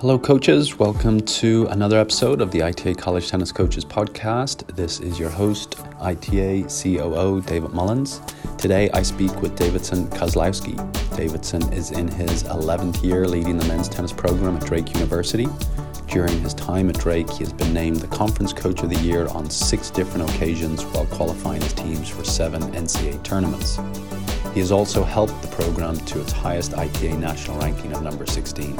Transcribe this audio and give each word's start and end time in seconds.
Hello, 0.00 0.16
coaches. 0.16 0.78
Welcome 0.78 1.22
to 1.22 1.66
another 1.70 1.98
episode 1.98 2.40
of 2.40 2.52
the 2.52 2.62
ITA 2.62 2.94
College 2.94 3.28
Tennis 3.28 3.50
Coaches 3.50 3.84
Podcast. 3.84 4.64
This 4.76 5.00
is 5.00 5.18
your 5.18 5.28
host, 5.28 5.74
ITA 6.00 6.68
COO 6.68 7.42
David 7.42 7.72
Mullins. 7.72 8.20
Today, 8.58 8.88
I 8.90 9.02
speak 9.02 9.42
with 9.42 9.56
Davidson 9.56 10.06
Kozlowski. 10.10 10.76
Davidson 11.16 11.72
is 11.72 11.90
in 11.90 12.06
his 12.06 12.44
11th 12.44 13.02
year 13.02 13.26
leading 13.26 13.58
the 13.58 13.64
men's 13.64 13.88
tennis 13.88 14.12
program 14.12 14.56
at 14.56 14.64
Drake 14.64 14.94
University. 14.94 15.48
During 16.06 16.40
his 16.42 16.54
time 16.54 16.88
at 16.90 16.98
Drake, 17.00 17.28
he 17.30 17.40
has 17.40 17.52
been 17.52 17.74
named 17.74 17.96
the 17.96 18.06
Conference 18.06 18.52
Coach 18.52 18.84
of 18.84 18.90
the 18.90 19.00
Year 19.00 19.26
on 19.30 19.50
six 19.50 19.90
different 19.90 20.30
occasions 20.30 20.84
while 20.84 21.06
qualifying 21.06 21.60
his 21.60 21.72
teams 21.72 22.08
for 22.08 22.22
seven 22.22 22.62
NCAA 22.70 23.20
tournaments. 23.24 23.80
He 24.54 24.60
has 24.60 24.70
also 24.70 25.02
helped 25.02 25.42
the 25.42 25.48
program 25.48 25.96
to 25.96 26.20
its 26.20 26.30
highest 26.30 26.74
ITA 26.74 27.16
national 27.16 27.58
ranking 27.58 27.92
of 27.92 28.04
number 28.04 28.26
16. 28.26 28.78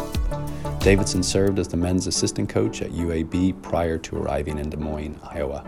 Davidson 0.89 1.23
served 1.23 1.59
as 1.59 1.69
the 1.69 1.77
men's 1.77 2.07
assistant 2.07 2.49
coach 2.49 2.81
at 2.81 2.93
UAB 2.93 3.61
prior 3.61 3.99
to 3.99 4.17
arriving 4.17 4.57
in 4.57 4.71
Des 4.71 4.79
Moines, 4.79 5.21
Iowa. 5.23 5.63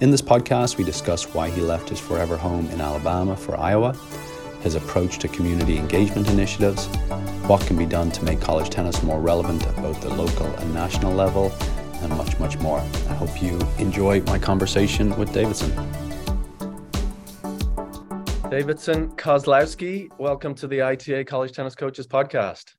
In 0.00 0.10
this 0.10 0.20
podcast, 0.20 0.76
we 0.76 0.82
discuss 0.82 1.32
why 1.32 1.48
he 1.48 1.60
left 1.60 1.88
his 1.88 2.00
forever 2.00 2.36
home 2.36 2.68
in 2.70 2.80
Alabama 2.80 3.36
for 3.36 3.56
Iowa, 3.56 3.96
his 4.60 4.74
approach 4.74 5.20
to 5.20 5.28
community 5.28 5.78
engagement 5.78 6.28
initiatives, 6.30 6.86
what 7.46 7.64
can 7.64 7.78
be 7.78 7.86
done 7.86 8.10
to 8.10 8.24
make 8.24 8.40
college 8.40 8.70
tennis 8.70 9.04
more 9.04 9.20
relevant 9.20 9.64
at 9.68 9.76
both 9.76 10.00
the 10.00 10.12
local 10.12 10.46
and 10.46 10.74
national 10.74 11.12
level, 11.12 11.52
and 12.02 12.10
much, 12.18 12.36
much 12.40 12.58
more. 12.58 12.80
I 12.80 13.14
hope 13.14 13.40
you 13.40 13.56
enjoy 13.78 14.20
my 14.22 14.40
conversation 14.40 15.16
with 15.16 15.32
Davidson. 15.32 15.70
Davidson 18.50 19.10
Kozlowski, 19.10 20.08
welcome 20.18 20.56
to 20.56 20.66
the 20.66 20.82
ITA 20.82 21.24
College 21.24 21.52
Tennis 21.52 21.76
Coaches 21.76 22.08
Podcast. 22.08 22.74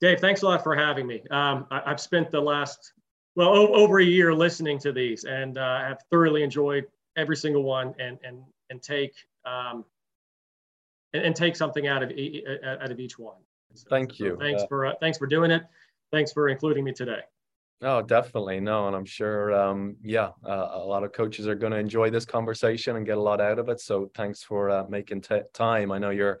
Dave, 0.00 0.20
thanks 0.20 0.42
a 0.42 0.46
lot 0.46 0.62
for 0.62 0.74
having 0.74 1.06
me. 1.06 1.22
Um, 1.30 1.66
I, 1.70 1.82
have 1.86 2.00
spent 2.00 2.30
the 2.30 2.40
last, 2.40 2.92
well, 3.34 3.48
o- 3.48 3.72
over 3.72 4.00
a 4.00 4.04
year 4.04 4.34
listening 4.34 4.78
to 4.80 4.92
these 4.92 5.24
and 5.24 5.56
uh, 5.56 5.80
have 5.80 6.02
thoroughly 6.10 6.42
enjoyed 6.42 6.86
every 7.16 7.36
single 7.36 7.62
one 7.62 7.94
and, 7.98 8.18
and, 8.22 8.42
and 8.68 8.82
take, 8.82 9.14
um, 9.46 9.84
and, 11.14 11.24
and, 11.24 11.36
take 11.36 11.56
something 11.56 11.86
out 11.86 12.02
of, 12.02 12.10
e- 12.10 12.44
out 12.64 12.90
of 12.90 13.00
each 13.00 13.18
one. 13.18 13.38
So, 13.74 13.86
Thank 13.88 14.18
you. 14.18 14.32
So 14.32 14.36
thanks 14.36 14.62
uh, 14.62 14.66
for, 14.66 14.86
uh, 14.86 14.92
thanks 15.00 15.16
for 15.16 15.26
doing 15.26 15.50
it. 15.50 15.62
Thanks 16.12 16.30
for 16.32 16.48
including 16.48 16.84
me 16.84 16.92
today. 16.92 17.20
Oh, 17.82 18.00
definitely. 18.00 18.58
No, 18.60 18.86
and 18.86 18.96
I'm 18.96 19.04
sure, 19.04 19.52
um, 19.52 19.96
yeah, 20.02 20.30
uh, 20.46 20.68
a 20.72 20.78
lot 20.78 21.04
of 21.04 21.12
coaches 21.12 21.46
are 21.46 21.54
going 21.54 21.72
to 21.72 21.78
enjoy 21.78 22.08
this 22.08 22.24
conversation 22.24 22.96
and 22.96 23.04
get 23.04 23.18
a 23.18 23.20
lot 23.20 23.40
out 23.40 23.58
of 23.58 23.68
it. 23.68 23.80
So 23.80 24.10
thanks 24.14 24.42
for 24.42 24.70
uh, 24.70 24.84
making 24.88 25.20
t- 25.20 25.40
time. 25.52 25.92
I 25.92 25.98
know 25.98 26.08
you're 26.08 26.38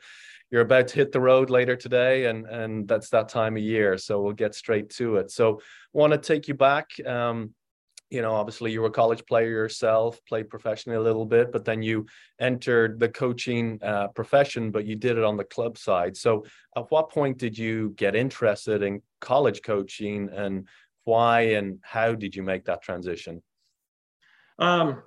you're 0.56 0.64
about 0.64 0.88
to 0.88 0.94
hit 0.94 1.12
the 1.12 1.20
road 1.20 1.50
later 1.50 1.76
today, 1.76 2.24
and 2.24 2.46
and 2.46 2.88
that's 2.88 3.10
that 3.10 3.28
time 3.28 3.58
of 3.58 3.62
year. 3.62 3.98
So 3.98 4.22
we'll 4.22 4.32
get 4.32 4.54
straight 4.54 4.88
to 4.92 5.16
it. 5.16 5.30
So 5.30 5.60
want 5.92 6.14
to 6.14 6.18
take 6.18 6.48
you 6.48 6.54
back. 6.54 6.88
Um, 7.06 7.52
you 8.08 8.22
know, 8.22 8.32
obviously 8.32 8.72
you 8.72 8.80
were 8.80 8.86
a 8.86 8.90
college 8.90 9.26
player 9.26 9.50
yourself, 9.50 10.18
played 10.26 10.48
professionally 10.48 10.96
a 10.96 11.02
little 11.02 11.26
bit, 11.26 11.52
but 11.52 11.66
then 11.66 11.82
you 11.82 12.06
entered 12.40 12.98
the 12.98 13.10
coaching 13.10 13.78
uh, 13.82 14.08
profession, 14.08 14.70
but 14.70 14.86
you 14.86 14.96
did 14.96 15.18
it 15.18 15.24
on 15.24 15.36
the 15.36 15.44
club 15.44 15.76
side. 15.76 16.16
So, 16.16 16.46
at 16.74 16.90
what 16.90 17.10
point 17.10 17.36
did 17.36 17.58
you 17.58 17.90
get 17.90 18.16
interested 18.16 18.82
in 18.82 19.02
college 19.20 19.60
coaching, 19.62 20.30
and 20.32 20.66
why 21.04 21.40
and 21.58 21.80
how 21.82 22.14
did 22.14 22.34
you 22.34 22.42
make 22.42 22.64
that 22.64 22.80
transition? 22.80 23.42
Um, 24.58 25.02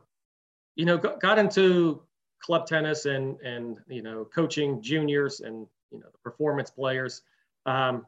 you 0.76 0.86
know, 0.86 1.00
got 1.00 1.40
into 1.40 2.04
club 2.40 2.68
tennis 2.68 3.06
and 3.06 3.40
and 3.42 3.78
you 3.88 4.02
know 4.02 4.26
coaching 4.26 4.82
juniors 4.82 5.42
and 5.42 5.68
you 5.92 6.00
know 6.00 6.08
the 6.12 6.18
performance 6.20 6.70
players. 6.70 7.22
Um, 7.66 8.06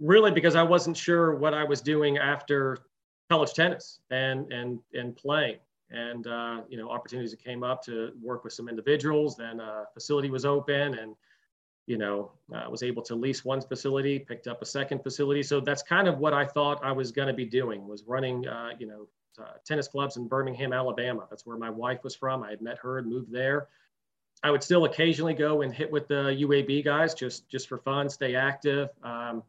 really 0.00 0.32
because 0.32 0.56
i 0.56 0.62
wasn't 0.62 0.96
sure 0.96 1.36
what 1.36 1.54
i 1.54 1.62
was 1.62 1.80
doing 1.80 2.18
after 2.18 2.78
college 3.30 3.52
tennis 3.52 4.00
and 4.10 4.52
and 4.52 4.78
and 4.92 5.16
playing. 5.16 5.58
And 5.90 6.26
uh, 6.26 6.62
you 6.68 6.78
know 6.78 6.90
opportunities 6.90 7.30
that 7.30 7.44
came 7.44 7.62
up 7.62 7.82
to 7.84 8.12
work 8.20 8.42
with 8.42 8.52
some 8.52 8.68
individuals 8.68 9.36
then 9.36 9.60
a 9.60 9.84
facility 9.92 10.30
was 10.30 10.44
open 10.44 10.98
and 10.98 11.14
you 11.86 11.98
know 11.98 12.32
uh, 12.54 12.68
was 12.70 12.82
able 12.82 13.02
to 13.02 13.14
lease 13.14 13.44
one 13.44 13.60
facility 13.60 14.18
picked 14.18 14.46
up 14.46 14.62
a 14.62 14.66
second 14.66 15.02
facility. 15.02 15.42
So 15.42 15.60
that's 15.60 15.82
kind 15.82 16.08
of 16.08 16.18
what 16.18 16.32
i 16.32 16.44
thought 16.44 16.82
i 16.82 16.90
was 16.90 17.12
going 17.12 17.28
to 17.28 17.34
be 17.34 17.44
doing 17.44 17.86
was 17.86 18.04
running 18.04 18.46
uh, 18.48 18.70
you 18.78 18.86
know 18.86 19.02
uh, 19.02 19.23
tennis 19.64 19.88
clubs 19.88 20.16
in 20.16 20.28
Birmingham, 20.28 20.72
Alabama. 20.72 21.26
That's 21.30 21.46
where 21.46 21.56
my 21.56 21.70
wife 21.70 22.04
was 22.04 22.14
from. 22.14 22.42
I 22.42 22.50
had 22.50 22.60
met 22.60 22.78
her 22.78 22.98
and 22.98 23.06
moved 23.08 23.32
there. 23.32 23.68
I 24.42 24.50
would 24.50 24.62
still 24.62 24.84
occasionally 24.84 25.34
go 25.34 25.62
and 25.62 25.72
hit 25.72 25.90
with 25.90 26.06
the 26.08 26.36
UAB 26.40 26.84
guys 26.84 27.14
just 27.14 27.48
just 27.48 27.68
for 27.68 27.78
fun, 27.78 28.08
stay 28.08 28.34
active. 28.34 28.90
Um, 29.02 29.42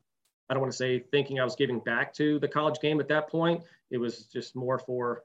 I 0.49 0.53
don't 0.53 0.61
want 0.61 0.71
to 0.71 0.77
say 0.77 0.99
thinking 0.99 1.39
I 1.39 1.43
was 1.43 1.55
giving 1.55 1.79
back 1.79 2.13
to 2.15 2.39
the 2.39 2.47
college 2.47 2.79
game 2.81 2.99
at 2.99 3.07
that 3.09 3.29
point. 3.29 3.63
It 3.89 3.97
was 3.97 4.25
just 4.25 4.55
more 4.55 4.79
for 4.79 5.23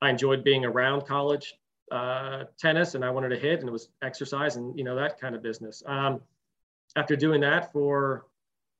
I 0.00 0.10
enjoyed 0.10 0.44
being 0.44 0.64
around 0.64 1.06
college 1.06 1.54
uh, 1.90 2.44
tennis 2.58 2.94
and 2.94 3.04
I 3.04 3.10
wanted 3.10 3.30
to 3.30 3.38
hit 3.38 3.60
and 3.60 3.68
it 3.68 3.72
was 3.72 3.88
exercise 4.02 4.56
and 4.56 4.76
you 4.78 4.84
know 4.84 4.94
that 4.96 5.20
kind 5.20 5.34
of 5.34 5.42
business. 5.42 5.82
Um, 5.86 6.20
after 6.96 7.16
doing 7.16 7.40
that 7.42 7.72
for 7.72 8.26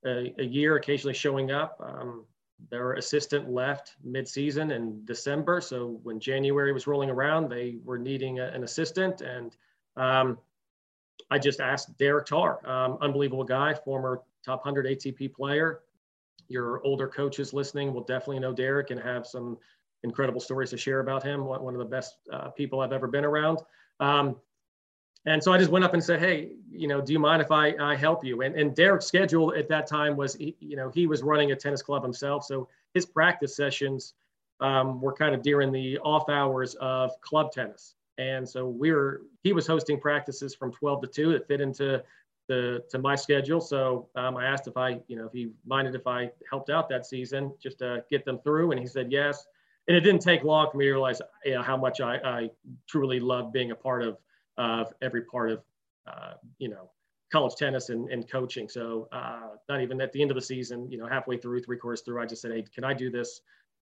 a, 0.05 0.35
a, 0.39 0.45
year, 0.45 0.77
occasionally 0.77 1.15
showing 1.15 1.51
up, 1.51 1.77
um, 1.81 2.25
their 2.71 2.95
assistant 2.95 3.49
left 3.49 3.97
mid-season 4.03 4.71
in 4.73 5.05
December. 5.05 5.61
So 5.61 6.01
when 6.03 6.19
January 6.21 6.73
was 6.73 6.87
rolling 6.87 7.11
around, 7.11 7.49
they 7.49 7.79
were 7.85 7.99
needing 7.99 8.41
a, 8.41 8.47
an 8.47 8.65
assistant, 8.65 9.21
and 9.21 9.57
um, 9.97 10.39
I 11.31 11.39
just 11.39 11.61
asked 11.61 11.97
Derek 11.99 12.27
Tarr, 12.27 12.61
um, 12.69 12.99
unbelievable 13.01 13.45
guy, 13.45 13.75
former 13.75 14.23
top 14.45 14.65
100 14.65 14.87
ATP 14.87 15.33
player. 15.35 15.81
Your 16.49 16.83
older 16.85 17.09
coaches 17.09 17.53
listening 17.53 17.93
will 17.93 18.05
definitely 18.05 18.39
know 18.39 18.53
Derek 18.53 18.91
and 18.91 19.01
have 19.01 19.27
some 19.27 19.59
incredible 20.03 20.41
stories 20.41 20.71
to 20.71 20.79
share 20.79 21.01
about 21.01 21.23
him. 21.23 21.45
One 21.45 21.75
of 21.75 21.79
the 21.79 21.85
best 21.85 22.17
uh, 22.33 22.49
people 22.51 22.81
I've 22.81 22.93
ever 22.93 23.07
been 23.07 23.25
around. 23.25 23.59
Um, 24.01 24.37
and 25.29 25.43
so 25.43 25.53
I 25.53 25.59
just 25.59 25.71
went 25.71 25.85
up 25.85 25.95
and 25.95 26.03
said, 26.03 26.21
"Hey, 26.21 26.53
you 26.71 26.89
know, 26.89 27.01
do 27.01 27.13
you 27.13 27.19
mind 27.19 27.43
if 27.43 27.51
I, 27.51 27.75
I 27.81 27.97
help 27.97 28.25
you?" 28.25 28.43
And, 28.43 28.55
and 28.55 28.75
Derek's 28.75 29.07
schedule 29.07 29.55
at 29.55 29.69
that 29.69 29.87
time 29.87 30.17
was, 30.17 30.35
he, 30.35 30.57
you 30.61 30.77
know, 30.77 30.91
he 30.91 31.07
was 31.07 31.23
running 31.23 31.53
a 31.53 31.57
tennis 31.57 31.83
club 31.83 32.03
himself, 32.03 32.45
so 32.45 32.69
his 32.95 33.07
practice 33.07 33.55
sessions 33.57 34.15
um, 34.61 35.01
were 35.01 35.13
kind 35.13 35.35
of 35.35 35.43
during 35.43 35.73
the 35.73 35.99
off 35.99 36.29
hours 36.29 36.75
of 36.77 37.21
club 37.21 37.53
tennis. 37.53 37.95
And 38.19 38.49
so 38.49 38.67
we 38.67 38.91
were, 38.91 39.23
he 39.43 39.53
was 39.53 39.67
hosting 39.67 40.01
practices 40.01 40.55
from 40.55 40.73
12 40.73 41.03
to 41.03 41.07
2 41.07 41.33
that 41.35 41.47
fit 41.47 41.61
into 41.61 42.03
the 42.49 42.83
to 42.91 42.99
my 42.99 43.15
schedule. 43.15 43.61
So 43.61 44.09
um, 44.17 44.37
I 44.37 44.47
asked 44.47 44.67
if 44.67 44.77
I, 44.77 45.01
you 45.07 45.17
know, 45.17 45.27
if 45.27 45.33
he 45.33 45.51
minded 45.67 45.95
if 45.95 46.07
I 46.07 46.31
helped 46.51 46.71
out 46.71 46.89
that 46.89 47.07
season 47.07 47.53
just 47.63 47.79
to 47.79 48.05
get 48.11 48.25
them 48.25 48.41
through, 48.43 48.73
and 48.73 48.81
he 48.81 48.87
said 48.87 49.13
yes. 49.13 49.47
And 49.87 49.97
it 49.97 50.01
didn't 50.01 50.23
take 50.23 50.45
long 50.45 50.71
for 50.71 50.77
me 50.77 50.87
to 50.87 50.93
realize 50.93 51.21
you 51.45 51.55
know, 51.55 51.63
how 51.63 51.77
much 51.77 52.01
I, 52.01 52.17
I 52.17 52.51
truly 52.87 53.21
love 53.21 53.53
being 53.53 53.71
a 53.71 53.75
part 53.75 54.03
of 54.03 54.19
of 54.59 54.93
every 55.01 55.23
part 55.23 55.51
of, 55.51 55.63
uh, 56.07 56.35
you 56.59 56.69
know, 56.69 56.91
college 57.33 57.55
tennis 57.57 57.89
and, 57.89 58.11
and 58.11 58.29
coaching. 58.29 58.69
So 58.69 59.09
uh, 59.13 59.57
not 59.69 59.81
even 59.81 60.01
at 60.01 60.13
the 60.13 60.21
end 60.21 60.31
of 60.31 60.35
the 60.35 60.43
season, 60.43 60.91
you 60.91 60.99
know, 60.99 61.07
halfway 61.07 61.37
through, 61.37 61.61
three 61.63 61.77
quarters 61.79 62.03
through, 62.03 62.21
I 62.21 62.27
just 62.27 62.43
said, 62.43 62.53
hey, 62.53 62.65
can 62.75 62.85
I 62.85 62.95
do 62.95 63.11
this 63.11 63.41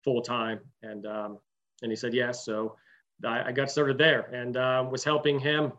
full 0.03 0.23
time? 0.23 0.61
And 0.83 1.07
um, 1.07 1.39
and 1.83 1.93
he 1.93 1.97
said 1.97 2.15
yes. 2.15 2.45
So 2.45 2.77
I, 3.25 3.45
I 3.49 3.53
got 3.53 3.71
started 3.71 3.99
there 3.99 4.23
and 4.33 4.57
uh, 4.57 4.87
was 4.91 5.05
helping 5.05 5.39
him, 5.39 5.73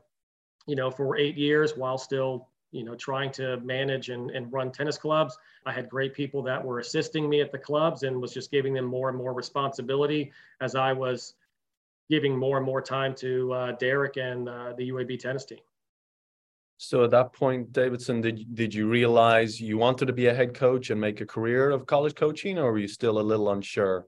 you 0.68 0.76
know, 0.76 0.92
for 0.92 1.18
eight 1.18 1.38
years 1.38 1.76
while 1.76 1.98
still, 1.98 2.50
you 2.72 2.84
know, 2.84 2.96
trying 2.96 3.32
to 3.34 3.58
manage 3.62 4.10
and, 4.10 4.30
and 4.32 4.52
run 4.52 4.72
tennis 4.72 4.98
clubs. 4.98 5.38
I 5.66 5.72
had 5.72 5.90
great 5.90 6.14
people 6.14 6.44
that 6.44 6.64
were 6.64 6.80
assisting 6.80 7.30
me 7.30 7.42
at 7.42 7.52
the 7.52 7.58
clubs 7.58 8.04
and 8.04 8.22
was 8.22 8.34
just 8.34 8.52
giving 8.52 8.74
them 8.74 8.86
more 8.86 9.10
and 9.10 9.18
more 9.18 9.34
responsibility 9.34 10.32
as 10.62 10.76
I 10.76 10.94
was 10.94 11.36
giving 12.10 12.38
more 12.38 12.58
and 12.58 12.66
more 12.66 12.82
time 12.82 13.16
to 13.16 13.54
uh, 13.54 13.72
Derek 13.74 14.18
and 14.18 14.48
uh, 14.48 14.74
the 14.78 14.90
UAB 14.90 15.20
tennis 15.20 15.46
team. 15.46 15.60
So 16.78 17.06
at 17.06 17.12
that 17.12 17.32
point, 17.32 17.72
Davidson, 17.72 18.22
did 18.22 18.54
did 18.54 18.74
you 18.74 18.88
realize 18.88 19.62
you 19.62 19.78
wanted 19.78 20.08
to 20.08 20.14
be 20.14 20.28
a 20.28 20.34
head 20.34 20.54
coach 20.54 20.90
and 20.90 21.00
make 21.00 21.22
a 21.22 21.26
career 21.26 21.70
of 21.70 21.86
college 21.86 22.16
coaching, 22.16 22.60
or 22.60 22.72
were 22.72 22.80
you 22.80 22.88
still 22.88 23.20
a 23.20 23.22
little 23.22 23.52
unsure? 23.52 24.06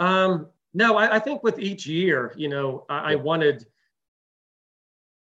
Um, 0.00 0.48
no, 0.72 0.96
I, 0.96 1.16
I, 1.16 1.18
think 1.20 1.44
with 1.44 1.60
each 1.60 1.86
year, 1.86 2.34
you 2.36 2.48
know, 2.48 2.84
I, 2.88 3.12
I 3.12 3.14
wanted, 3.14 3.64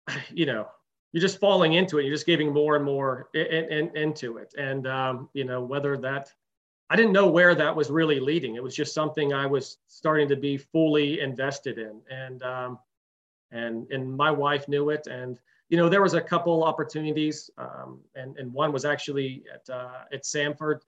you 0.34 0.46
know, 0.46 0.70
you're 1.12 1.22
just 1.22 1.42
falling 1.42 1.74
into 1.74 2.00
it. 2.00 2.04
You're 2.04 2.14
just 2.14 2.26
giving 2.26 2.54
more 2.54 2.78
and 2.78 2.86
more 2.86 3.30
in, 3.34 3.46
in, 3.46 3.98
into 3.98 4.38
it, 4.38 4.54
and 4.58 4.88
um, 4.88 5.30
you 5.34 5.44
know 5.44 5.62
whether 5.62 5.98
that 5.98 6.32
I 6.90 6.96
didn't 6.96 7.14
know 7.14 7.28
where 7.28 7.56
that 7.56 7.76
was 7.76 7.90
really 7.90 8.20
leading. 8.20 8.56
It 8.56 8.64
was 8.64 8.76
just 8.76 8.94
something 8.94 9.34
I 9.34 9.46
was 9.46 9.78
starting 9.88 10.28
to 10.30 10.36
be 10.36 10.58
fully 10.58 11.20
invested 11.20 11.80
in, 11.80 12.02
and 12.10 12.44
um, 12.44 12.80
and 13.52 13.90
and 13.92 14.16
my 14.16 14.30
wife 14.30 14.68
knew 14.68 14.90
it. 14.92 15.08
And 15.08 15.40
you 15.70 15.78
know, 15.78 15.90
there 15.90 16.02
was 16.02 16.14
a 16.14 16.22
couple 16.22 16.64
opportunities, 16.64 17.50
um, 17.58 18.02
and 18.14 18.38
and 18.38 18.54
one 18.54 18.72
was 18.72 18.86
actually 18.86 19.44
at 19.52 19.68
uh, 19.74 20.04
at 20.14 20.24
Samford. 20.24 20.82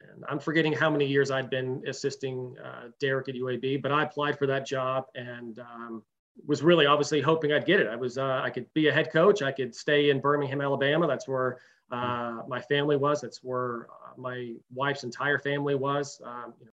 And 0.00 0.24
I'm 0.28 0.38
forgetting 0.38 0.72
how 0.72 0.90
many 0.90 1.06
years 1.06 1.30
I'd 1.30 1.48
been 1.48 1.82
assisting 1.86 2.54
uh, 2.62 2.88
Derek 3.00 3.28
at 3.28 3.34
UAB, 3.34 3.80
but 3.80 3.92
I 3.92 4.02
applied 4.02 4.38
for 4.38 4.46
that 4.46 4.66
job 4.66 5.06
and 5.14 5.58
um, 5.58 6.02
was 6.44 6.62
really 6.62 6.84
obviously 6.84 7.20
hoping 7.20 7.52
I'd 7.52 7.64
get 7.64 7.80
it. 7.80 7.86
I 7.86 7.96
was 7.96 8.18
uh, 8.18 8.40
I 8.42 8.50
could 8.50 8.72
be 8.74 8.88
a 8.88 8.92
head 8.92 9.10
coach. 9.12 9.42
I 9.42 9.52
could 9.52 9.74
stay 9.74 10.10
in 10.10 10.20
Birmingham, 10.20 10.60
Alabama. 10.60 11.06
That's 11.06 11.26
where 11.26 11.58
Uh, 11.90 12.42
my 12.48 12.60
family 12.60 12.96
was. 12.96 13.20
That's 13.20 13.38
where 13.42 13.86
uh, 13.90 14.18
my 14.20 14.54
wife's 14.74 15.04
entire 15.04 15.38
family 15.38 15.74
was. 15.74 16.20
Um, 16.24 16.54
you 16.58 16.66
know, 16.66 16.72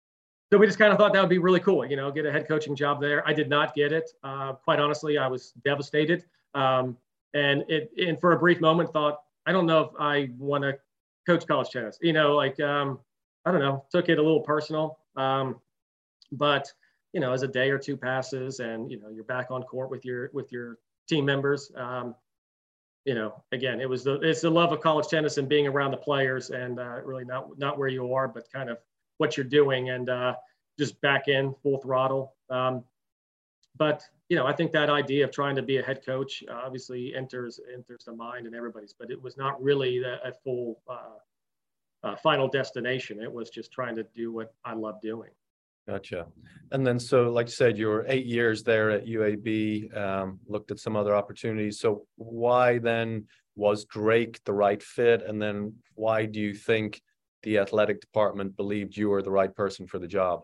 so 0.51 0.59
we 0.59 0.67
just 0.67 0.79
kind 0.79 0.93
of 0.93 0.99
thought 0.99 1.13
that 1.13 1.21
would 1.21 1.29
be 1.29 1.39
really 1.39 1.61
cool, 1.61 1.85
you 1.85 1.97
know, 1.97 2.11
get 2.11 2.25
a 2.25 2.33
head 2.33 2.49
coaching 2.49 2.75
job 2.75 3.01
there. 3.01 3.27
I 3.29 3.35
did 3.35 3.51
not 3.51 3.75
get 3.75 3.93
it. 3.93 4.11
Uh, 4.23 4.55
quite 4.55 4.81
honestly, 4.81 5.19
I 5.19 5.27
was 5.27 5.53
devastated. 5.65 6.25
Um, 6.55 6.97
and 7.35 7.65
it, 7.69 7.91
and 7.99 8.19
for 8.19 8.33
a 8.33 8.39
brief 8.39 8.61
moment, 8.61 8.93
thought, 8.93 9.21
I 9.47 9.53
don't 9.53 9.67
know 9.67 9.81
if 9.83 9.91
I 9.99 10.31
want 10.39 10.65
to 10.65 10.79
coach 11.27 11.47
college 11.47 11.71
tennis. 11.71 11.99
You 12.01 12.15
know, 12.15 12.35
like 12.35 12.59
um, 12.61 12.99
I 13.45 13.53
don't 13.53 13.61
know, 13.61 13.85
took 13.91 14.09
it 14.09 14.19
a 14.19 14.23
little 14.23 14.41
personal. 14.41 14.99
Um, 15.17 15.61
but 16.33 16.73
you 17.13 17.21
know, 17.21 17.33
as 17.33 17.43
a 17.43 17.49
day 17.49 17.71
or 17.71 17.79
two 17.79 17.97
passes, 17.97 18.61
and 18.61 18.91
you 18.91 18.99
know, 18.99 19.09
you're 19.09 19.25
back 19.25 19.51
on 19.51 19.63
court 19.63 19.91
with 19.91 20.05
your 20.05 20.31
with 20.33 20.51
your 20.53 20.79
team 21.09 21.25
members. 21.25 21.71
Um, 21.77 22.15
you 23.09 23.15
know, 23.15 23.43
again, 23.53 23.81
it 23.81 23.89
was 23.89 24.05
the 24.05 24.21
it's 24.21 24.43
the 24.43 24.51
love 24.51 24.71
of 24.71 24.83
college 24.83 25.09
tennis 25.09 25.39
and 25.39 25.49
being 25.49 25.67
around 25.67 25.93
the 25.93 25.97
players, 25.97 26.51
and 26.51 26.79
uh, 26.79 27.01
really 27.03 27.25
not 27.25 27.59
not 27.59 27.79
where 27.79 27.89
you 27.89 28.13
are, 28.13 28.29
but 28.29 28.53
kind 28.53 28.69
of 28.69 28.77
what 29.17 29.35
you're 29.35 29.47
doing, 29.47 29.89
and 29.89 30.11
uh, 30.11 30.35
just 30.79 31.01
back 31.01 31.27
in 31.27 31.55
full 31.63 31.79
throttle. 31.79 32.35
Um, 32.51 32.85
but 33.79 34.03
you 34.29 34.37
know, 34.37 34.47
I 34.47 34.53
think 34.53 34.73
that 34.73 34.91
idea 34.91 35.25
of 35.25 35.31
trying 35.31 35.57
to 35.57 35.63
be 35.63 35.79
a 35.79 35.83
head 35.83 36.05
coach 36.05 36.45
obviously 36.53 37.15
enters 37.15 37.59
enters 37.73 38.05
the 38.05 38.13
mind 38.13 38.45
and 38.47 38.55
everybody's, 38.55 38.93
but 38.93 39.11
it 39.11 39.23
was 39.23 39.39
not 39.39 39.63
really 39.63 40.03
a, 40.03 40.17
a 40.17 40.33
full 40.45 40.83
uh, 40.87 41.17
uh, 42.03 42.17
final 42.17 42.47
destination. 42.47 43.23
It 43.23 43.33
was 43.33 43.49
just 43.49 43.73
trying 43.73 43.97
to 43.97 44.03
do 44.15 44.33
what 44.33 44.53
I 44.67 44.75
love 44.75 45.01
doing. 45.01 45.31
Gotcha. 45.89 46.27
And 46.71 46.87
then, 46.87 46.99
so 46.99 47.31
like 47.31 47.47
you 47.47 47.53
said, 47.53 47.79
you 47.79 47.87
were 47.87 48.05
eight 48.09 48.27
years 48.27 48.63
there 48.63 48.91
at 48.91 49.07
UAB, 49.07 49.97
um, 49.97 50.39
looked 50.47 50.71
at 50.71 50.79
some 50.79 50.97
other 50.97 51.17
opportunities. 51.17 51.81
So 51.81 52.07
why 52.17 52.79
then 52.79 53.25
was 53.57 53.87
Drake 53.87 54.39
the 54.45 54.53
right 54.53 54.83
fit? 54.83 55.23
And 55.23 55.41
then 55.41 55.75
why 55.95 56.27
do 56.27 56.41
you 56.41 56.53
think 56.53 57.01
the 57.43 57.59
athletic 57.59 58.03
department 58.03 58.55
believed 58.55 58.99
you 58.99 59.09
were 59.09 59.23
the 59.23 59.31
right 59.31 59.55
person 59.55 59.87
for 59.87 59.99
the 59.99 60.07
job? 60.07 60.43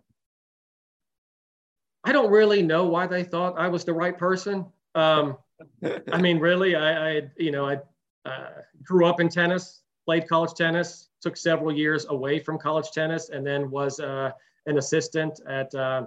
I 2.04 2.12
don't 2.12 2.30
really 2.30 2.62
know 2.62 2.86
why 2.86 3.06
they 3.06 3.22
thought 3.22 3.58
I 3.58 3.68
was 3.68 3.84
the 3.84 3.92
right 3.92 4.16
person. 4.16 4.64
Um, 4.94 5.36
I 6.10 6.20
mean, 6.22 6.38
really, 6.38 6.74
I, 6.74 7.10
I 7.10 7.22
you 7.36 7.50
know, 7.50 7.66
I 7.68 7.78
uh, 8.24 8.48
grew 8.82 9.04
up 9.04 9.20
in 9.20 9.28
tennis, 9.28 9.82
played 10.06 10.26
college 10.26 10.54
tennis, 10.54 11.10
took 11.20 11.36
several 11.36 11.72
years 11.72 12.06
away 12.08 12.38
from 12.38 12.58
college 12.58 12.92
tennis, 12.92 13.28
and 13.28 13.46
then 13.46 13.70
was 13.70 14.00
uh, 14.00 14.30
an 14.66 14.78
assistant 14.78 15.40
at, 15.48 15.74
uh, 15.74 16.06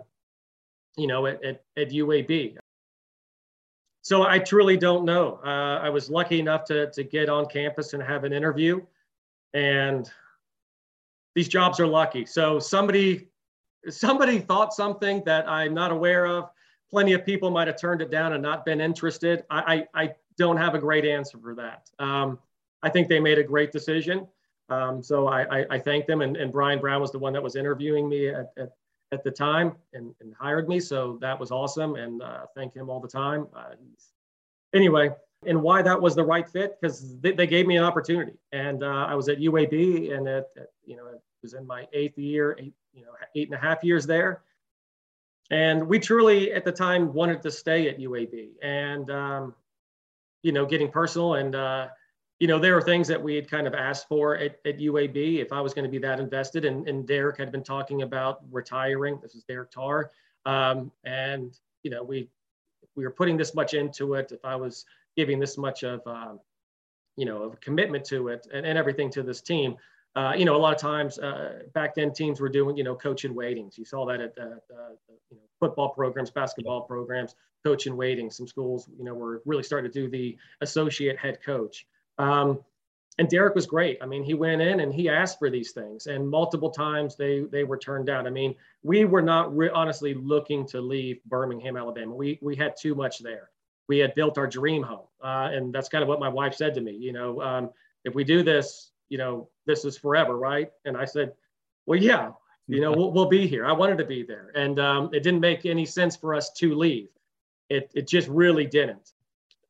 you 0.98 1.08
know, 1.08 1.26
at, 1.26 1.44
at, 1.44 1.64
at, 1.78 1.90
UAB. 1.90 2.58
So 4.02 4.24
I 4.24 4.40
truly 4.40 4.78
don't 4.78 5.06
know. 5.06 5.40
Uh, 5.46 5.80
I 5.80 5.90
was 5.90 6.10
lucky 6.10 6.40
enough 6.40 6.64
to, 6.66 6.90
to 6.92 7.04
get 7.04 7.30
on 7.30 7.46
campus 7.48 7.94
and 7.94 8.02
have 8.02 8.24
an 8.24 8.34
interview, 8.34 8.82
and 9.54 10.10
these 11.36 11.48
jobs 11.48 11.80
are 11.80 11.88
lucky. 11.88 12.26
So 12.26 12.58
somebody 12.58 13.30
somebody 13.90 14.40
thought 14.40 14.74
something 14.74 15.24
that 15.26 15.48
I'm 15.48 15.74
not 15.74 15.92
aware 15.92 16.26
of. 16.26 16.50
Plenty 16.90 17.14
of 17.14 17.26
people 17.26 17.50
might 17.50 17.68
have 17.68 17.80
turned 17.80 18.02
it 18.02 18.10
down 18.10 18.34
and 18.34 18.42
not 18.42 18.66
been 18.66 18.82
interested. 18.82 19.44
I, 19.50 19.86
I, 19.94 20.04
I 20.04 20.14
don't 20.38 20.58
have 20.58 20.76
a 20.76 20.80
great 20.80 21.06
answer 21.06 21.38
for 21.38 21.56
that. 21.56 21.90
Um, 22.00 22.40
I 22.84 22.90
think 22.90 23.08
they 23.08 23.20
made 23.20 23.40
a 23.40 23.44
great 23.44 23.72
decision. 23.72 24.28
Um, 24.70 25.02
so 25.02 25.28
I, 25.28 25.60
I, 25.60 25.66
I, 25.72 25.80
thank 25.80 26.08
them. 26.08 26.22
And, 26.22 26.36
and 26.36 26.52
Brian 26.52 26.80
Brown 26.80 27.00
was 27.00 27.12
the 27.12 27.20
one 27.20 27.32
that 27.34 27.42
was 27.42 27.56
interviewing 27.56 28.10
me 28.10 28.28
at, 28.30 28.52
at, 28.58 28.72
at 29.14 29.24
the 29.24 29.32
time 29.32 29.74
and, 29.94 30.14
and, 30.20 30.34
hired 30.38 30.68
me. 30.68 30.82
So 30.82 31.18
that 31.22 31.40
was 31.40 31.52
awesome. 31.52 31.96
And 31.96 32.22
uh, 32.22 32.48
thank 32.54 32.74
him 32.74 32.90
all 32.90 33.00
the 33.00 33.08
time. 33.08 33.48
Uh, 33.56 33.76
anyway, 34.74 35.12
and 35.46 35.62
why 35.62 35.82
that 35.82 36.02
was 36.02 36.16
the 36.16 36.24
right 36.24 36.50
fit 36.50 36.78
because 36.82 37.18
they, 37.22 37.32
they, 37.32 37.48
gave 37.48 37.66
me 37.66 37.78
an 37.78 37.84
opportunity. 37.84 38.34
And 38.52 38.84
uh, 38.84 39.06
I 39.08 39.16
was 39.16 39.30
at 39.30 39.38
UAB 39.38 40.14
and 40.14 40.44
you 40.86 40.98
know, 40.98 41.06
it 41.08 41.22
was 41.42 41.54
in 41.54 41.66
my 41.66 41.88
eighth 41.94 42.18
year, 42.18 42.58
eight, 42.60 42.74
you 42.94 43.04
know, 43.04 43.12
eight 43.36 43.48
and 43.48 43.56
a 43.56 43.62
half 43.62 43.84
years 43.84 44.06
there. 44.06 44.42
And 45.50 45.88
we 45.88 46.00
truly, 46.00 46.52
at 46.52 46.66
the 46.66 46.72
time, 46.72 47.14
wanted 47.14 47.42
to 47.44 47.52
stay 47.52 47.88
at 47.88 48.00
UAB. 48.00 48.50
And, 48.62 49.10
um, 49.10 49.56
you 50.44 50.52
know, 50.52 50.66
getting 50.66 50.92
personal 50.92 51.36
and, 51.36 51.56
uh, 51.56 51.88
you 52.40 52.48
know, 52.48 52.60
there 52.60 52.78
are 52.78 52.82
things 52.82 53.08
that 53.08 53.22
we 53.22 53.36
had 53.36 53.50
kind 53.50 53.66
of 53.66 53.74
asked 53.74 54.08
for 54.08 54.38
at, 54.38 54.60
at 54.66 54.78
UAB 54.78 55.42
if 55.42 55.52
I 55.52 55.60
was 55.60 55.74
going 55.74 55.86
to 55.86 55.92
be 55.92 55.98
that 56.00 56.20
invested. 56.20 56.66
And, 56.66 56.88
and 56.88 57.08
Derek 57.08 57.38
had 57.38 57.52
been 57.52 57.64
talking 57.64 58.04
about 58.04 58.42
retiring. 58.52 59.20
This 59.22 59.34
is 59.34 59.44
Derek 59.44 59.72
Tarr. 59.72 60.12
Um, 60.46 60.92
and, 61.04 61.58
you 61.84 61.90
know, 61.90 62.04
we, 62.04 62.30
we 62.96 63.04
were 63.04 63.12
putting 63.12 63.38
this 63.38 63.56
much 63.56 63.74
into 63.74 64.14
it. 64.14 64.32
If 64.32 64.46
I 64.46 64.56
was 64.56 64.86
giving 65.16 65.40
this 65.40 65.58
much 65.58 65.84
of, 65.84 66.06
um, 66.06 66.40
you 67.16 67.26
know, 67.26 67.42
of 67.42 67.60
commitment 67.60 68.06
to 68.06 68.28
it 68.28 68.48
and, 68.54 68.66
and 68.68 68.78
everything 68.78 69.10
to 69.12 69.24
this 69.24 69.42
team, 69.42 69.76
uh, 70.16 70.34
you 70.36 70.46
know, 70.46 70.56
a 70.56 70.58
lot 70.58 70.74
of 70.74 70.80
times 70.80 71.20
uh, 71.20 71.60
back 71.74 71.96
then 71.96 72.14
teams 72.14 72.40
were 72.40 72.50
doing, 72.50 72.78
you 72.78 72.84
know, 72.84 72.96
coach 72.96 73.24
and 73.24 73.36
waitings. 73.36 73.78
You 73.78 73.86
saw 73.86 74.06
that 74.08 74.22
at 74.22 74.38
uh, 74.40 74.56
you 75.30 75.38
know, 75.38 75.44
football 75.60 75.90
programs, 75.90 76.30
basketball 76.32 76.82
programs, 76.82 77.36
coach 77.64 77.88
and 77.88 77.98
waiting. 77.98 78.30
Some 78.32 78.48
schools, 78.48 78.88
you 78.98 79.04
know, 79.04 79.14
were 79.14 79.42
really 79.46 79.64
starting 79.64 79.92
to 79.92 80.02
do 80.02 80.10
the 80.10 80.38
associate 80.62 81.18
head 81.18 81.40
coach. 81.44 81.86
Um, 82.18 82.60
and 83.20 83.28
Derek 83.28 83.56
was 83.56 83.66
great. 83.66 83.98
I 84.02 84.06
mean, 84.06 84.24
he 84.24 84.36
went 84.36 84.62
in 84.62 84.80
and 84.82 84.94
he 84.94 85.10
asked 85.10 85.40
for 85.40 85.50
these 85.50 85.72
things, 85.72 86.06
and 86.06 86.30
multiple 86.30 86.70
times 86.70 87.16
they 87.16 87.42
they 87.52 87.64
were 87.64 87.78
turned 87.78 88.06
down. 88.06 88.28
I 88.28 88.30
mean, 88.30 88.54
we 88.84 89.06
were 89.06 89.24
not 89.24 89.56
re- 89.56 89.72
honestly 89.74 90.14
looking 90.14 90.68
to 90.68 90.82
leave 90.82 91.24
Birmingham, 91.26 91.78
Alabama. 91.78 92.14
We 92.14 92.38
we 92.42 92.56
had 92.56 92.76
too 92.80 92.94
much 92.94 93.20
there. 93.20 93.50
We 93.88 93.98
had 93.98 94.14
built 94.14 94.38
our 94.38 94.48
dream 94.48 94.84
home, 94.84 95.08
uh, 95.24 95.50
and 95.52 95.74
that's 95.74 95.90
kind 95.90 96.04
of 96.04 96.08
what 96.08 96.20
my 96.20 96.30
wife 96.30 96.54
said 96.54 96.76
to 96.76 96.82
me. 96.82 96.92
You 96.92 97.14
know, 97.14 97.42
um, 97.42 97.70
if 98.04 98.14
we 98.14 98.24
do 98.24 98.44
this, 98.44 98.92
you 99.10 99.18
know, 99.18 99.50
this 99.66 99.86
is 99.86 99.98
forever, 99.98 100.38
right? 100.38 100.70
And 100.86 100.96
I 100.96 101.06
said, 101.06 101.34
well, 101.86 102.00
yeah, 102.00 102.32
you 102.68 102.82
know, 102.82 102.92
we'll, 102.92 103.12
we'll 103.12 103.30
be 103.30 103.48
here. 103.48 103.66
I 103.66 103.72
wanted 103.72 103.98
to 104.00 104.06
be 104.06 104.24
there. 104.24 104.52
And 104.56 104.80
um, 104.80 105.10
it 105.14 105.24
didn't 105.24 105.40
make 105.40 105.66
any 105.66 105.86
sense 105.86 106.16
for 106.16 106.36
us 106.36 106.52
to 106.54 106.76
leave. 106.76 107.10
It, 107.70 107.92
it 107.96 108.08
just 108.08 108.28
really 108.28 108.66
didn't. 108.66 109.14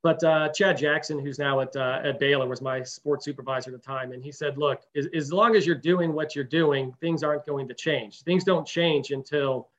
But 0.03 0.23
uh, 0.23 0.49
Chad 0.49 0.77
Jackson, 0.77 1.19
who's 1.19 1.39
now 1.39 1.59
at, 1.59 1.75
uh, 1.75 2.01
at 2.03 2.19
Baylor, 2.19 2.47
was 2.47 2.61
my 2.61 2.83
sports 2.83 3.25
supervisor 3.25 3.73
at 3.73 3.81
the 3.81 3.85
time. 3.85 4.11
And 4.11 4.23
he 4.23 4.31
said, 4.31 4.57
look, 4.57 4.83
as, 4.95 5.07
as 5.13 5.33
long 5.33 5.55
as 5.55 5.65
you're 5.65 5.75
doing 5.75 6.13
what 6.13 6.35
you're 6.35 6.45
doing, 6.45 6.93
things 7.01 7.23
aren't 7.23 7.45
going 7.45 7.67
to 7.67 7.73
change. 7.73 8.21
Things 8.21 8.43
don't 8.43 8.65
change 8.65 9.11
until, 9.11 9.69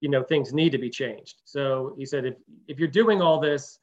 you 0.00 0.08
know, 0.08 0.22
things 0.22 0.52
need 0.52 0.70
to 0.70 0.78
be 0.78 0.90
changed. 0.90 1.42
So 1.44 1.94
he 1.96 2.04
said, 2.04 2.26
if, 2.26 2.34
if 2.66 2.78
you're 2.78 2.88
doing 2.88 3.22
all 3.22 3.38
this, 3.38 3.78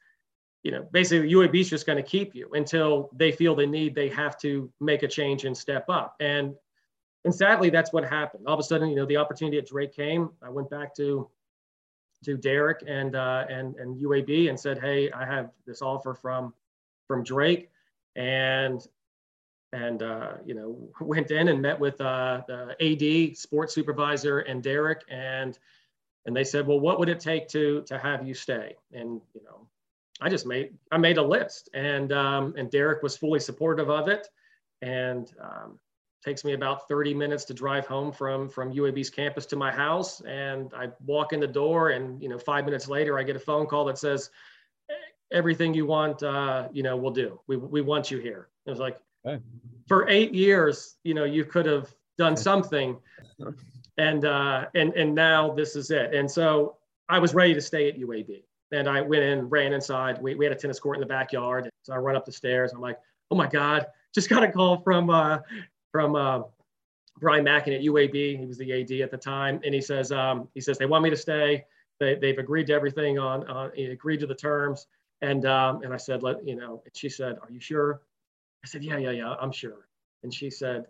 you 0.62 0.70
know, 0.70 0.86
basically 0.92 1.32
UAB 1.32 1.60
is 1.60 1.70
just 1.70 1.86
going 1.86 1.96
to 1.96 2.08
keep 2.08 2.34
you 2.34 2.50
until 2.52 3.10
they 3.14 3.32
feel 3.32 3.56
the 3.56 3.66
need. 3.66 3.94
They 3.94 4.08
have 4.10 4.38
to 4.38 4.70
make 4.80 5.02
a 5.02 5.08
change 5.08 5.44
and 5.44 5.56
step 5.56 5.86
up. 5.88 6.14
And 6.20 6.54
and 7.24 7.34
sadly, 7.34 7.70
that's 7.70 7.92
what 7.92 8.04
happened. 8.04 8.46
All 8.46 8.54
of 8.54 8.60
a 8.60 8.64
sudden, 8.64 8.88
you 8.88 8.96
know, 8.96 9.06
the 9.06 9.16
opportunity 9.16 9.58
at 9.58 9.66
Drake 9.66 9.94
came. 9.94 10.30
I 10.42 10.48
went 10.48 10.68
back 10.70 10.94
to 10.96 11.30
to 12.24 12.36
Derek 12.36 12.84
and 12.86 13.16
uh, 13.16 13.44
and 13.48 13.76
and 13.76 13.96
UAB 13.96 14.48
and 14.48 14.58
said, 14.58 14.78
hey, 14.78 15.10
I 15.12 15.24
have 15.24 15.50
this 15.66 15.82
offer 15.82 16.14
from 16.14 16.54
from 17.06 17.22
Drake, 17.22 17.70
and 18.16 18.86
and 19.72 20.02
uh, 20.02 20.34
you 20.44 20.54
know 20.54 20.90
went 21.00 21.30
in 21.30 21.48
and 21.48 21.60
met 21.60 21.78
with 21.78 22.00
uh, 22.00 22.42
the 22.46 22.76
AD, 22.80 23.36
sports 23.36 23.74
supervisor, 23.74 24.40
and 24.40 24.62
Derek, 24.62 25.02
and 25.08 25.58
and 26.26 26.36
they 26.36 26.44
said, 26.44 26.66
well, 26.66 26.80
what 26.80 26.98
would 26.98 27.08
it 27.08 27.20
take 27.20 27.48
to 27.48 27.82
to 27.82 27.98
have 27.98 28.26
you 28.26 28.34
stay? 28.34 28.76
And 28.92 29.20
you 29.34 29.42
know, 29.44 29.66
I 30.20 30.28
just 30.28 30.46
made 30.46 30.74
I 30.90 30.98
made 30.98 31.18
a 31.18 31.22
list, 31.22 31.68
and 31.74 32.12
um, 32.12 32.54
and 32.56 32.70
Derek 32.70 33.02
was 33.02 33.16
fully 33.16 33.40
supportive 33.40 33.90
of 33.90 34.08
it, 34.08 34.28
and 34.80 35.32
um, 35.40 35.78
takes 36.24 36.44
me 36.44 36.52
about 36.52 36.88
30 36.88 37.14
minutes 37.14 37.44
to 37.46 37.54
drive 37.54 37.86
home 37.86 38.12
from 38.12 38.48
from 38.48 38.72
UAB's 38.72 39.10
campus 39.10 39.46
to 39.46 39.56
my 39.56 39.70
house, 39.70 40.20
and 40.22 40.72
I 40.74 40.88
walk 41.04 41.32
in 41.32 41.40
the 41.40 41.46
door, 41.46 41.90
and 41.90 42.22
you 42.22 42.28
know 42.28 42.38
five 42.38 42.64
minutes 42.64 42.88
later 42.88 43.18
I 43.18 43.22
get 43.22 43.36
a 43.36 43.40
phone 43.40 43.66
call 43.66 43.84
that 43.86 43.98
says 43.98 44.30
everything 45.32 45.74
you 45.74 45.86
want, 45.86 46.22
uh, 46.22 46.68
you 46.72 46.82
know, 46.82 46.96
we'll 46.96 47.12
do. 47.12 47.40
We 47.46 47.56
we 47.56 47.80
want 47.80 48.10
you 48.10 48.18
here. 48.18 48.48
It 48.66 48.70
was 48.70 48.78
like 48.78 48.98
okay. 49.26 49.42
for 49.88 50.08
eight 50.08 50.34
years, 50.34 50.96
you 51.04 51.14
know, 51.14 51.24
you 51.24 51.44
could 51.44 51.66
have 51.66 51.92
done 52.18 52.36
something, 52.36 52.98
and 53.98 54.24
uh, 54.24 54.66
and 54.74 54.92
and 54.94 55.14
now 55.14 55.52
this 55.52 55.74
is 55.74 55.90
it. 55.90 56.14
And 56.14 56.30
so 56.30 56.76
I 57.08 57.18
was 57.18 57.34
ready 57.34 57.54
to 57.54 57.60
stay 57.60 57.88
at 57.88 57.98
UAB. 57.98 58.42
And 58.72 58.88
I 58.88 59.02
went 59.02 59.22
in, 59.22 59.50
ran 59.50 59.74
inside. 59.74 60.20
We, 60.22 60.34
we 60.34 60.46
had 60.46 60.52
a 60.52 60.56
tennis 60.56 60.80
court 60.80 60.96
in 60.96 61.00
the 61.00 61.06
backyard. 61.06 61.68
So 61.82 61.92
I 61.92 61.98
run 61.98 62.16
up 62.16 62.24
the 62.24 62.32
stairs. 62.32 62.72
I'm 62.72 62.80
like, 62.80 62.98
oh 63.30 63.36
my 63.36 63.46
God, 63.46 63.86
just 64.14 64.30
got 64.30 64.42
a 64.42 64.50
call 64.50 64.78
from 64.78 65.10
uh, 65.10 65.40
from 65.92 66.16
uh, 66.16 66.40
Brian 67.20 67.44
Mackin 67.44 67.74
at 67.74 67.82
UAB. 67.82 68.38
He 68.38 68.44
was 68.44 68.58
the 68.58 68.72
AD 68.72 68.90
at 69.02 69.10
the 69.10 69.16
time. 69.16 69.60
And 69.64 69.74
he 69.74 69.80
says, 69.80 70.10
um, 70.10 70.48
he 70.54 70.60
says, 70.60 70.78
they 70.78 70.86
want 70.86 71.04
me 71.04 71.10
to 71.10 71.16
stay. 71.16 71.64
They, 72.00 72.16
they've 72.16 72.38
agreed 72.38 72.66
to 72.68 72.72
everything 72.72 73.18
on, 73.18 73.48
uh, 73.48 73.70
agreed 73.76 74.20
to 74.20 74.26
the 74.26 74.34
terms. 74.34 74.86
And, 75.20 75.46
um, 75.46 75.82
and 75.82 75.94
I 75.94 75.98
said, 75.98 76.22
let, 76.22 76.44
you 76.46 76.56
know, 76.56 76.82
and 76.84 76.96
she 76.96 77.08
said, 77.08 77.36
are 77.40 77.50
you 77.50 77.60
sure? 77.60 78.02
I 78.64 78.66
said, 78.66 78.82
yeah, 78.82 78.96
yeah, 78.96 79.10
yeah, 79.10 79.34
I'm 79.40 79.52
sure. 79.52 79.86
And 80.24 80.34
she 80.34 80.50
said, 80.50 80.86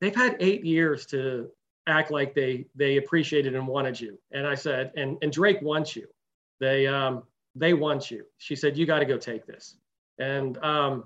they've 0.00 0.14
had 0.14 0.36
eight 0.40 0.64
years 0.64 1.04
to 1.06 1.50
act 1.86 2.10
like 2.10 2.34
they, 2.34 2.66
they 2.74 2.96
appreciated 2.96 3.54
and 3.54 3.66
wanted 3.66 4.00
you. 4.00 4.18
And 4.32 4.46
I 4.46 4.54
said, 4.54 4.92
and, 4.96 5.18
and 5.20 5.30
Drake 5.30 5.60
wants 5.60 5.94
you. 5.94 6.06
They 6.58 6.86
um, 6.86 7.24
they 7.54 7.74
want 7.74 8.10
you. 8.10 8.24
She 8.38 8.54
said, 8.54 8.76
you 8.76 8.86
got 8.86 9.00
to 9.00 9.04
go 9.04 9.16
take 9.16 9.46
this. 9.46 9.76
And 10.18 10.56
um, 10.58 11.04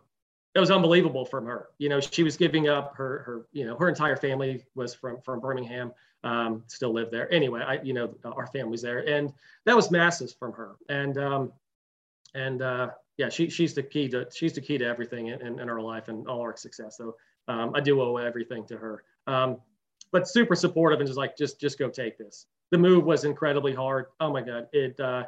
it 0.54 0.60
was 0.60 0.70
unbelievable 0.70 1.24
from 1.24 1.46
her. 1.46 1.68
You 1.78 1.88
know, 1.88 2.00
she 2.00 2.22
was 2.22 2.36
giving 2.36 2.68
up 2.68 2.94
her 2.96 3.22
her 3.26 3.46
you 3.52 3.66
know 3.66 3.76
her 3.76 3.88
entire 3.88 4.16
family 4.16 4.64
was 4.74 4.94
from 4.94 5.20
from 5.22 5.40
Birmingham, 5.40 5.92
um, 6.22 6.62
still 6.68 6.92
live 6.92 7.10
there. 7.10 7.32
Anyway, 7.32 7.60
I 7.60 7.80
you 7.82 7.92
know 7.92 8.14
our 8.24 8.46
family's 8.46 8.82
there, 8.82 9.06
and 9.08 9.32
that 9.64 9.74
was 9.74 9.90
massive 9.90 10.32
from 10.38 10.52
her. 10.52 10.76
And 10.88 11.18
um, 11.18 11.52
and 12.34 12.62
uh, 12.62 12.90
yeah, 13.16 13.28
she 13.28 13.50
she's 13.50 13.74
the 13.74 13.82
key 13.82 14.08
to 14.10 14.28
she's 14.32 14.52
the 14.52 14.60
key 14.60 14.78
to 14.78 14.84
everything 14.84 15.28
in, 15.28 15.60
in, 15.60 15.68
our 15.68 15.80
life 15.80 16.08
and 16.08 16.26
all 16.28 16.40
our 16.40 16.56
success. 16.56 16.96
So 16.96 17.16
um, 17.48 17.72
I 17.74 17.80
do 17.80 18.00
owe 18.00 18.16
everything 18.16 18.64
to 18.66 18.76
her. 18.76 19.02
Um, 19.26 19.58
but 20.12 20.28
super 20.28 20.54
supportive 20.54 21.00
and 21.00 21.06
just 21.08 21.18
like 21.18 21.36
just 21.36 21.60
just 21.60 21.78
go 21.78 21.88
take 21.88 22.16
this. 22.16 22.46
The 22.70 22.78
move 22.78 23.04
was 23.04 23.24
incredibly 23.24 23.74
hard. 23.74 24.06
Oh 24.20 24.32
my 24.32 24.40
God, 24.40 24.68
it. 24.72 24.98
Uh, 25.00 25.24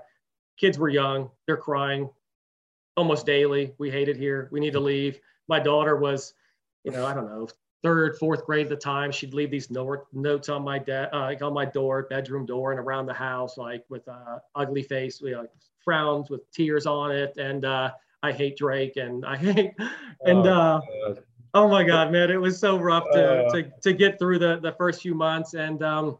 kids 0.56 0.78
were 0.78 0.88
young. 0.88 1.30
They're 1.46 1.56
crying 1.56 2.08
almost 2.96 3.26
daily. 3.26 3.74
We 3.78 3.90
hate 3.90 4.08
it 4.08 4.16
here. 4.16 4.48
We 4.50 4.60
need 4.60 4.72
to 4.72 4.80
leave. 4.80 5.20
My 5.48 5.60
daughter 5.60 5.96
was, 5.96 6.34
you 6.84 6.92
know, 6.92 7.06
I 7.06 7.14
don't 7.14 7.26
know, 7.26 7.48
third, 7.82 8.16
fourth 8.18 8.44
grade 8.44 8.66
at 8.66 8.70
the 8.70 8.76
time. 8.76 9.12
She'd 9.12 9.34
leave 9.34 9.50
these 9.50 9.70
notes 9.70 10.48
on 10.48 10.62
my 10.64 10.78
de- 10.78 11.14
uh, 11.14 11.20
like 11.20 11.42
on 11.42 11.52
my 11.52 11.64
door, 11.64 12.06
bedroom 12.08 12.46
door, 12.46 12.72
and 12.72 12.80
around 12.80 13.06
the 13.06 13.14
house, 13.14 13.58
like 13.58 13.84
with 13.88 14.06
uh, 14.08 14.38
ugly 14.54 14.82
face, 14.82 15.20
you 15.20 15.32
know, 15.32 15.46
frowns 15.84 16.30
with 16.30 16.50
tears 16.50 16.86
on 16.86 17.12
it, 17.12 17.36
and 17.36 17.64
uh, 17.64 17.92
I 18.22 18.32
hate 18.32 18.56
Drake, 18.56 18.96
and 18.96 19.24
I 19.24 19.36
hate, 19.36 19.72
and 20.24 20.46
oh, 20.46 20.80
uh, 21.06 21.14
oh 21.54 21.68
my 21.68 21.84
God, 21.84 22.10
man, 22.10 22.30
it 22.30 22.40
was 22.40 22.58
so 22.58 22.78
rough 22.78 23.04
to 23.12 23.46
uh. 23.46 23.50
to 23.52 23.70
to 23.82 23.92
get 23.92 24.18
through 24.18 24.38
the 24.38 24.58
the 24.58 24.72
first 24.72 25.02
few 25.02 25.14
months, 25.14 25.54
and 25.54 25.82
um, 25.82 26.18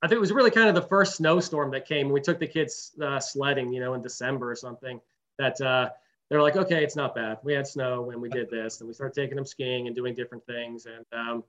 I 0.00 0.08
think 0.08 0.16
it 0.16 0.20
was 0.20 0.32
really 0.32 0.50
kind 0.50 0.68
of 0.68 0.74
the 0.74 0.88
first 0.88 1.16
snowstorm 1.16 1.70
that 1.72 1.86
came. 1.86 2.08
We 2.08 2.20
took 2.20 2.38
the 2.38 2.46
kids 2.46 2.92
uh, 3.02 3.20
sledding, 3.20 3.72
you 3.72 3.80
know, 3.80 3.94
in 3.94 4.02
December 4.02 4.50
or 4.50 4.56
something 4.56 5.00
that 5.38 5.60
uh, 5.60 5.90
they're 6.28 6.42
like, 6.42 6.56
okay, 6.56 6.82
it's 6.82 6.96
not 6.96 7.14
bad. 7.14 7.38
We 7.42 7.52
had 7.52 7.66
snow 7.66 8.02
when 8.02 8.20
we 8.20 8.28
did 8.28 8.50
this, 8.50 8.80
and 8.80 8.88
we 8.88 8.94
started 8.94 9.14
taking 9.14 9.36
them 9.36 9.44
skiing 9.44 9.86
and 9.86 9.94
doing 9.94 10.14
different 10.14 10.44
things. 10.46 10.86
And 10.86 11.04
um, 11.12 11.44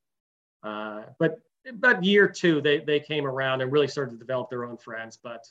uh, 0.64 1.04
but 1.20 1.40
about 1.68 2.04
year 2.04 2.28
two, 2.28 2.62
they 2.62 2.80
they 2.80 3.00
came 3.00 3.26
around 3.26 3.62
and 3.62 3.72
really 3.72 3.88
started 3.88 4.12
to 4.12 4.18
develop 4.18 4.50
their 4.50 4.66
own 4.66 4.78
friends. 4.78 5.18
But 5.22 5.48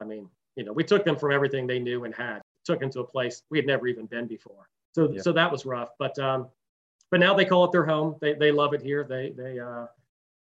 I 0.00 0.04
mean, 0.04 0.28
you 0.56 0.64
know, 0.64 0.72
we 0.72 0.84
took 0.84 1.04
them 1.04 1.16
from 1.16 1.32
everything 1.32 1.66
they 1.66 1.78
knew 1.78 2.04
and 2.04 2.14
had, 2.14 2.40
took 2.64 2.80
them 2.80 2.90
to 2.90 3.00
a 3.00 3.06
place 3.06 3.42
we 3.50 3.58
had 3.58 3.66
never 3.66 3.86
even 3.86 4.06
been 4.06 4.26
before. 4.26 4.68
So 4.92 5.10
yeah. 5.10 5.20
so 5.20 5.32
that 5.32 5.50
was 5.50 5.66
rough. 5.66 5.90
But 5.98 6.18
um, 6.18 6.48
but 7.10 7.20
now 7.20 7.34
they 7.34 7.44
call 7.44 7.64
it 7.64 7.72
their 7.72 7.84
home. 7.84 8.16
They 8.20 8.34
they 8.34 8.52
love 8.52 8.74
it 8.74 8.82
here. 8.82 9.04
They 9.04 9.30
they 9.36 9.58
uh, 9.58 9.86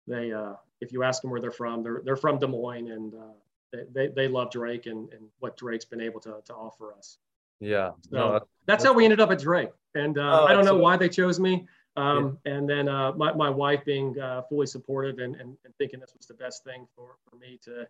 they 0.08 0.32
uh, 0.32 0.54
if 0.82 0.92
you 0.92 1.04
ask 1.04 1.22
them 1.22 1.32
where 1.32 1.42
they're 1.42 1.52
from, 1.52 1.84
they're 1.84 2.02
they're 2.04 2.16
from 2.16 2.40
Des 2.40 2.48
Moines 2.48 2.92
and 2.92 3.14
uh, 3.14 3.34
they, 3.72 4.08
they 4.08 4.28
love 4.28 4.52
Drake 4.52 4.86
and, 4.86 5.12
and 5.14 5.28
what 5.40 5.58
Drake's 5.58 5.86
been 5.86 6.02
able 6.02 6.20
to, 6.22 6.42
to 6.46 6.54
offer 6.54 6.94
us. 6.94 7.18
Yeah. 7.60 7.92
So 8.10 8.18
no, 8.18 8.32
that's, 8.34 8.46
that's, 8.66 8.84
how 8.84 8.94
we 8.94 9.04
ended 9.04 9.20
up 9.20 9.32
at 9.32 9.40
Drake. 9.40 9.70
And 9.96 10.18
uh, 10.18 10.42
oh, 10.42 10.46
I 10.46 10.54
don't 10.54 10.66
know 10.66 10.78
why 10.78 10.98
they 10.98 11.10
chose 11.10 11.40
me. 11.40 11.68
Um, 11.96 12.38
yeah. 12.46 12.54
And 12.54 12.70
then 12.70 12.88
uh, 12.88 13.14
my, 13.14 13.34
my 13.34 13.50
wife 13.50 13.84
being 13.84 14.20
uh, 14.20 14.44
fully 14.44 14.68
supportive 14.68 15.18
and, 15.20 15.36
and, 15.36 15.58
and, 15.66 15.74
thinking 15.80 16.00
this 16.00 16.14
was 16.16 16.28
the 16.28 16.36
best 16.36 16.64
thing 16.64 16.86
for, 16.96 17.16
for 17.28 17.38
me 17.38 17.60
to, 17.64 17.88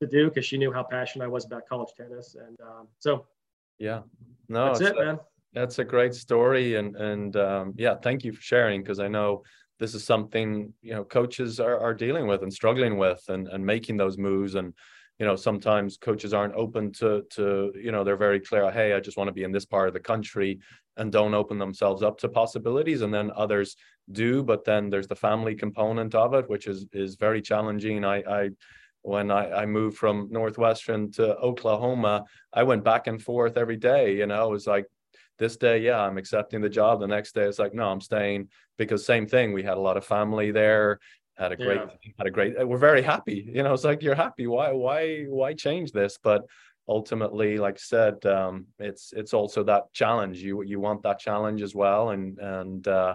to 0.00 0.06
do 0.06 0.28
because 0.28 0.44
she 0.44 0.58
knew 0.58 0.72
how 0.72 0.82
passionate 0.82 1.26
I 1.26 1.28
was 1.28 1.44
about 1.44 1.68
college 1.68 1.90
tennis. 1.96 2.34
And 2.34 2.60
um, 2.60 2.88
so, 2.98 3.26
yeah, 3.78 4.00
no, 4.48 4.66
that's 4.66 4.80
it, 4.80 4.96
a, 4.96 5.04
man. 5.04 5.20
That's 5.52 5.78
a 5.78 5.84
great 5.84 6.14
story. 6.14 6.74
And, 6.74 6.96
and 6.96 7.36
um, 7.36 7.74
yeah, 7.76 7.94
thank 8.02 8.24
you 8.24 8.32
for 8.32 8.42
sharing 8.42 8.82
because 8.82 8.98
I 8.98 9.06
know 9.06 9.44
this 9.78 9.94
is 9.94 10.02
something, 10.02 10.72
you 10.82 10.94
know, 10.94 11.04
coaches 11.04 11.60
are, 11.60 11.78
are 11.78 11.94
dealing 11.94 12.26
with 12.26 12.42
and 12.42 12.52
struggling 12.52 12.98
with 12.98 13.22
and, 13.28 13.46
and 13.46 13.64
making 13.64 13.96
those 13.96 14.18
moves. 14.18 14.56
And, 14.56 14.74
you 15.18 15.26
know 15.26 15.36
sometimes 15.36 15.96
coaches 15.96 16.34
aren't 16.34 16.54
open 16.54 16.92
to 16.92 17.22
to 17.30 17.72
you 17.74 17.92
know 17.92 18.04
they're 18.04 18.16
very 18.16 18.40
clear 18.40 18.70
hey 18.70 18.92
i 18.92 19.00
just 19.00 19.16
want 19.16 19.28
to 19.28 19.32
be 19.32 19.44
in 19.44 19.52
this 19.52 19.64
part 19.64 19.88
of 19.88 19.94
the 19.94 20.00
country 20.00 20.58
and 20.96 21.12
don't 21.12 21.34
open 21.34 21.58
themselves 21.58 22.02
up 22.02 22.18
to 22.18 22.28
possibilities 22.28 23.02
and 23.02 23.12
then 23.12 23.30
others 23.36 23.76
do 24.12 24.42
but 24.42 24.64
then 24.64 24.90
there's 24.90 25.08
the 25.08 25.16
family 25.16 25.54
component 25.54 26.14
of 26.14 26.34
it 26.34 26.48
which 26.48 26.66
is 26.66 26.86
is 26.92 27.16
very 27.16 27.40
challenging 27.40 28.04
i 28.04 28.18
i 28.28 28.50
when 29.06 29.30
I, 29.30 29.62
I 29.62 29.66
moved 29.66 29.96
from 29.96 30.26
Northwestern 30.32 31.12
to 31.12 31.36
Oklahoma, 31.36 32.24
I 32.52 32.64
went 32.64 32.82
back 32.82 33.06
and 33.06 33.22
forth 33.22 33.56
every 33.56 33.76
day. 33.76 34.16
You 34.16 34.26
know, 34.26 34.48
it 34.48 34.50
was 34.50 34.66
like 34.66 34.86
this 35.38 35.56
day, 35.56 35.78
yeah, 35.78 36.00
I'm 36.00 36.18
accepting 36.18 36.60
the 36.60 36.68
job. 36.68 36.98
The 36.98 37.06
next 37.06 37.32
day, 37.32 37.44
it's 37.44 37.60
like, 37.60 37.72
no, 37.72 37.88
I'm 37.88 38.00
staying 38.00 38.48
because 38.78 39.06
same 39.06 39.28
thing. 39.28 39.52
We 39.52 39.62
had 39.62 39.76
a 39.76 39.80
lot 39.80 39.96
of 39.96 40.04
family 40.04 40.50
there 40.50 40.98
had 41.38 41.52
a 41.52 41.56
great 41.56 41.80
yeah. 41.80 42.12
had 42.18 42.26
a 42.26 42.30
great 42.30 42.60
uh, 42.60 42.66
we're 42.66 42.78
very 42.78 43.02
happy 43.02 43.48
you 43.52 43.62
know 43.62 43.72
it's 43.72 43.84
like 43.84 44.02
you're 44.02 44.14
happy 44.14 44.46
why 44.46 44.72
why 44.72 45.24
why 45.24 45.52
change 45.52 45.92
this 45.92 46.18
but 46.22 46.44
ultimately 46.88 47.58
like 47.58 47.74
i 47.74 47.78
said 47.78 48.24
um, 48.26 48.66
it's 48.78 49.12
it's 49.12 49.34
also 49.34 49.62
that 49.62 49.92
challenge 49.92 50.38
you 50.38 50.62
you 50.62 50.80
want 50.80 51.02
that 51.02 51.18
challenge 51.18 51.62
as 51.62 51.74
well 51.74 52.10
and 52.10 52.38
and 52.38 52.88
uh, 52.88 53.14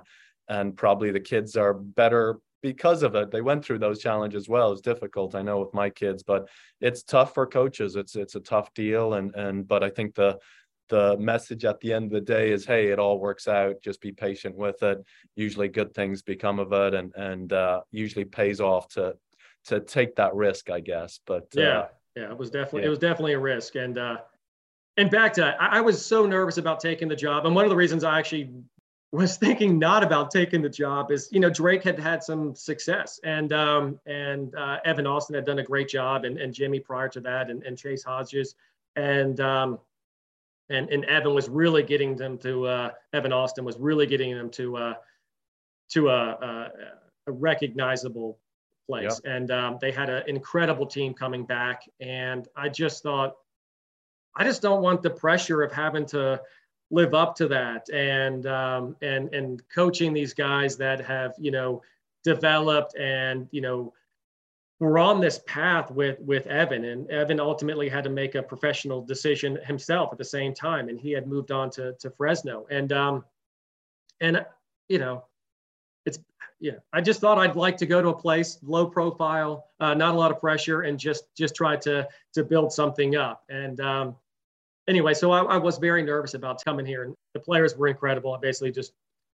and 0.49 0.75
probably 0.75 1.11
the 1.11 1.19
kids 1.19 1.55
are 1.55 1.73
better 1.73 2.39
because 2.61 3.01
of 3.01 3.15
it 3.15 3.31
they 3.31 3.41
went 3.41 3.65
through 3.65 3.79
those 3.79 3.99
challenges 3.99 4.47
well 4.47 4.71
it's 4.71 4.81
difficult 4.81 5.33
i 5.33 5.41
know 5.41 5.59
with 5.59 5.73
my 5.73 5.89
kids 5.89 6.21
but 6.21 6.47
it's 6.79 7.03
tough 7.03 7.33
for 7.33 7.47
coaches 7.47 7.95
it's 7.95 8.15
it's 8.15 8.35
a 8.35 8.39
tough 8.39 8.71
deal 8.73 9.15
and 9.15 9.33
and 9.35 9.67
but 9.67 9.83
i 9.83 9.89
think 9.89 10.13
the 10.13 10.37
the 10.91 11.17
message 11.17 11.63
at 11.63 11.79
the 11.79 11.93
end 11.93 12.05
of 12.05 12.12
the 12.12 12.21
day 12.21 12.51
is 12.51 12.65
hey 12.65 12.89
it 12.89 13.00
all 13.00 13.17
works 13.17 13.48
out. 13.48 13.81
Just 13.81 14.01
be 14.01 14.12
patient 14.12 14.55
with 14.55 14.83
it. 14.83 15.03
Usually 15.36 15.69
good 15.69 15.93
things 15.95 16.21
become 16.21 16.60
of 16.60 16.74
it 16.74 16.93
and 16.93 17.15
and 17.15 17.51
uh, 17.51 17.81
usually 17.91 18.25
pays 18.25 18.60
off 18.62 18.89
to 18.89 19.15
to 19.65 19.79
take 19.79 20.15
that 20.15 20.36
risk 20.36 20.69
i 20.69 20.79
guess. 20.79 21.19
But 21.25 21.48
uh, 21.57 21.62
yeah. 21.62 21.79
Uh, 21.79 21.88
yeah 22.17 22.31
it 22.31 22.38
was 22.38 22.51
definitely 22.51 22.81
yeah. 22.81 22.88
it 22.88 22.89
was 22.89 23.00
definitely 23.00 23.33
a 23.33 23.39
risk. 23.39 23.75
And 23.75 23.98
uh 23.98 24.17
and 24.98 25.10
back 25.10 25.33
to 25.33 25.45
I, 25.60 25.77
I 25.77 25.81
was 25.81 26.05
so 26.05 26.25
nervous 26.25 26.57
about 26.57 26.81
taking 26.81 27.07
the 27.07 27.15
job. 27.15 27.45
And 27.45 27.55
one 27.55 27.63
of 27.63 27.69
the 27.69 27.77
reasons 27.77 28.03
i 28.03 28.19
actually 28.19 28.51
was 29.13 29.38
thinking 29.45 29.79
not 29.79 30.03
about 30.03 30.29
taking 30.29 30.62
the 30.62 30.69
job 30.69 31.12
is 31.12 31.29
you 31.31 31.39
know 31.39 31.50
drake 31.50 31.83
had 31.83 31.98
had 31.98 32.21
some 32.21 32.53
success. 32.53 33.17
And 33.24 33.53
um 33.53 33.98
and 34.05 34.53
uh, 34.55 34.79
evan 34.83 35.07
austin 35.07 35.36
had 35.36 35.45
done 35.45 35.60
a 35.60 35.63
great 35.63 35.88
job 35.88 36.25
and, 36.25 36.38
and 36.38 36.53
jimmy 36.53 36.81
prior 36.81 37.07
to 37.07 37.21
that 37.21 37.50
and, 37.50 37.63
and 37.63 37.77
chase 37.77 38.03
hodges. 38.03 38.55
And 38.98 39.39
um 39.39 39.79
and 40.71 40.89
and 40.89 41.05
Evan 41.05 41.33
was 41.33 41.49
really 41.49 41.83
getting 41.83 42.15
them 42.15 42.37
to 42.39 42.65
uh, 42.65 42.91
Evan 43.13 43.33
Austin 43.33 43.65
was 43.65 43.77
really 43.77 44.07
getting 44.07 44.35
them 44.35 44.49
to 44.51 44.77
uh, 44.77 44.93
to 45.89 46.09
a, 46.09 46.13
a, 46.13 46.71
a, 47.27 47.31
recognizable 47.31 48.39
place, 48.87 49.19
yep. 49.23 49.35
and 49.35 49.51
um, 49.51 49.77
they 49.81 49.91
had 49.91 50.09
an 50.09 50.23
incredible 50.27 50.85
team 50.85 51.13
coming 51.13 51.45
back, 51.45 51.83
and 51.99 52.47
I 52.55 52.69
just 52.69 53.03
thought, 53.03 53.35
I 54.35 54.43
just 54.43 54.61
don't 54.61 54.81
want 54.81 55.01
the 55.01 55.09
pressure 55.09 55.61
of 55.61 55.71
having 55.71 56.05
to 56.07 56.41
live 56.89 57.13
up 57.13 57.35
to 57.35 57.47
that, 57.49 57.89
and 57.89 58.45
um, 58.47 58.95
and 59.01 59.33
and 59.33 59.61
coaching 59.69 60.13
these 60.13 60.33
guys 60.33 60.77
that 60.77 61.03
have 61.05 61.33
you 61.37 61.51
know 61.51 61.81
developed 62.23 62.95
and 62.95 63.47
you 63.51 63.61
know 63.61 63.93
we're 64.81 64.97
on 64.97 65.21
this 65.21 65.39
path 65.45 65.91
with 65.91 66.19
with 66.21 66.47
Evan, 66.47 66.85
and 66.85 67.07
Evan 67.11 67.39
ultimately 67.39 67.88
had 67.88 68.03
to 68.03 68.09
make 68.09 68.33
a 68.33 68.41
professional 68.41 69.00
decision 69.00 69.59
himself 69.63 70.09
at 70.11 70.17
the 70.17 70.25
same 70.25 70.55
time, 70.55 70.89
and 70.89 71.00
he 71.00 71.11
had 71.11 71.27
moved 71.27 71.51
on 71.51 71.69
to 71.71 71.93
to 72.00 72.09
Fresno, 72.09 72.65
and 72.71 72.91
um, 72.91 73.23
and 74.21 74.43
you 74.89 74.97
know, 74.97 75.23
it's 76.07 76.17
yeah, 76.59 76.79
I 76.91 77.00
just 77.00 77.21
thought 77.21 77.38
I'd 77.38 77.55
like 77.55 77.77
to 77.77 77.85
go 77.85 78.01
to 78.01 78.09
a 78.09 78.17
place 78.17 78.57
low 78.63 78.88
profile, 78.88 79.67
uh, 79.79 79.93
not 79.93 80.15
a 80.15 80.17
lot 80.17 80.31
of 80.31 80.39
pressure, 80.39 80.81
and 80.81 80.97
just 80.97 81.25
just 81.38 81.53
try 81.53 81.75
to 81.77 82.07
to 82.33 82.43
build 82.43 82.73
something 82.73 83.15
up, 83.15 83.43
and 83.50 83.79
um, 83.81 84.15
anyway, 84.88 85.13
so 85.13 85.31
I, 85.31 85.43
I 85.43 85.57
was 85.57 85.77
very 85.77 86.01
nervous 86.01 86.33
about 86.33 86.65
coming 86.65 86.88
here, 86.88 87.03
and 87.03 87.15
the 87.35 87.39
players 87.39 87.77
were 87.77 87.88
incredible. 87.88 88.33
I 88.33 88.39
basically 88.39 88.71
just 88.71 88.93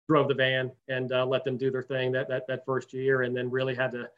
drove 0.08 0.26
the 0.26 0.34
van 0.34 0.72
and 0.88 1.12
uh, 1.12 1.24
let 1.24 1.44
them 1.44 1.56
do 1.56 1.70
their 1.70 1.84
thing 1.84 2.10
that 2.12 2.26
that 2.26 2.48
that 2.48 2.66
first 2.66 2.92
year, 2.92 3.22
and 3.22 3.36
then 3.36 3.48
really 3.48 3.76
had 3.76 3.92
to 3.92 4.10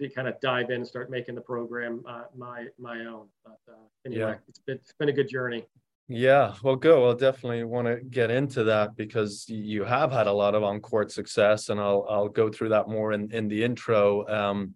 to 0.00 0.08
kind 0.08 0.28
of 0.28 0.38
dive 0.40 0.70
in 0.70 0.76
and 0.76 0.86
start 0.86 1.10
making 1.10 1.34
the 1.34 1.40
program 1.40 2.02
uh, 2.08 2.24
my 2.36 2.66
my 2.78 3.00
own. 3.00 3.28
But 3.44 3.58
uh, 3.68 3.86
anyway, 4.04 4.32
yeah. 4.32 4.34
it's 4.48 4.58
been 4.58 4.76
it's 4.76 4.94
been 4.98 5.08
a 5.08 5.12
good 5.12 5.28
journey. 5.28 5.64
Yeah, 6.08 6.54
well, 6.62 6.76
go. 6.76 7.06
I'll 7.06 7.16
definitely 7.16 7.64
want 7.64 7.88
to 7.88 7.96
get 7.96 8.30
into 8.30 8.62
that 8.64 8.96
because 8.96 9.48
you 9.48 9.82
have 9.82 10.12
had 10.12 10.28
a 10.28 10.32
lot 10.32 10.54
of 10.54 10.62
on 10.62 10.80
court 10.80 11.10
success, 11.10 11.68
and 11.68 11.80
I'll 11.80 12.06
I'll 12.08 12.28
go 12.28 12.50
through 12.50 12.70
that 12.70 12.88
more 12.88 13.12
in 13.12 13.32
in 13.32 13.48
the 13.48 13.64
intro. 13.64 14.26
Um, 14.28 14.74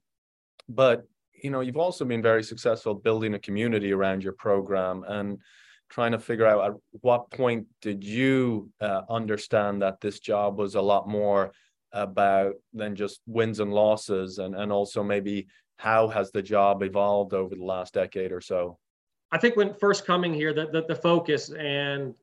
but 0.68 1.06
you 1.42 1.50
know, 1.50 1.60
you've 1.60 1.76
also 1.76 2.04
been 2.04 2.22
very 2.22 2.42
successful 2.42 2.94
building 2.94 3.34
a 3.34 3.38
community 3.38 3.92
around 3.92 4.22
your 4.22 4.32
program 4.34 5.04
and 5.06 5.38
trying 5.88 6.12
to 6.12 6.18
figure 6.18 6.46
out 6.46 6.64
at 6.64 6.72
what 7.00 7.30
point 7.30 7.66
did 7.82 8.04
you 8.04 8.70
uh, 8.80 9.02
understand 9.08 9.82
that 9.82 10.00
this 10.00 10.20
job 10.20 10.58
was 10.58 10.74
a 10.74 10.80
lot 10.80 11.08
more 11.08 11.52
about 11.92 12.54
than 12.72 12.94
just 12.94 13.20
wins 13.26 13.60
and 13.60 13.72
losses 13.72 14.38
and 14.38 14.54
and 14.54 14.70
also 14.70 15.02
maybe 15.02 15.46
how 15.76 16.08
has 16.08 16.30
the 16.30 16.42
job 16.42 16.82
evolved 16.82 17.32
over 17.32 17.54
the 17.54 17.64
last 17.64 17.94
decade 17.94 18.32
or 18.32 18.40
so? 18.40 18.78
I 19.32 19.38
think 19.38 19.56
when 19.56 19.74
first 19.74 20.06
coming 20.06 20.34
here 20.34 20.52
the, 20.52 20.66
the, 20.66 20.84
the 20.86 20.94
focus 20.94 21.50
and, 21.50 22.14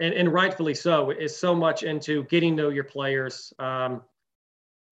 and 0.00 0.14
and 0.14 0.32
rightfully 0.32 0.74
so 0.74 1.10
is 1.10 1.36
so 1.36 1.54
much 1.54 1.82
into 1.82 2.24
getting 2.24 2.56
to 2.56 2.64
know 2.64 2.68
your 2.68 2.84
players 2.84 3.52
um, 3.58 4.02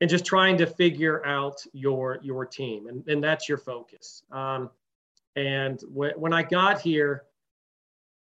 and 0.01 0.11
just 0.11 0.25
trying 0.25 0.57
to 0.59 0.67
figure 0.67 1.25
out 1.27 1.63
your 1.73 2.19
your 2.23 2.47
team 2.47 2.87
and, 2.87 3.07
and 3.09 3.23
that's 3.23 3.49
your 3.49 3.59
focus. 3.59 4.23
Um, 4.33 4.71
and 5.37 5.83
when 5.93 6.33
i 6.33 6.43
got 6.43 6.81
here 6.81 7.25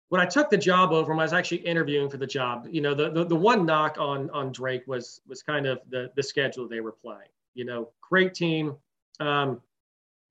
when 0.09 0.21
I 0.21 0.25
took 0.25 0.49
the 0.49 0.57
job 0.57 0.91
over 0.91 1.11
him, 1.11 1.19
I 1.19 1.23
was 1.23 1.33
actually 1.33 1.57
interviewing 1.57 2.09
for 2.09 2.17
the 2.17 2.27
job. 2.27 2.67
You 2.69 2.81
know, 2.81 2.93
the, 2.93 3.09
the, 3.09 3.25
the 3.25 3.35
one 3.35 3.65
knock 3.65 3.97
on 3.99 4.29
on 4.31 4.51
Drake 4.51 4.83
was 4.87 5.21
was 5.27 5.41
kind 5.41 5.65
of 5.65 5.79
the 5.89 6.11
the 6.15 6.23
schedule 6.23 6.67
they 6.67 6.81
were 6.81 6.91
playing. 6.91 7.29
You 7.55 7.65
know, 7.65 7.89
great 8.01 8.33
team, 8.33 8.75
um, 9.19 9.61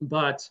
but 0.01 0.49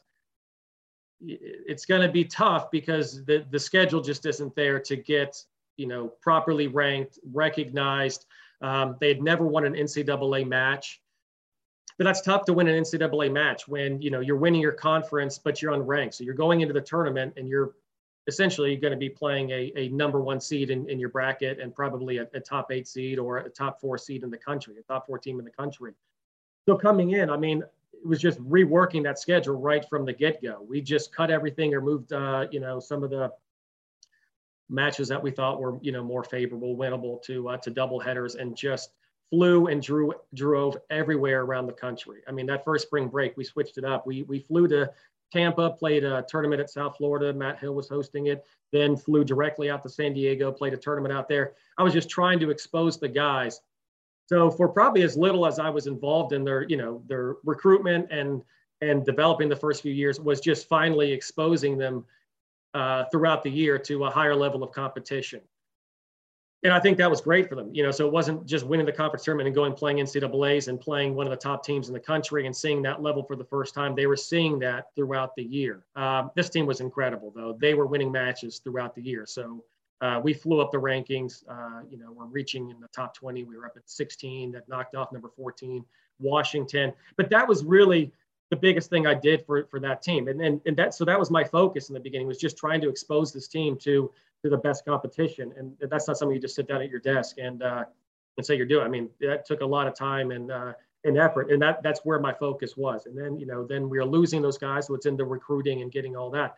it's 1.22 1.86
going 1.86 2.02
to 2.02 2.12
be 2.12 2.26
tough 2.26 2.70
because 2.70 3.24
the 3.26 3.46
the 3.50 3.60
schedule 3.60 4.02
just 4.02 4.26
isn't 4.26 4.56
there 4.56 4.80
to 4.80 4.96
get 4.98 5.42
you 5.78 5.88
know 5.88 6.08
properly 6.22 6.68
ranked, 6.68 7.20
recognized. 7.32 8.26
Um, 8.62 8.98
they 9.00 9.10
had 9.10 9.22
never 9.22 9.46
won 9.46 9.66
an 9.66 9.74
NCAA 9.74 10.48
match, 10.48 11.02
but 11.98 12.04
that's 12.06 12.22
tough 12.22 12.46
to 12.46 12.54
win 12.54 12.68
an 12.68 12.82
NCAA 12.82 13.32
match 13.32 13.68
when 13.68 14.02
you 14.02 14.12
know 14.12 14.20
you're 14.20 14.38
winning 14.38 14.62
your 14.62 14.74
conference, 14.74 15.40
but 15.40 15.62
you're 15.62 15.74
unranked. 15.74 16.16
So 16.16 16.26
you're 16.26 16.34
going 16.34 16.60
into 16.62 16.74
the 16.74 16.82
tournament 16.82 17.34
and 17.38 17.48
you're 17.48 17.74
essentially 18.28 18.76
going 18.76 18.92
to 18.92 18.98
be 18.98 19.10
playing 19.10 19.50
a, 19.50 19.72
a 19.76 19.90
number 19.90 20.22
one 20.22 20.40
seed 20.40 20.70
in, 20.70 20.90
in 20.90 21.00
your 21.00 21.10
bracket 21.10 21.60
and 21.60 21.76
probably 21.76 22.18
a, 22.18 22.28
a, 22.34 22.40
top 22.40 22.72
eight 22.72 22.88
seed 22.88 23.20
or 23.20 23.40
a 23.40 23.50
top 23.50 23.82
four 23.82 23.98
seed 23.98 24.24
in 24.24 24.30
the 24.30 24.38
country, 24.38 24.76
a 24.80 24.84
top 24.84 25.06
four 25.06 25.18
team 25.18 25.40
in 25.40 25.46
the 25.46 25.52
country. 25.52 25.94
So 26.66 26.78
coming 26.78 27.12
in, 27.12 27.30
I 27.30 27.36
mean, 27.36 27.64
it 27.94 28.08
was 28.08 28.20
just 28.20 28.40
reworking 28.40 29.04
that 29.04 29.20
schedule 29.20 29.56
right 29.56 29.86
from 29.90 30.06
the 30.06 30.14
get 30.14 30.42
go. 30.42 30.66
We 30.68 30.82
just 30.82 31.14
cut 31.14 31.32
everything 31.32 31.74
or 31.74 31.82
moved, 31.82 32.14
uh, 32.14 32.48
you 32.52 32.60
know, 32.60 32.80
some 32.80 33.04
of 33.04 33.10
the 33.10 33.32
matches 34.70 35.08
that 35.10 35.22
we 35.22 35.32
thought 35.32 35.60
were, 35.60 35.78
you 35.82 35.92
know, 35.92 36.04
more 36.04 36.24
favorable, 36.24 36.76
winnable 36.78 37.22
to 37.24 37.50
uh, 37.50 37.58
to 37.58 37.70
double 37.70 38.00
headers 38.00 38.36
and 38.36 38.56
just 38.56 38.92
flew 39.30 39.68
and 39.68 39.82
drew 39.82 40.14
drove 40.34 40.78
everywhere 40.90 41.42
around 41.42 41.68
the 41.68 41.74
country. 41.74 42.22
I 42.28 42.32
mean, 42.32 42.46
that 42.48 42.64
first 42.64 42.88
spring 42.88 43.08
break, 43.08 43.36
we 43.36 43.44
switched 43.44 43.78
it 43.78 43.86
up. 43.86 44.08
We 44.08 44.24
we 44.24 44.40
flew 44.40 44.68
to 44.70 44.92
Tampa, 45.34 45.72
played 45.72 46.04
a 46.04 46.24
tournament 46.30 46.62
at 46.62 46.70
South 46.70 46.96
Florida. 46.96 47.34
Matt 47.34 47.60
Hill 47.60 47.74
was 47.74 47.90
hosting 47.90 48.28
it. 48.28 48.46
Then 48.72 48.96
flew 48.96 49.24
directly 49.24 49.70
out 49.70 49.82
to 49.84 49.90
San 49.90 50.14
Diego, 50.14 50.52
played 50.52 50.74
a 50.74 50.78
tournament 50.78 51.12
out 51.12 51.28
there. 51.28 51.54
I 51.80 51.84
was 51.84 51.92
just 51.92 52.08
trying 52.08 52.40
to 52.40 52.52
expose 52.52 53.00
the 53.00 53.08
guys. 53.08 53.60
So 54.28 54.52
for 54.52 54.70
probably 54.70 55.02
as 55.02 55.18
little 55.18 55.48
as 55.48 55.58
I 55.58 55.70
was 55.70 55.88
involved 55.88 56.34
in 56.34 56.44
their, 56.44 56.64
you 56.70 56.78
know, 56.78 57.02
their 57.08 57.36
recruitment 57.44 58.08
and 58.12 58.44
and 58.82 59.06
developing 59.06 59.48
the 59.50 59.56
first 59.56 59.82
few 59.82 59.94
years 59.94 60.20
was 60.20 60.42
just 60.42 60.68
finally 60.68 61.12
exposing 61.12 61.78
them 61.78 62.06
uh, 62.74 63.06
throughout 63.06 63.42
the 63.42 63.50
year 63.50 63.80
to 63.80 64.06
a 64.06 64.10
higher 64.10 64.36
level 64.36 64.62
of 64.62 64.72
competition 64.72 65.42
and 66.64 66.72
I 66.72 66.80
think 66.80 66.98
that 66.98 67.10
was 67.10 67.20
great 67.20 67.50
for 67.50 67.56
them. 67.56 67.70
You 67.74 67.84
know, 67.84 67.92
so 67.92 68.08
it 68.08 68.12
wasn't 68.12 68.46
just 68.46 68.66
winning 68.66 68.86
the 68.86 68.92
conference 68.92 69.24
tournament 69.24 69.48
and 69.48 69.56
going 69.56 69.74
playing 69.74 69.98
NCAA's 69.98 70.70
and 70.70 70.80
playing 70.80 71.14
one 71.14 71.28
of 71.28 71.32
the 71.32 71.38
top 71.38 71.66
teams 71.66 71.88
in 71.88 71.94
the 71.94 72.00
country 72.00 72.46
and 72.46 72.56
seeing 72.56 72.82
that 72.84 73.02
level 73.02 73.24
for 73.24 73.36
the 73.36 73.44
first 73.44 73.74
time. 73.74 73.96
They 73.96 74.08
were 74.08 74.16
seeing 74.16 74.60
that 74.60 74.88
throughout 74.96 75.36
the 75.36 75.44
year. 75.44 75.84
Um, 75.96 76.32
this 76.36 76.50
team 76.50 76.66
was 76.66 76.80
incredible, 76.80 77.34
though. 77.36 77.58
They 77.60 77.74
were 77.74 77.86
winning 77.86 78.12
matches 78.12 78.60
throughout 78.64 78.96
the 78.96 79.02
year. 79.02 79.26
So 79.26 79.64
uh, 80.02 80.22
we 80.24 80.34
flew 80.34 80.62
up 80.62 80.72
the 80.72 80.78
rankings. 80.78 81.44
Uh, 81.50 81.82
you 81.90 81.98
know, 81.98 82.12
we're 82.12 82.26
reaching 82.26 82.70
in 82.70 82.80
the 82.80 82.88
top 82.90 83.14
20. 83.14 83.44
We 83.44 83.58
were 83.58 83.66
up 83.66 83.74
at 83.76 83.90
16. 83.90 84.54
That 84.54 84.68
knocked 84.70 84.96
off 84.96 85.12
number 85.12 85.30
14, 85.36 85.84
Washington. 86.20 86.94
But 87.18 87.30
that 87.30 87.48
was 87.48 87.66
really 87.66 88.12
the 88.50 88.56
biggest 88.56 88.90
thing 88.90 89.08
I 89.08 89.16
did 89.16 89.46
for 89.46 89.66
for 89.66 89.80
that 89.80 90.02
team. 90.02 90.28
And 90.28 90.40
and, 90.40 90.62
and 90.66 90.78
that 90.78 90.94
so 90.94 91.04
that 91.06 91.18
was 91.18 91.32
my 91.32 91.44
focus 91.44 91.90
in 91.90 91.94
the 91.94 92.00
beginning 92.00 92.28
was 92.28 92.38
just 92.38 92.56
trying 92.56 92.82
to 92.82 92.90
expose 92.90 93.34
this 93.34 93.48
team 93.48 93.78
to 93.78 94.12
to 94.44 94.50
the 94.50 94.58
best 94.58 94.86
competition. 94.86 95.54
And 95.58 95.76
that's 95.90 96.08
not 96.08 96.18
something 96.18 96.36
you 96.36 96.42
just 96.42 96.56
sit 96.56 96.68
down 96.68 96.82
at 96.82 96.90
your 96.90 97.00
desk 97.00 97.38
and 97.38 97.64
uh, 97.64 97.86
and 98.38 98.46
say 98.46 98.56
you're 98.56 98.66
doing. 98.66 98.86
I 98.86 98.90
mean, 98.90 99.10
that 99.22 99.46
took 99.46 99.62
a 99.62 99.66
lot 99.66 99.88
of 99.88 99.96
time 99.96 100.32
and 100.32 100.52
uh, 100.52 100.74
and 101.06 101.18
effort, 101.18 101.52
and 101.52 101.62
that 101.62 101.82
that's 101.84 102.02
where 102.04 102.20
my 102.20 102.34
focus 102.34 102.76
was. 102.78 103.06
And 103.06 103.18
then 103.18 103.40
you 103.40 103.46
know, 103.46 103.66
then 103.66 103.90
we 103.90 103.98
are 104.00 104.06
losing 104.06 104.42
those 104.42 104.58
guys, 104.58 104.88
so 104.88 104.96
it's 104.96 105.06
into 105.06 105.26
recruiting 105.26 105.82
and 105.82 105.92
getting 105.92 106.16
all 106.16 106.30
that. 106.32 106.56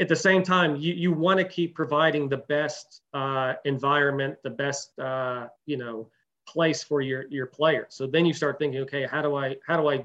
At 0.00 0.08
the 0.08 0.16
same 0.16 0.42
time, 0.42 0.76
you 0.76 0.94
you 0.94 1.12
want 1.12 1.38
to 1.38 1.44
keep 1.44 1.74
providing 1.74 2.28
the 2.28 2.38
best 2.38 3.02
uh, 3.14 3.54
environment, 3.64 4.36
the 4.42 4.50
best 4.50 4.98
uh, 4.98 5.48
you 5.66 5.76
know 5.76 6.08
place 6.46 6.82
for 6.82 7.00
your 7.00 7.26
your 7.28 7.46
players. 7.46 7.88
So 7.90 8.06
then 8.06 8.26
you 8.26 8.32
start 8.32 8.58
thinking, 8.58 8.80
okay, 8.82 9.06
how 9.06 9.22
do 9.22 9.36
I 9.36 9.56
how 9.66 9.76
do 9.76 9.88
I 9.88 10.04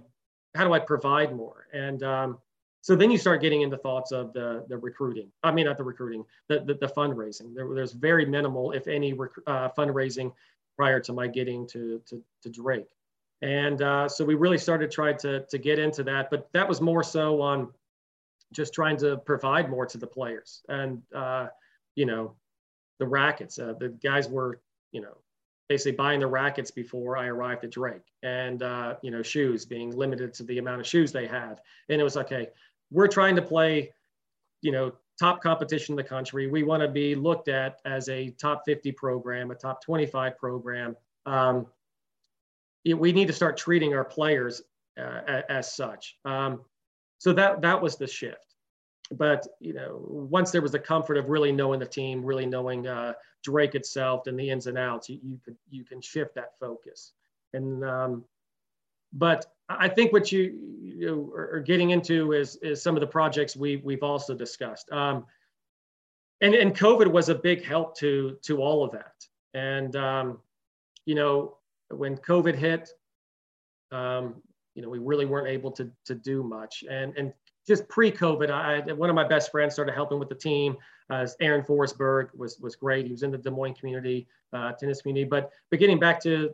how 0.56 0.66
do 0.66 0.74
I 0.74 0.80
provide 0.80 1.36
more? 1.36 1.68
And 1.74 2.04
um, 2.04 2.38
so 2.84 2.98
then 2.98 3.10
you 3.10 3.18
start 3.18 3.40
getting 3.40 3.62
into 3.62 3.78
thoughts 3.78 4.12
of 4.12 4.34
the, 4.34 4.66
the 4.68 4.78
recruiting. 4.78 5.32
I 5.42 5.54
mean, 5.54 5.68
not 5.68 5.78
the 5.78 5.86
recruiting, 5.86 6.26
the, 6.50 6.60
the, 6.60 6.74
the 6.74 6.88
fundraising. 6.88 7.56
There, 7.56 7.74
there's 7.74 7.94
very 7.94 8.26
minimal, 8.26 8.74
if 8.74 8.90
any, 8.90 9.14
rec- 9.14 9.32
uh, 9.48 9.70
fundraising 9.70 10.34
prior 10.76 11.00
to 11.00 11.14
my 11.14 11.28
getting 11.28 11.66
to, 11.68 12.02
to, 12.08 12.22
to 12.42 12.50
Drake. 12.50 12.90
And 13.42 13.82
uh, 13.82 14.10
so 14.10 14.26
we 14.26 14.36
really 14.36 14.58
started 14.58 14.92
trying 14.92 15.18
to, 15.20 15.46
to 15.46 15.58
get 15.58 15.80
into 15.80 16.04
that, 16.04 16.30
but 16.30 16.50
that 16.52 16.68
was 16.68 16.82
more 16.82 17.04
so 17.04 17.42
on 17.42 17.70
just 18.52 18.74
trying 18.74 18.98
to 18.98 19.16
provide 19.16 19.70
more 19.70 19.86
to 19.86 19.98
the 19.98 20.08
players. 20.08 20.62
And, 20.68 21.02
uh, 21.16 21.48
you 21.96 22.06
know, 22.06 22.36
the 23.00 23.08
rackets, 23.08 23.60
uh, 23.60 23.76
the 23.80 23.90
guys 24.04 24.28
were, 24.28 24.60
you 24.92 25.00
know, 25.00 25.16
basically 25.70 25.94
buying 25.94 26.20
the 26.20 26.28
rackets 26.28 26.70
before 26.70 27.18
I 27.18 27.28
arrived 27.28 27.64
at 27.64 27.72
Drake 27.72 28.12
and, 28.22 28.62
uh, 28.62 28.96
you 29.02 29.10
know, 29.10 29.24
shoes 29.24 29.66
being 29.66 29.96
limited 29.96 30.34
to 30.36 30.44
the 30.44 30.58
amount 30.58 30.82
of 30.82 30.88
shoes 30.88 31.12
they 31.12 31.26
had. 31.26 31.62
And 31.90 32.00
it 32.00 32.04
was 32.04 32.18
okay, 32.18 32.50
we're 32.94 33.08
trying 33.08 33.36
to 33.36 33.42
play, 33.42 33.92
you 34.62 34.72
know, 34.72 34.94
top 35.20 35.42
competition 35.42 35.94
in 35.94 35.98
the 35.98 36.04
country. 36.04 36.48
We 36.48 36.64
want 36.64 36.82
to 36.82 36.88
be 36.88 37.16
looked 37.16 37.50
at 37.50 37.80
as 37.86 38.08
a 38.08 38.30
top 38.32 38.64
50 38.66 38.92
program, 38.94 39.52
a 39.52 39.56
top 39.56 39.84
25 39.84 40.38
program. 40.38 40.96
Um, 41.26 41.68
it, 42.86 42.94
we 42.94 43.12
need 43.12 43.28
to 43.28 43.34
start 43.34 43.58
treating 43.58 43.94
our 43.94 44.06
players 44.06 44.62
uh, 44.98 45.42
as, 45.50 45.74
such. 45.74 46.18
Um, 46.24 46.62
so 47.18 47.34
that 47.34 47.62
that 47.62 47.82
was 47.82 47.96
the 47.98 48.08
shift. 48.08 48.56
But 49.12 49.48
you 49.60 49.74
know, 49.74 50.02
once 50.08 50.52
there 50.52 50.62
was 50.62 50.72
the 50.72 50.80
comfort 50.80 51.18
of 51.18 51.30
really 51.30 51.52
knowing 51.52 51.80
the 51.80 51.86
team, 51.86 52.24
really 52.24 52.46
knowing 52.46 52.88
uh, 52.88 53.14
Drake 53.44 53.76
itself 53.76 54.28
and 54.28 54.40
the 54.40 54.50
ins 54.50 54.68
and 54.68 54.78
outs, 54.78 55.10
you, 55.10 55.20
you 55.24 55.40
could 55.44 55.58
you 55.70 55.84
can 55.84 56.02
shift 56.02 56.36
that 56.36 56.58
focus. 56.60 57.14
And 57.54 57.84
um, 57.84 58.26
but 59.14 59.46
I 59.70 59.88
think 59.88 60.12
what 60.12 60.32
you, 60.32 60.58
you 60.82 61.34
are 61.36 61.60
getting 61.60 61.92
into 61.92 62.34
is, 62.34 62.58
is 62.58 62.82
some 62.82 62.96
of 62.96 63.02
the 63.02 63.08
projects 63.08 63.56
we, 63.56 63.78
we've 63.78 64.04
also 64.04 64.34
discussed. 64.34 64.92
Um, 64.92 65.26
and, 66.42 66.54
and 66.54 66.76
COVID 66.76 67.08
was 67.08 67.30
a 67.30 67.36
big 67.36 67.64
help 67.64 67.98
to, 67.98 68.38
to 68.44 68.62
all 68.62 68.84
of 68.84 68.92
that. 68.92 69.26
And, 69.54 69.96
um, 69.96 70.40
you 71.06 71.16
know, 71.16 71.58
when 71.90 72.18
COVID 72.18 72.56
hit, 72.56 72.90
um, 73.92 74.36
you 74.76 74.82
know, 74.82 74.90
we 74.90 75.00
really 75.00 75.26
weren't 75.26 75.48
able 75.48 75.72
to, 75.72 75.90
to 76.06 76.16
do 76.16 76.44
much. 76.44 76.84
And, 76.90 77.14
and 77.18 77.34
just 77.66 77.88
pre-COVID, 77.88 78.50
I, 78.50 78.92
one 78.94 79.10
of 79.10 79.16
my 79.16 79.28
best 79.28 79.52
friends 79.52 79.74
started 79.74 79.94
helping 79.94 80.20
with 80.20 80.30
the 80.30 80.36
team. 80.36 80.76
Uh, 81.10 81.26
Aaron 81.40 81.64
Forsberg 81.64 82.30
was, 82.36 82.60
was 82.60 82.76
great. 82.76 83.06
He 83.06 83.12
was 83.12 83.24
in 83.24 83.32
the 83.32 83.38
Des 83.38 83.52
Moines 83.52 83.76
community, 83.76 84.28
uh, 84.52 84.74
tennis 84.74 85.02
community. 85.02 85.26
But, 85.30 85.52
but 85.70 85.80
getting 85.80 86.00
back 86.00 86.22
to 86.24 86.52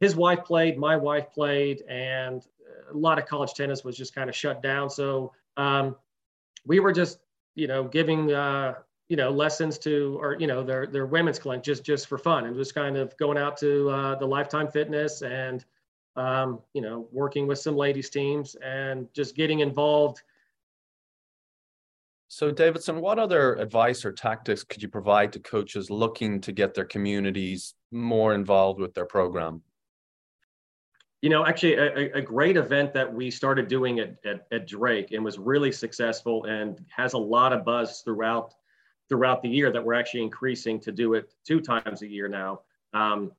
his 0.00 0.16
wife 0.16 0.44
played, 0.44 0.78
my 0.78 0.96
wife 0.96 1.32
played, 1.32 1.82
and 1.88 2.44
a 2.92 2.96
lot 2.96 3.18
of 3.18 3.26
college 3.26 3.54
tennis 3.54 3.84
was 3.84 3.96
just 3.96 4.14
kind 4.14 4.28
of 4.28 4.36
shut 4.36 4.62
down. 4.62 4.90
So 4.90 5.32
um, 5.56 5.96
we 6.66 6.80
were 6.80 6.92
just, 6.92 7.18
you 7.54 7.66
know, 7.66 7.84
giving, 7.84 8.32
uh, 8.32 8.74
you 9.08 9.16
know, 9.16 9.30
lessons 9.30 9.78
to, 9.78 10.18
or 10.20 10.36
you 10.38 10.46
know, 10.46 10.62
their 10.62 10.86
their 10.86 11.06
women's 11.06 11.38
clinic 11.38 11.62
just 11.62 11.84
just 11.84 12.06
for 12.06 12.18
fun, 12.18 12.46
and 12.46 12.56
just 12.56 12.74
kind 12.74 12.96
of 12.96 13.16
going 13.16 13.38
out 13.38 13.56
to 13.58 13.88
uh, 13.90 14.14
the 14.16 14.26
Lifetime 14.26 14.68
Fitness 14.68 15.22
and, 15.22 15.64
um, 16.16 16.60
you 16.72 16.80
know, 16.80 17.08
working 17.12 17.46
with 17.46 17.58
some 17.58 17.76
ladies 17.76 18.10
teams 18.10 18.56
and 18.56 19.08
just 19.14 19.36
getting 19.36 19.60
involved. 19.60 20.22
So, 22.28 22.50
Davidson, 22.50 23.00
what 23.00 23.18
other 23.18 23.54
advice 23.56 24.04
or 24.04 24.10
tactics 24.10 24.64
could 24.64 24.82
you 24.82 24.88
provide 24.88 25.32
to 25.34 25.38
coaches 25.40 25.88
looking 25.90 26.40
to 26.40 26.52
get 26.52 26.74
their 26.74 26.84
communities 26.84 27.74
more 27.92 28.34
involved 28.34 28.80
with 28.80 28.92
their 28.94 29.06
program? 29.06 29.62
You 31.24 31.30
know, 31.30 31.46
actually, 31.46 31.72
a, 31.76 32.12
a, 32.18 32.20
great 32.20 32.58
event 32.58 32.92
that 32.92 33.10
we 33.10 33.30
started 33.30 33.66
doing 33.66 33.98
at, 33.98 34.16
at, 34.26 34.46
at, 34.52 34.66
Drake 34.66 35.12
and 35.12 35.24
was 35.24 35.38
really 35.38 35.72
successful 35.72 36.44
and 36.44 36.84
has 36.94 37.14
a 37.14 37.18
lot 37.18 37.54
of 37.54 37.64
buzz 37.64 38.02
throughout 38.02 38.52
throughout 39.08 39.40
the 39.40 39.48
year 39.48 39.72
that 39.72 39.82
we're 39.82 39.94
actually 39.94 40.20
increasing 40.20 40.78
to 40.80 40.92
do 40.92 41.14
it 41.14 41.32
two 41.42 41.62
times 41.62 42.02
a 42.02 42.06
year 42.06 42.28
now. 42.28 42.60
Um, 42.92 43.32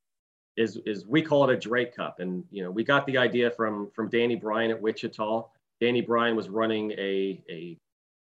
is 0.57 0.79
is 0.87 1.05
we 1.05 1.21
call 1.21 1.47
it 1.47 1.53
a 1.53 1.59
Drake 1.59 1.95
Cup, 1.95 2.19
and 2.19 2.43
you 2.49 2.63
know, 2.63 2.71
we 2.71 2.83
got 2.83 3.05
the 3.05 3.19
idea 3.19 3.51
from 3.51 3.91
from 3.91 4.09
Danny 4.09 4.35
Bryan 4.35 4.71
at 4.71 4.81
Wichita. 4.81 5.47
Danny 5.79 6.01
Bryan 6.01 6.35
was 6.35 6.49
running 6.49 6.91
a 6.93 7.39
a 7.51 7.77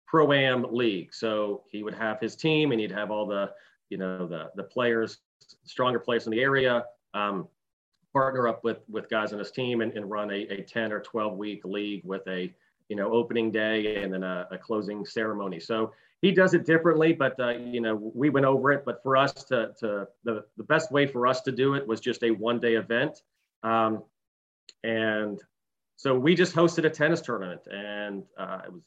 pro 0.07 0.33
am 0.33 0.64
league, 0.73 1.12
so 1.12 1.64
he 1.68 1.83
would 1.83 1.92
have 1.92 2.18
his 2.18 2.35
team, 2.35 2.73
and 2.73 2.81
he'd 2.81 2.92
have 2.92 3.11
all 3.11 3.27
the 3.27 3.53
you 3.90 3.99
know 3.99 4.27
the 4.27 4.53
the 4.57 4.64
players, 4.64 5.18
stronger 5.66 5.99
players 5.99 6.25
in 6.25 6.31
the 6.31 6.40
area. 6.40 6.87
Um, 7.12 7.46
partner 8.12 8.49
up 8.49 8.64
with 8.64 8.79
with 8.88 9.09
guys 9.09 9.33
on 9.33 9.38
his 9.38 9.51
team 9.51 9.81
and, 9.81 9.92
and 9.92 10.11
run 10.11 10.31
a, 10.31 10.46
a 10.49 10.62
10 10.62 10.92
or 10.92 11.01
12 11.01 11.37
week 11.37 11.64
league 11.64 12.03
with 12.05 12.27
a 12.29 12.53
you 12.88 12.96
know 12.96 13.12
opening 13.12 13.51
day 13.51 14.03
and 14.03 14.12
then 14.12 14.23
a, 14.23 14.49
a 14.51 14.59
closing 14.59 15.05
ceremony 15.05 15.61
so 15.61 15.92
he 16.23 16.33
does 16.33 16.55
it 16.55 16.66
differently 16.66 17.12
but 17.12 17.38
uh, 17.38 17.51
you 17.51 17.81
know 17.81 17.94
we 18.14 18.31
went 18.31 18.46
over 18.46 18.73
it 18.73 18.85
but 18.85 19.03
for 19.03 19.16
us 19.16 19.33
to, 19.33 19.73
to 19.79 20.07
the, 20.25 20.44
the 20.57 20.64
best 20.64 20.90
way 20.90 21.07
for 21.07 21.27
us 21.27 21.40
to 21.40 21.53
do 21.53 21.75
it 21.75 21.87
was 21.87 22.01
just 22.01 22.23
a 22.23 22.31
one 22.31 22.59
day 22.59 22.75
event 22.75 23.23
um, 23.62 24.03
and 24.83 25.40
so 25.96 26.18
we 26.18 26.35
just 26.35 26.55
hosted 26.55 26.85
a 26.85 26.90
tennis 26.90 27.20
tournament 27.20 27.61
and 27.70 28.25
uh, 28.38 28.61
it 28.64 28.73
was 28.73 28.83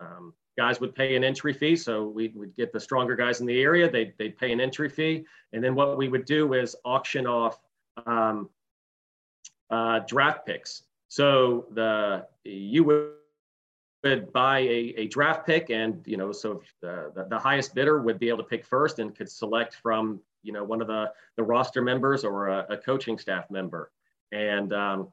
um, 0.00 0.34
guys 0.56 0.80
would 0.80 0.94
pay 0.94 1.16
an 1.16 1.24
entry 1.24 1.52
fee. 1.52 1.76
So 1.76 2.06
we 2.06 2.28
would 2.34 2.54
get 2.56 2.72
the 2.72 2.80
stronger 2.80 3.16
guys 3.16 3.40
in 3.40 3.46
the 3.46 3.60
area. 3.60 3.90
They'd, 3.90 4.12
they'd 4.18 4.36
pay 4.36 4.52
an 4.52 4.60
entry 4.60 4.88
fee. 4.88 5.24
And 5.52 5.62
then 5.62 5.74
what 5.74 5.96
we 5.96 6.08
would 6.08 6.24
do 6.24 6.54
is 6.54 6.76
auction 6.84 7.26
off 7.26 7.58
um, 8.06 8.48
uh, 9.70 10.00
draft 10.00 10.46
picks. 10.46 10.82
So 11.08 11.66
the 11.72 12.26
you 12.44 12.84
would 12.84 14.32
buy 14.32 14.60
a, 14.60 14.94
a 14.96 15.06
draft 15.08 15.46
pick 15.46 15.70
and 15.70 16.02
you 16.06 16.16
know 16.16 16.32
so 16.32 16.62
the, 16.80 17.12
the, 17.14 17.24
the, 17.24 17.38
highest 17.38 17.74
bidder 17.74 18.02
would 18.02 18.18
be 18.18 18.28
able 18.28 18.38
to 18.38 18.44
pick 18.44 18.66
first 18.66 18.98
and 18.98 19.14
could 19.14 19.30
select 19.30 19.76
from 19.76 20.20
you 20.42 20.52
know 20.52 20.64
one 20.64 20.80
of 20.80 20.88
the 20.88 21.12
the 21.36 21.42
roster 21.42 21.82
members 21.82 22.24
or 22.24 22.48
a, 22.48 22.66
a 22.70 22.76
coaching 22.76 23.18
staff 23.18 23.50
member. 23.50 23.90
And 24.32 24.72
um, 24.72 25.08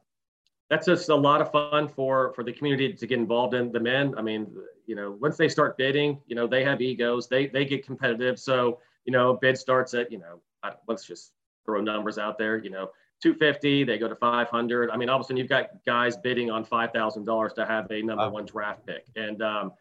that's 0.70 0.86
just 0.86 1.10
a 1.10 1.16
lot 1.16 1.42
of 1.42 1.52
fun 1.52 1.88
for 1.88 2.34
for 2.34 2.44
the 2.44 2.54
community 2.54 2.94
to 2.94 3.08
get 3.08 3.20
involved 3.20 3.54
in 3.54 3.72
the 3.72 3.80
men 3.80 4.14
i 4.18 4.22
mean 4.22 4.48
you 4.86 4.96
know 4.96 5.18
once 5.20 5.36
they 5.36 5.50
start 5.50 5.78
bidding 5.78 6.20
you 6.28 6.36
know 6.36 6.48
they 6.48 6.64
have 6.64 6.82
egos 6.82 7.28
they 7.28 7.48
they 7.48 7.66
get 7.66 7.86
competitive. 7.86 8.40
So 8.40 8.80
you 9.06 9.12
know 9.12 9.34
bid 9.34 9.58
starts 9.58 9.94
at 9.94 10.12
you 10.12 10.20
know 10.20 10.42
let's 10.88 11.06
just 11.06 11.34
throw 11.70 11.82
numbers 11.82 12.18
out 12.18 12.38
there 12.38 12.58
you 12.58 12.70
know 12.70 12.90
250 13.22 13.84
they 13.84 13.98
go 13.98 14.08
to 14.08 14.16
500 14.16 14.90
i 14.90 14.98
mean 14.98 15.08
all 15.08 15.18
of 15.18 15.22
a 15.22 15.24
sudden 15.24 15.38
you've 15.38 15.50
got 15.50 15.70
guys 15.86 16.18
bidding 16.18 16.50
on 16.50 16.66
$5000 16.66 17.54
to 17.56 17.66
have 17.66 17.92
a 17.92 18.02
number 18.02 18.30
one 18.30 18.46
draft 18.46 18.86
pick 18.86 19.06
and 19.16 19.42
um 19.44 19.72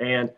and 0.00 0.30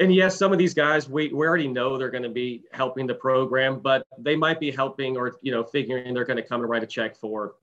and 0.00 0.12
yes 0.12 0.36
some 0.36 0.52
of 0.52 0.58
these 0.58 0.74
guys 0.74 1.08
we, 1.08 1.28
we 1.28 1.46
already 1.46 1.68
know 1.68 1.96
they're 1.96 2.10
going 2.10 2.24
to 2.24 2.28
be 2.28 2.64
helping 2.72 3.06
the 3.06 3.14
program 3.14 3.78
but 3.78 4.04
they 4.18 4.34
might 4.34 4.58
be 4.58 4.72
helping 4.72 5.16
or 5.16 5.36
you 5.40 5.52
know 5.52 5.62
figuring 5.62 6.12
they're 6.12 6.24
going 6.24 6.36
to 6.36 6.42
come 6.42 6.62
and 6.62 6.70
write 6.70 6.82
a 6.82 6.86
check 6.86 7.16
for 7.16 7.54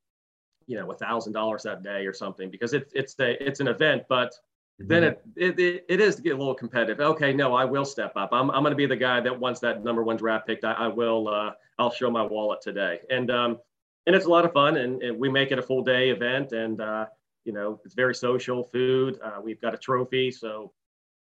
you 0.65 0.77
know 0.77 0.89
a 0.91 0.95
thousand 0.95 1.33
dollars 1.33 1.63
that 1.63 1.83
day 1.83 2.05
or 2.05 2.13
something 2.13 2.49
because 2.49 2.73
it's 2.73 2.93
it's 2.93 3.19
a 3.19 3.45
it's 3.45 3.59
an 3.59 3.67
event 3.67 4.03
but. 4.07 4.33
Then 4.79 5.03
it, 5.03 5.21
it 5.35 5.85
it 5.89 6.01
is 6.01 6.15
to 6.15 6.21
get 6.21 6.33
a 6.33 6.37
little 6.37 6.53
competitive. 6.53 6.99
Okay 6.99 7.33
no 7.33 7.55
i 7.55 7.65
will 7.65 7.85
step 7.85 8.13
up. 8.15 8.29
I'm, 8.31 8.51
I'm 8.51 8.61
going 8.61 8.71
to 8.71 8.75
be 8.75 8.85
the 8.85 8.95
guy 8.95 9.19
that 9.21 9.37
wants 9.37 9.59
that 9.61 9.83
number 9.83 10.03
one 10.03 10.17
draft 10.17 10.47
pick 10.47 10.63
i, 10.63 10.73
I 10.73 10.87
will 10.87 11.27
uh, 11.27 11.51
i'll 11.79 11.91
show 11.91 12.11
my 12.11 12.21
wallet 12.21 12.61
today. 12.61 12.99
And 13.09 13.31
um 13.31 13.57
and 14.05 14.15
it's 14.15 14.25
a 14.25 14.29
lot 14.29 14.45
of 14.45 14.53
fun 14.53 14.77
and, 14.77 15.03
and 15.03 15.19
we 15.19 15.29
make 15.29 15.51
it 15.51 15.59
a 15.59 15.61
full 15.61 15.83
day 15.83 16.09
event 16.09 16.53
and 16.53 16.81
uh, 16.81 17.05
you 17.43 17.53
know 17.53 17.79
it's 17.85 17.93
very 17.93 18.15
social 18.15 18.63
food 18.63 19.19
uh, 19.23 19.39
we've 19.43 19.61
got 19.61 19.73
a 19.73 19.77
trophy 19.77 20.31
so 20.31 20.71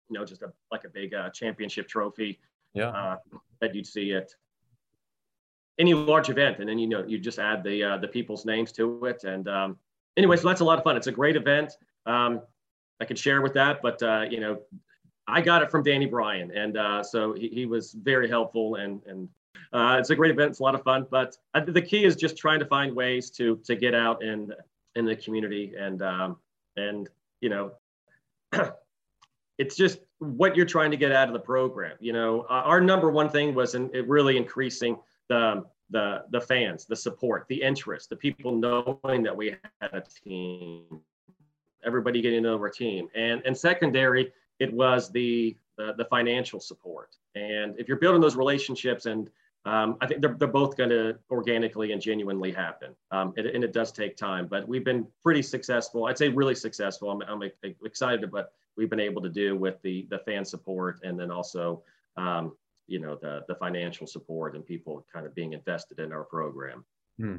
you 0.08 0.18
know 0.18 0.24
just 0.24 0.42
a 0.42 0.52
like 0.70 0.84
a 0.84 0.88
big 0.88 1.12
uh, 1.12 1.28
championship 1.30 1.88
trophy 1.88 2.38
yeah. 2.74 2.88
uh, 2.88 3.16
that 3.60 3.74
you'd 3.74 3.86
see 3.86 4.14
at 4.14 4.30
any 5.78 5.94
large 5.94 6.30
event 6.30 6.58
and 6.58 6.68
then 6.68 6.78
you 6.78 6.86
know 6.86 7.04
you 7.06 7.18
just 7.18 7.38
add 7.38 7.62
the 7.64 7.82
uh, 7.82 7.96
the 7.98 8.08
people's 8.08 8.44
names 8.44 8.70
to 8.72 9.04
it 9.04 9.24
and 9.24 9.48
um, 9.48 9.76
anyway 10.16 10.36
so 10.36 10.46
that's 10.46 10.60
a 10.60 10.64
lot 10.64 10.78
of 10.78 10.84
fun. 10.84 10.96
It's 10.96 11.06
a 11.06 11.12
great 11.12 11.36
event. 11.36 11.72
Um, 12.06 12.42
i 13.00 13.04
could 13.04 13.18
share 13.18 13.42
with 13.42 13.54
that 13.54 13.80
but 13.82 14.02
uh, 14.02 14.24
you 14.30 14.40
know 14.40 14.58
i 15.26 15.40
got 15.40 15.62
it 15.62 15.70
from 15.70 15.82
danny 15.82 16.06
bryan 16.06 16.50
and 16.56 17.06
so 17.06 17.32
he, 17.32 17.48
he 17.48 17.66
was 17.66 17.92
very 17.92 18.28
helpful 18.28 18.76
and 18.76 19.02
and 19.06 19.28
uh, 19.72 19.96
it's 19.98 20.10
a 20.10 20.16
great 20.16 20.32
event. 20.32 20.50
It's 20.50 20.58
a 20.58 20.62
lot 20.62 20.74
of 20.74 20.82
fun, 20.82 21.06
but 21.10 21.36
the 21.66 21.80
key 21.80 22.04
is 22.04 22.16
just 22.16 22.36
trying 22.36 22.58
to 22.58 22.66
find 22.66 22.94
ways 22.94 23.30
to 23.32 23.56
to 23.64 23.76
get 23.76 23.94
out 23.94 24.22
in 24.22 24.52
in 24.96 25.04
the 25.04 25.14
community 25.14 25.74
and 25.78 26.02
um, 26.02 26.36
and 26.76 27.08
you 27.40 27.48
know, 27.48 27.72
it's 29.58 29.76
just 29.76 30.00
what 30.18 30.56
you're 30.56 30.66
trying 30.66 30.90
to 30.90 30.96
get 30.96 31.12
out 31.12 31.28
of 31.28 31.34
the 31.34 31.40
program. 31.40 31.96
You 32.00 32.12
know, 32.12 32.46
our 32.48 32.80
number 32.80 33.10
one 33.10 33.28
thing 33.28 33.54
was 33.54 33.74
in, 33.74 33.90
really 34.06 34.36
increasing 34.36 34.98
the 35.28 35.64
the 35.90 36.24
the 36.30 36.40
fans, 36.40 36.84
the 36.84 36.96
support, 36.96 37.46
the 37.48 37.62
interest, 37.62 38.10
the 38.10 38.16
people 38.16 38.56
knowing 38.56 39.22
that 39.22 39.36
we 39.36 39.56
had 39.80 39.90
a 39.92 40.02
team, 40.02 41.00
everybody 41.84 42.20
getting 42.20 42.42
to 42.42 42.50
know 42.50 42.58
our 42.58 42.70
team, 42.70 43.08
and 43.14 43.42
and 43.44 43.56
secondary, 43.56 44.32
it 44.58 44.72
was 44.72 45.10
the 45.10 45.56
the, 45.76 45.94
the 45.96 46.04
financial 46.04 46.60
support. 46.60 47.16
And 47.34 47.78
if 47.78 47.88
you're 47.88 47.98
building 47.98 48.20
those 48.20 48.36
relationships 48.36 49.06
and 49.06 49.30
um, 49.66 49.96
I 50.00 50.06
think 50.06 50.22
they're, 50.22 50.34
they're 50.38 50.48
both 50.48 50.76
going 50.76 50.90
to 50.90 51.18
organically 51.30 51.92
and 51.92 52.00
genuinely 52.00 52.50
happen. 52.50 52.94
Um, 53.10 53.34
and, 53.36 53.46
and, 53.46 53.62
it 53.62 53.74
does 53.74 53.92
take 53.92 54.16
time, 54.16 54.46
but 54.46 54.66
we've 54.66 54.84
been 54.84 55.06
pretty 55.22 55.42
successful. 55.42 56.06
I'd 56.06 56.16
say 56.16 56.28
really 56.28 56.54
successful. 56.54 57.10
I'm, 57.10 57.20
I'm 57.22 57.42
excited 57.84 58.24
about 58.24 58.32
what 58.32 58.52
we've 58.76 58.88
been 58.88 59.00
able 59.00 59.20
to 59.20 59.28
do 59.28 59.56
with 59.56 59.80
the, 59.82 60.06
the 60.08 60.20
fan 60.20 60.46
support 60.46 61.00
and 61.02 61.20
then 61.20 61.30
also, 61.30 61.82
um, 62.16 62.56
you 62.86 63.00
know, 63.00 63.16
the, 63.20 63.44
the 63.48 63.54
financial 63.54 64.06
support 64.06 64.56
and 64.56 64.64
people 64.64 65.04
kind 65.12 65.26
of 65.26 65.34
being 65.34 65.52
invested 65.52 65.98
in 65.98 66.10
our 66.10 66.24
program. 66.24 66.84
Hmm. 67.18 67.38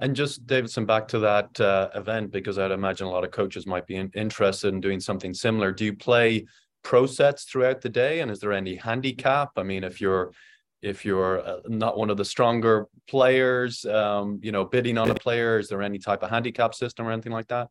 And 0.00 0.16
just 0.16 0.46
Davidson, 0.46 0.86
back 0.86 1.08
to 1.08 1.18
that 1.20 1.60
uh, 1.60 1.90
event, 1.94 2.32
because 2.32 2.58
I'd 2.58 2.70
imagine 2.70 3.06
a 3.06 3.10
lot 3.10 3.24
of 3.24 3.30
coaches 3.30 3.66
might 3.66 3.86
be 3.86 3.96
in, 3.96 4.10
interested 4.14 4.72
in 4.72 4.80
doing 4.80 5.00
something 5.00 5.34
similar. 5.34 5.72
Do 5.72 5.84
you 5.84 5.94
play 5.94 6.46
pro 6.82 7.06
sets 7.06 7.44
throughout 7.44 7.80
the 7.80 7.88
day? 7.88 8.20
And 8.20 8.30
is 8.30 8.40
there 8.40 8.52
any 8.52 8.76
handicap? 8.76 9.50
I 9.56 9.62
mean, 9.62 9.84
if 9.84 10.00
you're 10.00 10.32
if 10.80 11.04
you're 11.04 11.40
uh, 11.40 11.60
not 11.66 11.98
one 11.98 12.08
of 12.08 12.16
the 12.16 12.24
stronger 12.24 12.86
players, 13.08 13.84
um, 13.84 14.38
you 14.42 14.52
know, 14.52 14.64
bidding 14.64 14.96
on 14.96 15.10
a 15.10 15.14
player, 15.14 15.58
is 15.58 15.68
there 15.68 15.82
any 15.82 15.98
type 15.98 16.22
of 16.22 16.30
handicap 16.30 16.74
system 16.74 17.06
or 17.06 17.10
anything 17.10 17.32
like 17.32 17.48
that? 17.48 17.68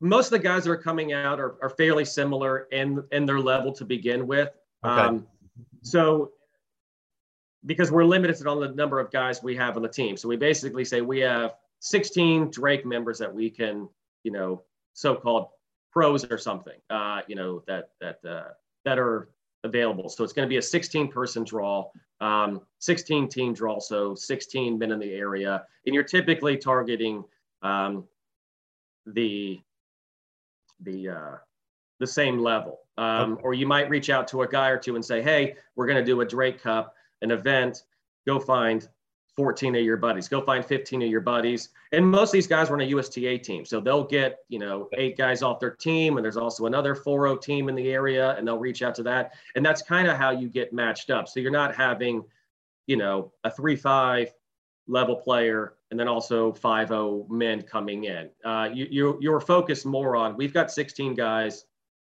Most 0.00 0.26
of 0.26 0.32
the 0.32 0.38
guys 0.38 0.64
that 0.64 0.70
are 0.70 0.76
coming 0.76 1.12
out 1.12 1.40
are, 1.40 1.56
are 1.62 1.70
fairly 1.70 2.04
similar 2.04 2.68
in 2.70 3.02
in 3.10 3.26
their 3.26 3.40
level 3.40 3.72
to 3.72 3.84
begin 3.84 4.26
with. 4.26 4.50
Okay. 4.84 5.00
Um, 5.00 5.26
so 5.82 6.32
because 7.66 7.90
we're 7.90 8.04
limited 8.04 8.46
on 8.46 8.60
the 8.60 8.68
number 8.68 9.00
of 9.00 9.10
guys 9.10 9.42
we 9.42 9.56
have 9.56 9.76
on 9.76 9.82
the 9.82 9.88
team. 9.88 10.16
So 10.16 10.28
we 10.28 10.36
basically 10.36 10.84
say 10.84 11.00
we 11.00 11.20
have 11.20 11.54
16 11.80 12.50
Drake 12.50 12.86
members 12.86 13.18
that 13.18 13.32
we 13.32 13.50
can, 13.50 13.88
you 14.24 14.32
know, 14.32 14.62
so-called 14.94 15.48
pros 15.92 16.24
or 16.24 16.38
something, 16.38 16.78
uh, 16.90 17.22
you 17.26 17.34
know, 17.34 17.62
that 17.66 17.90
that 18.00 18.18
uh, 18.28 18.50
that 18.84 18.98
are 18.98 19.28
available. 19.64 20.08
So 20.08 20.24
it's 20.24 20.32
going 20.32 20.46
to 20.46 20.50
be 20.50 20.58
a 20.58 20.62
16 20.62 21.08
person 21.08 21.44
draw, 21.44 21.90
um, 22.20 22.60
16 22.78 23.28
team 23.28 23.52
draw, 23.52 23.78
so 23.80 24.14
16 24.14 24.78
men 24.78 24.92
in 24.92 24.98
the 24.98 25.12
area. 25.12 25.64
And 25.86 25.94
you're 25.94 26.04
typically 26.04 26.56
targeting 26.56 27.24
um, 27.62 28.04
the 29.06 29.60
the 30.80 31.08
uh, 31.08 31.36
the 31.98 32.06
same 32.06 32.38
level. 32.38 32.80
Um, 32.96 33.38
or 33.42 33.54
you 33.54 33.66
might 33.66 33.88
reach 33.88 34.10
out 34.10 34.26
to 34.28 34.42
a 34.42 34.48
guy 34.48 34.68
or 34.70 34.78
two 34.78 34.96
and 34.96 35.04
say, 35.04 35.22
hey, 35.22 35.54
we're 35.76 35.86
going 35.86 35.98
to 35.98 36.04
do 36.04 36.20
a 36.20 36.24
Drake 36.24 36.60
Cup, 36.60 36.96
an 37.22 37.30
event. 37.30 37.84
Go 38.26 38.38
find 38.38 38.88
14 39.38 39.76
of 39.76 39.82
your 39.82 39.96
buddies. 39.96 40.26
Go 40.26 40.40
find 40.40 40.64
15 40.64 41.02
of 41.02 41.08
your 41.08 41.20
buddies. 41.20 41.68
And 41.92 42.04
most 42.04 42.30
of 42.30 42.32
these 42.32 42.48
guys 42.48 42.70
were 42.70 42.76
on 42.76 42.82
a 42.82 42.86
USTA 42.86 43.38
team. 43.38 43.64
So 43.64 43.80
they'll 43.80 44.02
get, 44.02 44.38
you 44.48 44.58
know, 44.58 44.88
eight 44.94 45.16
guys 45.16 45.42
off 45.42 45.60
their 45.60 45.70
team. 45.70 46.16
And 46.16 46.24
there's 46.24 46.36
also 46.36 46.66
another 46.66 46.96
4-0 46.96 47.40
team 47.40 47.68
in 47.68 47.76
the 47.76 47.92
area. 47.92 48.34
And 48.36 48.46
they'll 48.46 48.58
reach 48.58 48.82
out 48.82 48.96
to 48.96 49.04
that. 49.04 49.34
And 49.54 49.64
that's 49.64 49.80
kind 49.80 50.08
of 50.08 50.16
how 50.16 50.30
you 50.30 50.48
get 50.48 50.72
matched 50.72 51.10
up. 51.10 51.28
So 51.28 51.38
you're 51.38 51.52
not 51.52 51.76
having, 51.76 52.24
you 52.88 52.96
know, 52.96 53.32
a 53.44 53.50
3 53.50 53.76
5 53.76 54.34
level 54.88 55.14
player 55.14 55.74
and 55.90 56.00
then 56.00 56.08
also 56.08 56.52
5-0 56.52 57.30
men 57.30 57.62
coming 57.62 58.04
in. 58.04 58.30
Uh, 58.44 58.68
you, 58.72 58.88
you, 58.90 59.18
you're 59.20 59.40
focused 59.40 59.86
more 59.86 60.16
on, 60.16 60.36
we've 60.36 60.52
got 60.52 60.70
16 60.70 61.14
guys. 61.14 61.64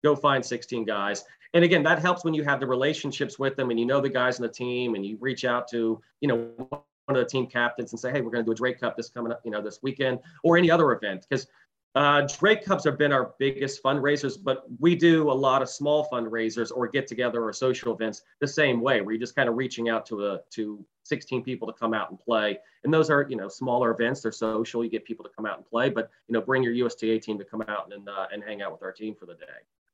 Go 0.03 0.15
find 0.15 0.45
16 0.45 0.85
guys 0.85 1.25
and 1.53 1.63
again 1.63 1.83
that 1.83 1.99
helps 1.99 2.23
when 2.23 2.33
you 2.33 2.43
have 2.43 2.59
the 2.59 2.67
relationships 2.67 3.39
with 3.39 3.55
them 3.55 3.69
and 3.69 3.79
you 3.79 3.85
know 3.85 4.01
the 4.01 4.09
guys 4.09 4.39
in 4.39 4.43
the 4.43 4.51
team 4.51 4.95
and 4.95 5.05
you 5.05 5.17
reach 5.19 5.45
out 5.45 5.67
to 5.67 6.01
you 6.21 6.27
know 6.27 6.83
one 7.07 7.17
of 7.17 7.23
the 7.23 7.29
team 7.29 7.47
captains 7.47 7.93
and 7.93 7.99
say, 7.99 8.11
hey, 8.11 8.19
we're 8.19 8.31
going 8.31 8.43
to 8.43 8.45
do 8.45 8.51
a 8.51 8.55
Drake 8.55 8.81
Cup 8.81 8.97
this 8.97 9.09
coming 9.09 9.31
up, 9.31 9.39
you 9.45 9.51
know, 9.51 9.61
this 9.61 9.79
weekend 9.81 10.19
or 10.43 10.57
any 10.57 10.69
other 10.69 10.91
event. 10.91 11.25
Because 11.27 11.47
uh, 11.95 12.27
Drake 12.37 12.65
Cups 12.65 12.83
have 12.83 12.97
been 12.97 13.13
our 13.13 13.33
biggest 13.39 13.81
fundraisers, 13.81 14.37
but 14.41 14.65
we 14.79 14.93
do 14.93 15.31
a 15.31 15.33
lot 15.33 15.61
of 15.61 15.69
small 15.69 16.07
fundraisers 16.11 16.69
or 16.73 16.85
get 16.87 17.07
together 17.07 17.43
or 17.43 17.53
social 17.53 17.93
events 17.93 18.23
the 18.41 18.47
same 18.47 18.81
way, 18.81 19.01
where 19.01 19.13
you're 19.13 19.19
just 19.19 19.35
kind 19.35 19.47
of 19.47 19.55
reaching 19.55 19.89
out 19.89 20.05
to 20.07 20.27
a 20.27 20.41
to 20.51 20.85
16 21.05 21.43
people 21.43 21.65
to 21.65 21.73
come 21.73 21.93
out 21.93 22.09
and 22.09 22.19
play. 22.19 22.59
And 22.83 22.93
those 22.93 23.09
are, 23.09 23.25
you 23.29 23.37
know, 23.37 23.47
smaller 23.47 23.91
events. 23.91 24.21
They're 24.21 24.31
social. 24.33 24.83
You 24.83 24.89
get 24.89 25.05
people 25.05 25.23
to 25.23 25.31
come 25.33 25.45
out 25.45 25.57
and 25.57 25.65
play, 25.65 25.89
but 25.89 26.11
you 26.27 26.33
know, 26.33 26.41
bring 26.41 26.61
your 26.61 26.73
USTA 26.73 27.19
team 27.19 27.37
to 27.39 27.45
come 27.45 27.63
out 27.69 27.91
and 27.93 28.07
uh, 28.09 28.27
and 28.33 28.43
hang 28.43 28.61
out 28.61 28.73
with 28.73 28.83
our 28.83 28.91
team 28.91 29.15
for 29.15 29.25
the 29.25 29.35
day. 29.35 29.45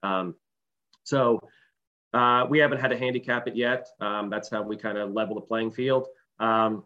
Um, 0.01 0.35
so 1.03 1.39
uh, 2.13 2.45
we 2.49 2.59
haven't 2.59 2.79
had 2.79 2.89
to 2.89 2.97
handicap 2.97 3.47
it 3.47 3.55
yet. 3.55 3.87
Um, 3.99 4.29
that's 4.29 4.49
how 4.49 4.61
we 4.61 4.77
kind 4.77 4.97
of 4.97 5.11
level 5.11 5.35
the 5.35 5.41
playing 5.41 5.71
field. 5.71 6.07
Um, 6.39 6.83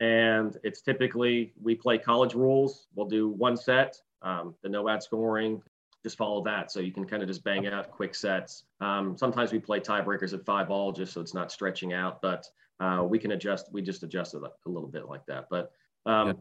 and 0.00 0.56
it's 0.64 0.80
typically 0.80 1.52
we 1.62 1.74
play 1.74 1.98
college 1.98 2.34
rules. 2.34 2.88
We'll 2.94 3.06
do 3.06 3.28
one 3.28 3.56
set, 3.56 3.96
um, 4.22 4.54
the 4.62 4.68
no 4.68 4.88
ad 4.88 5.02
scoring, 5.02 5.62
just 6.02 6.16
follow 6.16 6.42
that. 6.44 6.72
So 6.72 6.80
you 6.80 6.90
can 6.90 7.06
kind 7.06 7.22
of 7.22 7.28
just 7.28 7.44
bang 7.44 7.66
out 7.66 7.90
quick 7.90 8.14
sets. 8.14 8.64
Um, 8.80 9.16
sometimes 9.16 9.52
we 9.52 9.60
play 9.60 9.78
tiebreakers 9.78 10.34
at 10.34 10.44
five 10.44 10.70
all 10.70 10.90
just 10.92 11.12
so 11.12 11.20
it's 11.20 11.34
not 11.34 11.52
stretching 11.52 11.92
out, 11.92 12.20
but 12.20 12.46
uh, 12.80 13.04
we 13.08 13.18
can 13.20 13.32
adjust. 13.32 13.72
We 13.72 13.82
just 13.82 14.02
adjusted 14.02 14.42
a 14.42 14.68
little 14.68 14.88
bit 14.88 15.08
like 15.08 15.24
that. 15.26 15.46
But 15.48 15.70
um, 16.06 16.28
yeah. 16.28 16.32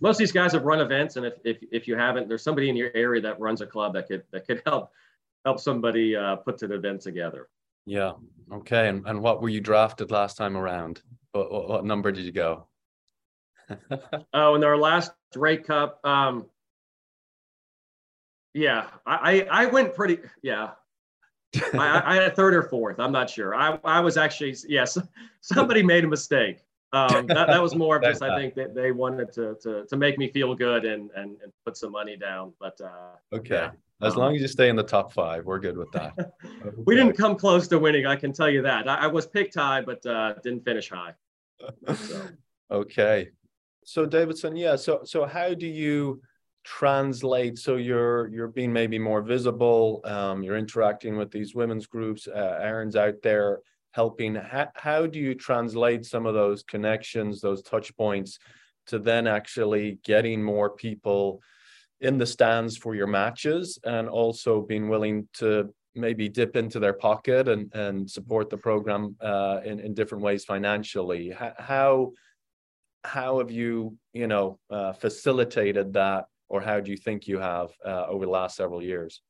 most 0.00 0.16
of 0.16 0.18
these 0.18 0.32
guys 0.32 0.52
have 0.52 0.64
run 0.64 0.80
events, 0.80 1.16
and 1.16 1.26
if, 1.26 1.34
if 1.44 1.58
if 1.70 1.86
you 1.86 1.96
haven't, 1.96 2.28
there's 2.28 2.42
somebody 2.42 2.70
in 2.70 2.76
your 2.76 2.90
area 2.94 3.20
that 3.20 3.38
runs 3.38 3.60
a 3.60 3.66
club 3.66 3.92
that 3.92 4.08
could 4.08 4.24
that 4.32 4.46
could 4.46 4.62
help 4.66 4.90
help 5.48 5.60
somebody 5.60 6.14
uh, 6.14 6.36
put 6.36 6.62
an 6.62 6.72
event 6.72 7.00
together. 7.00 7.48
Yeah. 7.86 8.12
Okay. 8.52 8.88
And, 8.88 9.06
and 9.06 9.22
what 9.22 9.40
were 9.40 9.48
you 9.48 9.62
drafted 9.62 10.10
last 10.10 10.36
time 10.36 10.58
around? 10.58 11.00
What, 11.32 11.50
what, 11.50 11.68
what 11.68 11.84
number 11.86 12.12
did 12.12 12.26
you 12.26 12.32
go? 12.32 12.66
oh, 14.34 14.54
in 14.56 14.62
our 14.64 14.76
last 14.76 15.12
Drake 15.32 15.66
Cup, 15.66 16.00
um, 16.04 16.44
yeah, 18.52 18.86
I, 19.06 19.46
I 19.50 19.66
went 19.66 19.94
pretty, 19.94 20.18
yeah, 20.42 20.70
I, 21.74 22.02
I, 22.04 22.14
had 22.16 22.36
third 22.36 22.54
or 22.54 22.62
fourth. 22.62 22.98
I'm 22.98 23.12
not 23.12 23.30
sure. 23.30 23.54
I, 23.54 23.78
I 23.84 24.00
was 24.00 24.16
actually 24.16 24.54
yes. 24.68 24.98
Somebody 25.40 25.82
made 25.82 26.04
a 26.04 26.08
mistake. 26.08 26.58
Um, 26.92 27.26
that, 27.26 27.48
that 27.48 27.62
was 27.62 27.74
more 27.74 27.96
of 27.96 28.02
just 28.02 28.22
I 28.22 28.36
think 28.38 28.54
that 28.54 28.74
they 28.74 28.92
wanted 28.92 29.32
to, 29.34 29.56
to 29.62 29.84
to 29.86 29.96
make 29.96 30.18
me 30.18 30.28
feel 30.28 30.54
good 30.54 30.84
and 30.84 31.10
and, 31.16 31.36
and 31.42 31.52
put 31.64 31.76
some 31.76 31.92
money 31.92 32.16
down. 32.16 32.52
But 32.58 32.80
uh, 32.80 33.36
okay, 33.36 33.54
yeah. 33.54 33.70
As 34.00 34.14
um, 34.14 34.18
long 34.18 34.34
as 34.36 34.42
you 34.42 34.48
stay 34.48 34.68
in 34.68 34.76
the 34.76 34.82
top 34.82 35.12
five, 35.12 35.44
we're 35.44 35.58
good 35.58 35.76
with 35.76 35.90
that. 35.92 36.14
We 36.84 36.94
didn't 36.96 37.16
come 37.16 37.36
close 37.36 37.68
to 37.68 37.78
winning. 37.78 38.06
I 38.06 38.16
can 38.16 38.32
tell 38.32 38.48
you 38.48 38.62
that. 38.62 38.88
I, 38.88 39.04
I 39.04 39.06
was 39.06 39.26
picked 39.26 39.54
high, 39.54 39.80
but 39.82 40.04
uh, 40.06 40.34
didn't 40.42 40.64
finish 40.64 40.88
high. 40.90 41.14
So. 41.94 42.22
okay, 42.70 43.28
so 43.84 44.06
Davidson, 44.06 44.56
yeah. 44.56 44.76
So 44.76 45.00
so 45.04 45.24
how 45.24 45.54
do 45.54 45.66
you 45.66 46.20
translate 46.64 47.58
so 47.58 47.76
you're 47.76 48.28
you're 48.28 48.48
being 48.48 48.70
maybe 48.70 48.98
more 48.98 49.22
visible 49.22 50.02
um, 50.04 50.42
you're 50.42 50.58
interacting 50.58 51.16
with 51.16 51.30
these 51.30 51.54
women's 51.54 51.86
groups 51.86 52.28
uh, 52.28 52.58
aaron's 52.60 52.94
out 52.94 53.14
there 53.22 53.60
helping 53.92 54.34
how, 54.34 54.68
how 54.74 55.06
do 55.06 55.18
you 55.18 55.34
translate 55.34 56.04
some 56.04 56.26
of 56.26 56.34
those 56.34 56.62
connections 56.62 57.40
those 57.40 57.62
touch 57.62 57.96
points 57.96 58.38
to 58.86 58.98
then 58.98 59.26
actually 59.26 59.98
getting 60.04 60.42
more 60.42 60.68
people 60.68 61.40
in 62.00 62.18
the 62.18 62.26
stands 62.26 62.76
for 62.76 62.94
your 62.94 63.06
matches 63.06 63.78
and 63.84 64.08
also 64.08 64.62
being 64.62 64.88
willing 64.88 65.28
to 65.34 65.72
maybe 65.94 66.28
dip 66.28 66.54
into 66.54 66.78
their 66.78 66.92
pocket 66.92 67.48
and, 67.48 67.74
and 67.74 68.08
support 68.08 68.50
the 68.50 68.56
program 68.56 69.16
uh, 69.20 69.60
in, 69.64 69.80
in 69.80 69.94
different 69.94 70.22
ways 70.22 70.44
financially 70.44 71.34
how 71.58 72.12
how 73.04 73.38
have 73.38 73.50
you 73.50 73.96
you 74.12 74.26
know 74.26 74.58
uh, 74.70 74.92
facilitated 74.92 75.92
that 75.92 76.26
or 76.48 76.60
how 76.60 76.80
do 76.80 76.90
you 76.90 76.96
think 76.96 77.26
you 77.26 77.38
have 77.38 77.70
uh, 77.84 78.06
over 78.06 78.24
the 78.24 78.30
last 78.30 78.56
several 78.56 78.82
years? 78.82 79.20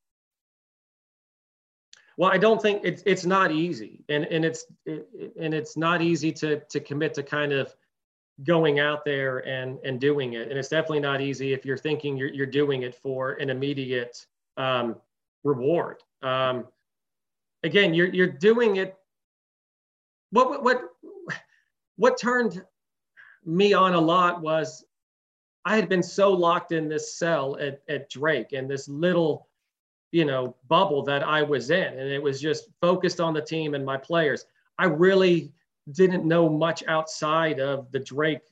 Well, 2.16 2.30
I 2.30 2.38
don't 2.38 2.60
think 2.60 2.80
it's 2.84 3.02
it's 3.06 3.24
not 3.24 3.52
easy, 3.52 4.04
and 4.08 4.24
and 4.24 4.44
it's 4.44 4.64
it, 4.86 5.08
and 5.38 5.54
it's 5.54 5.76
not 5.76 6.02
easy 6.02 6.32
to 6.32 6.60
to 6.70 6.80
commit 6.80 7.14
to 7.14 7.22
kind 7.22 7.52
of 7.52 7.72
going 8.44 8.78
out 8.78 9.04
there 9.04 9.38
and 9.46 9.78
and 9.84 10.00
doing 10.00 10.34
it, 10.34 10.48
and 10.48 10.58
it's 10.58 10.68
definitely 10.68 11.00
not 11.00 11.20
easy 11.20 11.52
if 11.52 11.64
you're 11.64 11.76
thinking 11.76 12.16
you're 12.16 12.32
you're 12.32 12.46
doing 12.46 12.82
it 12.82 12.94
for 12.94 13.32
an 13.32 13.50
immediate 13.50 14.26
um, 14.56 14.96
reward. 15.44 16.02
Um, 16.22 16.66
again, 17.62 17.94
you're 17.94 18.08
you're 18.08 18.26
doing 18.26 18.76
it. 18.76 18.96
What 20.30 20.62
what 20.62 20.82
what 21.96 22.18
turned 22.18 22.62
me 23.44 23.72
on 23.72 23.94
a 23.94 24.00
lot 24.00 24.40
was 24.40 24.84
I 25.64 25.76
had 25.76 25.88
been 25.88 26.02
so 26.02 26.32
locked 26.32 26.72
in 26.72 26.88
this 26.88 27.14
cell 27.14 27.56
at, 27.60 27.82
at 27.88 28.08
Drake 28.08 28.52
and 28.52 28.70
this 28.70 28.88
little, 28.88 29.48
you 30.12 30.24
know, 30.24 30.56
bubble 30.68 31.02
that 31.02 31.22
I 31.22 31.42
was 31.42 31.70
in. 31.70 31.98
And 31.98 32.10
it 32.10 32.22
was 32.22 32.40
just 32.40 32.68
focused 32.80 33.20
on 33.20 33.34
the 33.34 33.42
team 33.42 33.74
and 33.74 33.84
my 33.84 33.96
players. 33.96 34.46
I 34.78 34.86
really 34.86 35.52
didn't 35.92 36.24
know 36.24 36.48
much 36.48 36.84
outside 36.86 37.60
of 37.60 37.90
the 37.92 37.98
Drake 37.98 38.42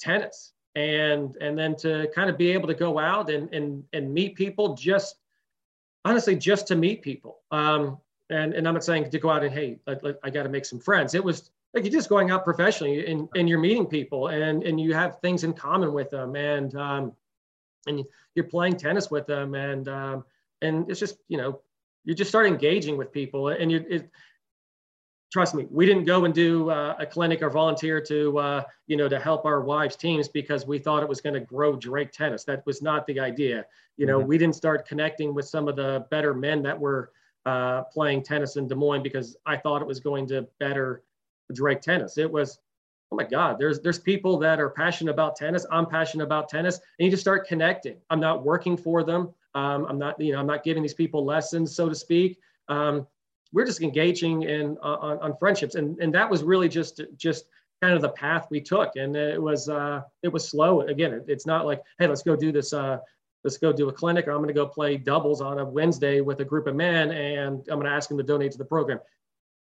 tennis. 0.00 0.52
And 0.74 1.36
and 1.40 1.58
then 1.58 1.74
to 1.76 2.08
kind 2.14 2.28
of 2.28 2.36
be 2.36 2.50
able 2.50 2.68
to 2.68 2.74
go 2.74 2.98
out 2.98 3.30
and 3.30 3.52
and 3.54 3.82
and 3.94 4.12
meet 4.12 4.34
people 4.34 4.74
just 4.74 5.16
honestly 6.04 6.36
just 6.36 6.66
to 6.68 6.76
meet 6.76 7.02
people. 7.02 7.38
Um, 7.50 7.98
and 8.28 8.52
and 8.52 8.68
I'm 8.68 8.74
not 8.74 8.84
saying 8.84 9.10
to 9.10 9.18
go 9.18 9.30
out 9.30 9.42
and 9.42 9.54
hey, 9.54 9.78
I, 9.86 9.96
I 10.22 10.30
got 10.30 10.42
to 10.42 10.50
make 10.50 10.66
some 10.66 10.78
friends. 10.78 11.14
It 11.14 11.24
was 11.24 11.50
like 11.76 11.84
you're 11.84 11.92
just 11.92 12.08
going 12.08 12.30
out 12.30 12.44
professionally 12.44 13.06
and, 13.06 13.28
and 13.36 13.48
you're 13.48 13.58
meeting 13.58 13.86
people 13.86 14.28
and, 14.28 14.62
and 14.62 14.80
you 14.80 14.94
have 14.94 15.20
things 15.20 15.44
in 15.44 15.52
common 15.52 15.92
with 15.92 16.08
them 16.10 16.34
and 16.34 16.74
um, 16.74 17.12
and 17.86 18.04
you're 18.34 18.46
playing 18.46 18.76
tennis 18.76 19.10
with 19.10 19.26
them 19.26 19.54
and 19.54 19.88
um, 19.88 20.24
and 20.62 20.90
it's 20.90 20.98
just 20.98 21.18
you 21.28 21.36
know 21.36 21.60
you 22.04 22.14
just 22.14 22.30
start 22.30 22.46
engaging 22.46 22.96
with 22.96 23.12
people 23.12 23.48
and 23.48 23.70
you 23.70 23.84
it, 23.88 24.10
trust 25.36 25.54
me 25.54 25.66
we 25.70 25.84
didn't 25.84 26.04
go 26.04 26.24
and 26.24 26.32
do 26.32 26.70
uh, 26.70 26.96
a 26.98 27.04
clinic 27.04 27.42
or 27.42 27.50
volunteer 27.50 28.00
to 28.00 28.38
uh, 28.38 28.62
you 28.86 28.96
know 28.96 29.08
to 29.08 29.18
help 29.18 29.44
our 29.44 29.60
wives 29.60 29.96
teams 29.96 30.28
because 30.28 30.66
we 30.66 30.78
thought 30.78 31.02
it 31.02 31.08
was 31.08 31.20
going 31.20 31.34
to 31.34 31.40
grow 31.40 31.76
drake 31.76 32.10
tennis 32.10 32.44
that 32.44 32.64
was 32.64 32.80
not 32.80 33.06
the 33.06 33.20
idea 33.20 33.64
you 33.98 34.06
know 34.06 34.18
mm-hmm. 34.18 34.28
we 34.28 34.38
didn't 34.38 34.54
start 34.54 34.88
connecting 34.88 35.34
with 35.34 35.46
some 35.46 35.68
of 35.68 35.76
the 35.76 36.06
better 36.10 36.32
men 36.32 36.62
that 36.62 36.78
were 36.78 37.12
uh, 37.44 37.82
playing 37.92 38.22
tennis 38.22 38.56
in 38.56 38.66
des 38.66 38.74
moines 38.74 39.02
because 39.02 39.36
i 39.44 39.56
thought 39.56 39.82
it 39.82 39.86
was 39.86 40.00
going 40.00 40.26
to 40.26 40.46
better 40.58 41.02
Drake 41.52 41.80
tennis. 41.80 42.18
It 42.18 42.30
was, 42.30 42.58
oh 43.12 43.16
my 43.16 43.24
God, 43.24 43.58
there's 43.58 43.80
there's 43.80 43.98
people 43.98 44.38
that 44.38 44.60
are 44.60 44.70
passionate 44.70 45.12
about 45.12 45.36
tennis. 45.36 45.66
I'm 45.70 45.86
passionate 45.86 46.24
about 46.24 46.48
tennis, 46.48 46.80
and 46.98 47.04
you 47.04 47.10
just 47.10 47.22
start 47.22 47.46
connecting. 47.46 47.98
I'm 48.10 48.20
not 48.20 48.44
working 48.44 48.76
for 48.76 49.04
them. 49.04 49.32
Um, 49.54 49.86
I'm 49.88 49.98
not, 49.98 50.20
you 50.20 50.32
know, 50.32 50.40
I'm 50.40 50.46
not 50.46 50.64
giving 50.64 50.82
these 50.82 50.94
people 50.94 51.24
lessons, 51.24 51.74
so 51.74 51.88
to 51.88 51.94
speak. 51.94 52.38
Um, 52.68 53.06
we're 53.52 53.66
just 53.66 53.80
engaging 53.80 54.42
in 54.42 54.76
uh, 54.82 54.96
on, 55.00 55.18
on 55.18 55.36
friendships, 55.38 55.74
and 55.74 55.98
and 55.98 56.14
that 56.14 56.28
was 56.28 56.42
really 56.42 56.68
just 56.68 57.00
just 57.16 57.46
kind 57.82 57.94
of 57.94 58.02
the 58.02 58.08
path 58.08 58.48
we 58.50 58.60
took, 58.60 58.96
and 58.96 59.14
it 59.16 59.40
was 59.40 59.68
uh, 59.68 60.02
it 60.22 60.28
was 60.32 60.48
slow. 60.48 60.80
Again, 60.82 61.12
it, 61.12 61.24
it's 61.28 61.46
not 61.46 61.66
like, 61.66 61.82
hey, 61.98 62.06
let's 62.06 62.22
go 62.22 62.36
do 62.36 62.52
this. 62.52 62.72
Uh, 62.72 62.98
let's 63.44 63.58
go 63.58 63.72
do 63.72 63.88
a 63.88 63.92
clinic, 63.92 64.26
or 64.26 64.32
I'm 64.32 64.38
going 64.38 64.48
to 64.48 64.54
go 64.54 64.66
play 64.66 64.96
doubles 64.96 65.40
on 65.40 65.58
a 65.58 65.64
Wednesday 65.64 66.20
with 66.20 66.40
a 66.40 66.44
group 66.44 66.66
of 66.66 66.74
men, 66.74 67.10
and 67.12 67.58
I'm 67.68 67.78
going 67.78 67.84
to 67.84 67.90
ask 67.90 68.08
them 68.08 68.18
to 68.18 68.24
donate 68.24 68.52
to 68.52 68.58
the 68.58 68.64
program. 68.64 68.98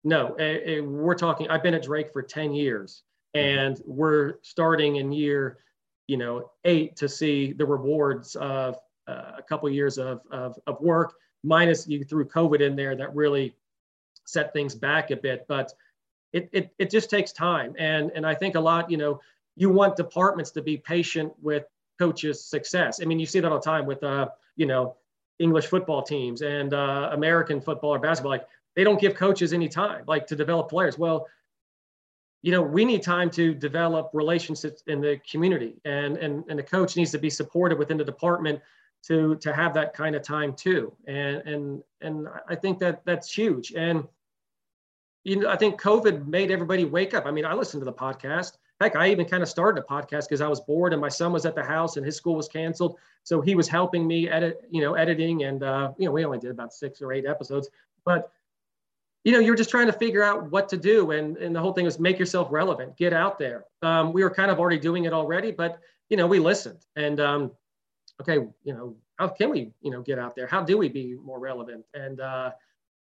No, 0.04 0.36
uh, 0.38 0.82
we're 0.82 1.14
talking. 1.14 1.48
I've 1.48 1.62
been 1.62 1.74
at 1.74 1.82
Drake 1.82 2.12
for 2.12 2.22
ten 2.22 2.54
years, 2.54 3.02
mm-hmm. 3.36 3.58
and 3.58 3.82
we're 3.84 4.34
starting 4.42 4.96
in 4.96 5.12
year, 5.12 5.58
you 6.06 6.16
know, 6.16 6.50
eight 6.64 6.96
to 6.96 7.08
see 7.08 7.52
the 7.52 7.66
rewards 7.66 8.36
of 8.36 8.76
uh, 9.08 9.32
a 9.38 9.42
couple 9.42 9.68
years 9.68 9.98
of, 9.98 10.20
of 10.30 10.58
of 10.66 10.80
work. 10.80 11.14
Minus 11.44 11.86
you 11.86 12.02
threw 12.02 12.24
COVID 12.24 12.60
in 12.60 12.74
there, 12.74 12.96
that 12.96 13.14
really 13.14 13.54
set 14.24 14.52
things 14.52 14.74
back 14.74 15.10
a 15.10 15.16
bit. 15.16 15.46
But 15.48 15.72
it 16.32 16.48
it 16.52 16.74
it 16.78 16.90
just 16.90 17.10
takes 17.10 17.32
time, 17.32 17.74
and 17.78 18.10
and 18.14 18.26
I 18.26 18.34
think 18.34 18.54
a 18.54 18.60
lot. 18.60 18.90
You 18.90 18.96
know, 18.96 19.20
you 19.56 19.70
want 19.70 19.96
departments 19.96 20.50
to 20.52 20.62
be 20.62 20.76
patient 20.76 21.32
with 21.40 21.64
coaches' 21.98 22.44
success. 22.44 23.00
I 23.02 23.06
mean, 23.06 23.18
you 23.18 23.26
see 23.26 23.40
that 23.40 23.50
all 23.50 23.58
the 23.58 23.64
time 23.64 23.86
with 23.86 24.02
uh, 24.02 24.28
you 24.56 24.66
know, 24.66 24.96
English 25.38 25.66
football 25.66 26.02
teams 26.02 26.42
and 26.42 26.74
uh, 26.74 27.10
American 27.12 27.60
football 27.60 27.94
or 27.94 27.98
basketball. 27.98 28.32
Like 28.32 28.46
they 28.76 28.84
don't 28.84 29.00
give 29.00 29.14
coaches 29.14 29.52
any 29.52 29.68
time 29.68 30.04
like 30.06 30.26
to 30.26 30.36
develop 30.36 30.68
players 30.68 30.96
well 30.98 31.26
you 32.42 32.52
know 32.52 32.62
we 32.62 32.84
need 32.84 33.02
time 33.02 33.28
to 33.30 33.54
develop 33.54 34.10
relationships 34.12 34.82
in 34.86 35.00
the 35.00 35.18
community 35.28 35.80
and 35.84 36.16
and, 36.18 36.44
and 36.48 36.58
the 36.58 36.62
coach 36.62 36.96
needs 36.96 37.10
to 37.10 37.18
be 37.18 37.30
supported 37.30 37.78
within 37.78 37.96
the 37.96 38.04
department 38.04 38.60
to 39.04 39.36
to 39.36 39.52
have 39.52 39.74
that 39.74 39.94
kind 39.94 40.16
of 40.16 40.22
time 40.22 40.54
too. 40.54 40.92
And 41.06 41.36
and 41.46 41.82
and 42.00 42.28
i 42.48 42.54
think 42.54 42.78
that 42.80 43.04
that's 43.04 43.32
huge. 43.32 43.72
And 43.72 44.06
you 45.24 45.36
know 45.36 45.48
i 45.48 45.56
think 45.56 45.80
covid 45.80 46.26
made 46.26 46.50
everybody 46.50 46.84
wake 46.84 47.14
up. 47.14 47.26
I 47.26 47.30
mean 47.30 47.44
i 47.44 47.54
listened 47.54 47.80
to 47.82 47.84
the 47.84 47.92
podcast. 47.92 48.52
Heck 48.80 48.96
i 48.96 49.10
even 49.10 49.26
kind 49.26 49.42
of 49.42 49.48
started 49.48 49.82
a 49.82 49.86
podcast 49.86 50.28
because 50.28 50.40
i 50.40 50.48
was 50.48 50.60
bored 50.60 50.92
and 50.92 51.00
my 51.00 51.08
son 51.08 51.32
was 51.32 51.46
at 51.46 51.54
the 51.54 51.64
house 51.64 51.96
and 51.96 52.04
his 52.04 52.16
school 52.16 52.34
was 52.34 52.48
canceled. 52.48 52.98
So 53.22 53.40
he 53.40 53.54
was 53.54 53.68
helping 53.68 54.06
me 54.06 54.28
edit 54.28 54.62
you 54.70 54.80
know 54.82 54.94
editing 54.94 55.44
and 55.44 55.62
uh, 55.62 55.92
you 55.98 56.06
know 56.06 56.12
we 56.12 56.24
only 56.24 56.38
did 56.38 56.50
about 56.50 56.72
six 56.72 57.00
or 57.00 57.12
eight 57.12 57.26
episodes. 57.26 57.68
But 58.04 58.30
you 59.26 59.32
know, 59.32 59.40
you're 59.40 59.56
just 59.56 59.70
trying 59.70 59.88
to 59.88 59.92
figure 59.92 60.22
out 60.22 60.52
what 60.52 60.68
to 60.68 60.76
do. 60.76 61.10
And, 61.10 61.36
and 61.38 61.54
the 61.54 61.58
whole 61.58 61.72
thing 61.72 61.84
was 61.84 61.98
make 61.98 62.16
yourself 62.16 62.46
relevant, 62.52 62.96
get 62.96 63.12
out 63.12 63.40
there. 63.40 63.64
Um, 63.82 64.12
we 64.12 64.22
were 64.22 64.30
kind 64.30 64.52
of 64.52 64.60
already 64.60 64.78
doing 64.78 65.04
it 65.04 65.12
already, 65.12 65.50
but, 65.50 65.80
you 66.08 66.16
know, 66.16 66.28
we 66.28 66.38
listened. 66.38 66.86
And, 66.94 67.18
um, 67.18 67.50
okay, 68.20 68.46
you 68.64 68.72
know, 68.72 68.96
how 69.16 69.28
can 69.28 69.50
we, 69.50 69.72
you 69.80 69.90
know, 69.90 70.02
get 70.02 70.18
out 70.18 70.34
there? 70.36 70.46
How 70.46 70.62
do 70.62 70.78
we 70.78 70.88
be 70.88 71.14
more 71.14 71.38
relevant? 71.38 71.84
And, 71.94 72.20
uh, 72.20 72.50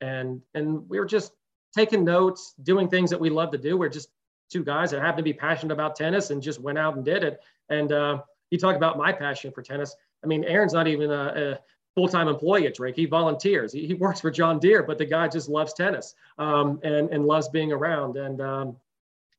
and, 0.00 0.42
and 0.54 0.88
we 0.88 0.98
were 0.98 1.06
just 1.06 1.32
taking 1.74 2.04
notes, 2.04 2.54
doing 2.62 2.88
things 2.88 3.10
that 3.10 3.20
we 3.20 3.30
love 3.30 3.50
to 3.52 3.58
do. 3.58 3.76
We're 3.76 3.88
just 3.88 4.08
two 4.50 4.64
guys 4.64 4.90
that 4.90 5.00
happen 5.00 5.18
to 5.18 5.22
be 5.22 5.32
passionate 5.32 5.72
about 5.72 5.96
tennis 5.96 6.30
and 6.30 6.42
just 6.42 6.60
went 6.60 6.78
out 6.78 6.96
and 6.96 7.04
did 7.04 7.24
it. 7.24 7.40
And, 7.68 7.92
uh, 7.92 8.22
you 8.52 8.58
talk 8.58 8.76
about 8.76 8.98
my 8.98 9.12
passion 9.12 9.50
for 9.50 9.62
tennis. 9.62 9.96
I 10.22 10.26
mean, 10.26 10.44
Aaron's 10.44 10.74
not 10.74 10.86
even 10.86 11.10
a, 11.10 11.52
a 11.52 11.58
full-time 11.94 12.28
employee 12.28 12.66
at 12.66 12.74
Drake. 12.74 12.94
He 12.94 13.06
volunteers. 13.06 13.72
He, 13.72 13.86
he, 13.86 13.94
works 13.94 14.20
for 14.20 14.30
John 14.30 14.58
Deere, 14.58 14.82
but 14.82 14.98
the 14.98 15.06
guy 15.06 15.26
just 15.26 15.48
loves 15.48 15.72
tennis 15.72 16.14
um, 16.38 16.78
and 16.82 17.08
and 17.10 17.26
loves 17.26 17.48
being 17.48 17.72
around. 17.72 18.18
And 18.18 18.40
um, 18.42 18.76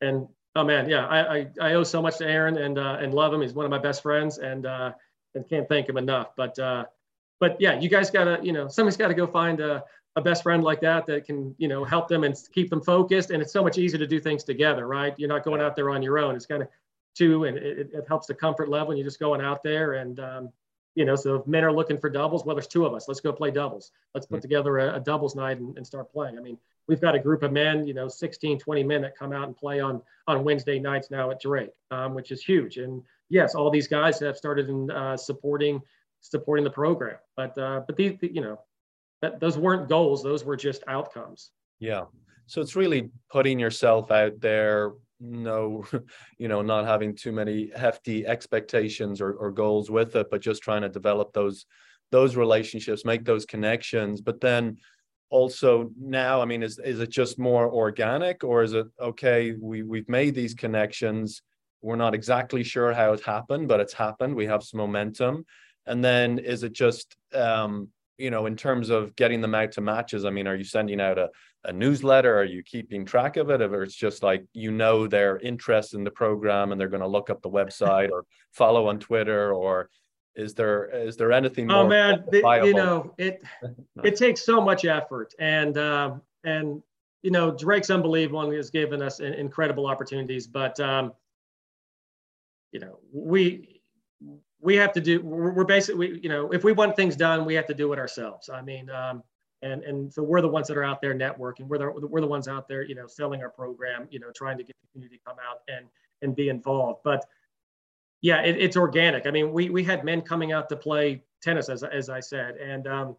and 0.01 0.27
oh 0.55 0.63
man, 0.63 0.89
yeah, 0.89 1.05
I, 1.05 1.37
I, 1.37 1.47
I 1.61 1.73
owe 1.73 1.83
so 1.83 2.01
much 2.01 2.17
to 2.17 2.25
Aaron 2.25 2.57
and 2.57 2.79
uh, 2.79 2.97
and 2.99 3.13
love 3.13 3.33
him. 3.33 3.41
He's 3.41 3.53
one 3.53 3.65
of 3.65 3.71
my 3.71 3.77
best 3.77 4.01
friends, 4.01 4.39
and 4.39 4.65
uh, 4.65 4.93
and 5.35 5.47
can't 5.47 5.67
thank 5.67 5.89
him 5.89 5.97
enough. 5.97 6.35
But 6.35 6.57
uh, 6.59 6.85
but 7.39 7.59
yeah, 7.59 7.79
you 7.79 7.89
guys 7.89 8.09
gotta 8.09 8.39
you 8.41 8.53
know 8.53 8.67
somebody's 8.67 8.97
got 8.97 9.09
to 9.09 9.13
go 9.13 9.27
find 9.27 9.59
a, 9.59 9.83
a 10.15 10.21
best 10.21 10.43
friend 10.43 10.63
like 10.63 10.81
that 10.81 11.05
that 11.07 11.25
can 11.25 11.55
you 11.57 11.67
know 11.67 11.83
help 11.83 12.07
them 12.07 12.23
and 12.23 12.35
keep 12.53 12.69
them 12.69 12.81
focused. 12.81 13.31
And 13.31 13.41
it's 13.41 13.53
so 13.53 13.63
much 13.63 13.77
easier 13.77 13.99
to 13.99 14.07
do 14.07 14.19
things 14.19 14.43
together, 14.43 14.87
right? 14.87 15.13
You're 15.17 15.29
not 15.29 15.43
going 15.43 15.61
out 15.61 15.75
there 15.75 15.89
on 15.89 16.01
your 16.01 16.19
own. 16.19 16.35
It's 16.35 16.45
kind 16.45 16.61
of 16.61 16.67
two, 17.15 17.45
and 17.45 17.57
it, 17.57 17.89
it 17.93 18.05
helps 18.07 18.27
the 18.27 18.33
comfort 18.33 18.69
level. 18.69 18.91
And 18.91 18.99
you're 18.99 19.07
just 19.07 19.19
going 19.19 19.41
out 19.41 19.63
there 19.63 19.93
and 19.93 20.19
um, 20.19 20.49
you 20.95 21.05
know, 21.05 21.15
so 21.15 21.35
if 21.35 21.47
men 21.47 21.63
are 21.63 21.71
looking 21.71 21.97
for 21.97 22.09
doubles, 22.09 22.45
well, 22.45 22.55
there's 22.55 22.67
two 22.67 22.85
of 22.85 22.93
us. 22.93 23.07
Let's 23.07 23.19
go 23.19 23.33
play 23.33 23.51
doubles. 23.51 23.91
Let's 24.13 24.27
put 24.27 24.41
together 24.41 24.77
a, 24.77 24.95
a 24.95 24.99
doubles 24.99 25.35
night 25.35 25.59
and, 25.59 25.75
and, 25.75 25.85
start 25.85 26.11
playing. 26.11 26.37
I 26.37 26.41
mean, 26.41 26.57
we've 26.87 27.01
got 27.01 27.15
a 27.15 27.19
group 27.19 27.43
of 27.43 27.51
men, 27.51 27.87
you 27.87 27.93
know, 27.93 28.07
16, 28.07 28.59
20 28.59 28.83
men 28.83 29.01
that 29.01 29.17
come 29.17 29.33
out 29.33 29.47
and 29.47 29.55
play 29.55 29.79
on 29.79 30.01
on 30.27 30.43
Wednesday 30.43 30.79
nights 30.79 31.11
now 31.11 31.31
at 31.31 31.41
Drake, 31.41 31.71
um, 31.91 32.13
which 32.13 32.31
is 32.31 32.43
huge. 32.43 32.77
And 32.77 33.01
yes, 33.29 33.55
all 33.55 33.69
these 33.69 33.87
guys 33.87 34.19
have 34.19 34.37
started 34.37 34.69
in 34.69 34.89
uh, 34.91 35.17
supporting 35.17 35.81
supporting 36.21 36.63
the 36.63 36.71
program. 36.71 37.17
But 37.35 37.57
uh, 37.57 37.81
but 37.85 37.95
these, 37.95 38.17
you 38.21 38.41
know, 38.41 38.59
that 39.21 39.39
those 39.39 39.57
weren't 39.57 39.89
goals; 39.89 40.23
those 40.23 40.43
were 40.43 40.57
just 40.57 40.83
outcomes. 40.87 41.51
Yeah. 41.79 42.05
So 42.45 42.61
it's 42.61 42.75
really 42.75 43.09
putting 43.31 43.57
yourself 43.57 44.11
out 44.11 44.39
there, 44.41 44.91
no, 45.19 45.85
you 46.37 46.47
know, 46.47 46.61
not 46.61 46.85
having 46.85 47.15
too 47.15 47.31
many 47.31 47.71
hefty 47.75 48.25
expectations 48.27 49.21
or, 49.21 49.33
or 49.33 49.51
goals 49.51 49.89
with 49.89 50.15
it, 50.15 50.27
but 50.29 50.41
just 50.41 50.61
trying 50.61 50.81
to 50.81 50.89
develop 50.89 51.33
those 51.33 51.65
those 52.11 52.35
relationships, 52.35 53.05
make 53.05 53.25
those 53.25 53.45
connections. 53.45 54.21
But 54.21 54.39
then 54.39 54.77
also 55.29 55.91
now, 55.99 56.41
I 56.41 56.45
mean, 56.45 56.63
is 56.63 56.79
is 56.79 56.99
it 56.99 57.09
just 57.09 57.39
more 57.39 57.71
organic 57.71 58.43
or 58.43 58.63
is 58.63 58.73
it 58.73 58.87
okay, 58.99 59.53
we 59.59 59.83
we've 59.83 60.09
made 60.09 60.35
these 60.35 60.53
connections. 60.53 61.41
We're 61.81 61.95
not 61.95 62.15
exactly 62.15 62.63
sure 62.63 62.93
how 62.93 63.13
it 63.13 63.23
happened, 63.23 63.67
but 63.67 63.79
it's 63.79 63.93
happened. 63.93 64.35
We 64.35 64.45
have 64.45 64.63
some 64.63 64.79
momentum. 64.79 65.45
And 65.85 66.03
then 66.03 66.39
is 66.39 66.63
it 66.63 66.73
just 66.73 67.17
um, 67.33 67.89
you 68.17 68.29
know, 68.29 68.45
in 68.45 68.55
terms 68.55 68.89
of 68.89 69.15
getting 69.15 69.41
them 69.41 69.55
out 69.55 69.71
to 69.73 69.81
matches, 69.81 70.23
I 70.23 70.29
mean, 70.29 70.47
are 70.47 70.55
you 70.55 70.63
sending 70.63 71.01
out 71.01 71.17
a, 71.17 71.29
a 71.65 71.73
newsletter? 71.73 72.37
Are 72.37 72.43
you 72.43 72.61
keeping 72.63 73.05
track 73.05 73.37
of 73.37 73.49
it? 73.49 73.61
Or 73.61 73.83
it's 73.83 73.95
just 73.95 74.21
like, 74.21 74.45
you 74.53 74.71
know, 74.71 75.07
their 75.07 75.39
interest 75.39 75.93
in 75.93 76.03
the 76.03 76.11
program 76.11 76.71
and 76.71 76.79
they're 76.79 76.87
going 76.87 77.01
to 77.01 77.07
look 77.07 77.29
up 77.29 77.41
the 77.41 77.49
website 77.49 78.11
or 78.11 78.25
follow 78.51 78.87
on 78.87 78.99
Twitter 78.99 79.51
or 79.51 79.89
is 80.35 80.53
there, 80.53 80.85
is 80.85 81.15
there 81.15 81.31
anything 81.31 81.71
oh 81.71 81.87
man 81.87 82.23
you 82.31 82.73
know 82.73 83.13
it 83.17 83.43
it 84.03 84.15
takes 84.15 84.41
so 84.41 84.59
much 84.59 84.85
effort 84.85 85.33
and 85.39 85.77
um 85.77 86.21
and 86.43 86.81
you 87.21 87.31
know 87.31 87.51
drake's 87.51 87.89
unbelievable 87.89 88.41
and 88.41 88.53
has 88.53 88.69
given 88.69 89.01
us 89.01 89.19
incredible 89.19 89.85
opportunities 89.85 90.47
but 90.47 90.79
um 90.79 91.13
you 92.71 92.79
know 92.79 92.99
we 93.13 93.81
we 94.63 94.75
have 94.75 94.93
to 94.93 95.01
do 95.01 95.21
we're 95.21 95.65
basically 95.65 96.19
you 96.23 96.29
know 96.29 96.51
if 96.51 96.63
we 96.63 96.71
want 96.71 96.95
things 96.95 97.15
done 97.15 97.45
we 97.45 97.53
have 97.53 97.67
to 97.67 97.73
do 97.73 97.91
it 97.93 97.99
ourselves. 97.99 98.49
I 98.49 98.61
mean 98.61 98.89
um, 98.89 99.21
and 99.61 99.83
and 99.83 100.11
so 100.11 100.23
we're 100.23 100.41
the 100.41 100.47
ones 100.47 100.67
that 100.67 100.77
are 100.77 100.83
out 100.83 101.01
there 101.01 101.13
networking. 101.13 101.67
We're 101.67 101.77
the, 101.77 102.07
we're 102.07 102.21
the 102.21 102.27
ones 102.27 102.47
out 102.47 102.67
there 102.67 102.81
you 102.81 102.95
know 102.95 103.05
selling 103.05 103.41
our 103.41 103.49
program 103.49 104.07
you 104.09 104.19
know 104.19 104.31
trying 104.35 104.57
to 104.57 104.63
get 104.63 104.75
the 104.81 104.87
community 104.93 105.17
to 105.17 105.23
come 105.25 105.37
out 105.47 105.59
and 105.67 105.85
and 106.21 106.35
be 106.35 106.49
involved. 106.49 107.01
But 107.03 107.25
yeah 108.23 108.41
it, 108.41 108.57
it's 108.57 108.75
organic 108.75 109.27
i 109.27 109.31
mean 109.31 109.53
we 109.53 109.69
we 109.69 109.83
had 109.83 110.03
men 110.03 110.21
coming 110.21 110.51
out 110.51 110.67
to 110.67 110.75
play 110.75 111.21
tennis 111.43 111.69
as, 111.69 111.83
as 111.83 112.09
i 112.09 112.19
said 112.19 112.55
and 112.55 112.87
um 112.87 113.15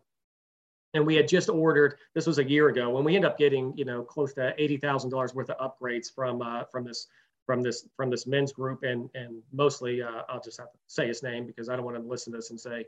and 0.95 1.05
we 1.05 1.17
had 1.17 1.29
just 1.29 1.49
ordered 1.49 1.97
this 2.15 2.27
was 2.27 2.39
a 2.39 2.45
year 2.45 2.69
ago 2.69 2.89
when 2.91 3.05
we 3.05 3.15
end 3.15 3.25
up 3.25 3.39
getting 3.39 3.77
you 3.77 3.85
know 3.85 4.03
close 4.03 4.33
to 4.35 4.55
$80000 4.59 5.35
worth 5.35 5.51
of 5.51 5.59
upgrades 5.59 6.13
from 6.13 6.41
uh, 6.41 6.65
from 6.65 6.85
this 6.85 7.09
from 7.47 7.63
this 7.63 7.87
from 7.97 8.11
this 8.11 8.27
men's 8.27 8.53
group 8.53 8.83
and 8.83 9.11
and 9.15 9.43
mostly 9.53 10.03
uh, 10.03 10.23
I'll 10.29 10.41
just 10.41 10.59
have 10.59 10.73
to 10.73 10.79
say 10.87 11.07
his 11.07 11.23
name 11.23 11.47
because 11.47 11.69
I 11.69 11.77
don't 11.77 11.85
want 11.85 11.97
to 11.97 12.03
listen 12.03 12.33
to 12.33 12.39
this 12.39 12.51
and 12.51 12.59
say, 12.59 12.87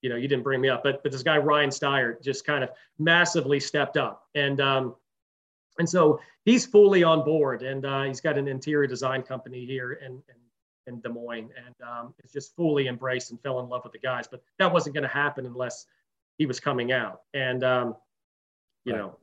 you 0.00 0.08
know, 0.08 0.16
you 0.16 0.28
didn't 0.28 0.44
bring 0.44 0.60
me 0.60 0.68
up. 0.68 0.82
But 0.82 1.02
but 1.02 1.12
this 1.12 1.22
guy 1.22 1.38
Ryan 1.38 1.70
Steyer 1.70 2.22
just 2.22 2.46
kind 2.46 2.64
of 2.64 2.70
massively 2.98 3.60
stepped 3.60 3.96
up 3.96 4.24
and 4.34 4.60
um, 4.60 4.94
and 5.78 5.88
so 5.88 6.20
he's 6.44 6.64
fully 6.64 7.02
on 7.04 7.24
board 7.24 7.62
and 7.62 7.84
uh, 7.84 8.04
he's 8.04 8.20
got 8.20 8.38
an 8.38 8.48
interior 8.48 8.86
design 8.86 9.22
company 9.22 9.64
here 9.66 9.92
in, 9.92 10.22
in 10.88 11.00
Des 11.00 11.08
Moines 11.08 11.50
and 11.64 11.74
um, 11.88 12.14
it's 12.18 12.32
just 12.32 12.56
fully 12.56 12.88
embraced 12.88 13.30
and 13.30 13.40
fell 13.42 13.60
in 13.60 13.68
love 13.68 13.82
with 13.84 13.92
the 13.92 13.98
guys. 13.98 14.26
But 14.26 14.42
that 14.58 14.72
wasn't 14.72 14.94
going 14.94 15.02
to 15.02 15.08
happen 15.08 15.46
unless 15.46 15.86
he 16.38 16.46
was 16.46 16.58
coming 16.58 16.92
out 16.92 17.22
and 17.34 17.62
um, 17.62 17.96
you 18.84 18.92
right. 18.92 18.98
know 18.98 19.16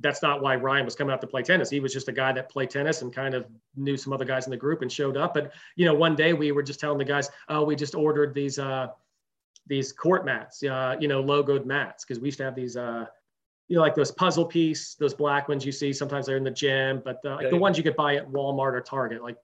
that's 0.00 0.22
not 0.22 0.42
why 0.42 0.56
Ryan 0.56 0.84
was 0.84 0.94
coming 0.94 1.12
out 1.12 1.22
to 1.22 1.26
play 1.26 1.42
tennis. 1.42 1.70
He 1.70 1.80
was 1.80 1.92
just 1.92 2.08
a 2.08 2.12
guy 2.12 2.30
that 2.32 2.50
played 2.50 2.68
tennis 2.68 3.00
and 3.00 3.14
kind 3.14 3.34
of 3.34 3.46
knew 3.76 3.96
some 3.96 4.12
other 4.12 4.26
guys 4.26 4.46
in 4.46 4.50
the 4.50 4.56
group 4.56 4.82
and 4.82 4.92
showed 4.92 5.16
up. 5.16 5.32
But 5.32 5.52
you 5.74 5.86
know, 5.86 5.94
one 5.94 6.14
day 6.14 6.34
we 6.34 6.52
were 6.52 6.62
just 6.62 6.80
telling 6.80 6.98
the 6.98 7.04
guys, 7.04 7.30
"Oh, 7.48 7.64
we 7.64 7.76
just 7.76 7.94
ordered 7.94 8.34
these 8.34 8.58
uh, 8.58 8.88
these 9.66 9.92
court 9.92 10.24
mats, 10.24 10.62
uh, 10.62 10.96
you 11.00 11.08
know, 11.08 11.22
logoed 11.22 11.64
mats, 11.66 12.04
because 12.04 12.20
we 12.20 12.28
used 12.28 12.38
to 12.38 12.44
have 12.44 12.54
these, 12.54 12.76
uh, 12.76 13.06
you 13.68 13.76
know, 13.76 13.82
like 13.82 13.94
those 13.94 14.12
puzzle 14.12 14.44
piece, 14.44 14.94
those 14.94 15.14
black 15.14 15.48
ones 15.48 15.66
you 15.66 15.72
see. 15.72 15.92
Sometimes 15.92 16.26
they're 16.26 16.36
in 16.36 16.44
the 16.44 16.50
gym, 16.50 17.02
but 17.04 17.20
the, 17.22 17.30
like 17.30 17.50
the 17.50 17.56
ones 17.56 17.76
you 17.76 17.82
could 17.82 17.96
buy 17.96 18.16
at 18.16 18.30
Walmart 18.30 18.74
or 18.74 18.80
Target, 18.80 19.22
like 19.22 19.36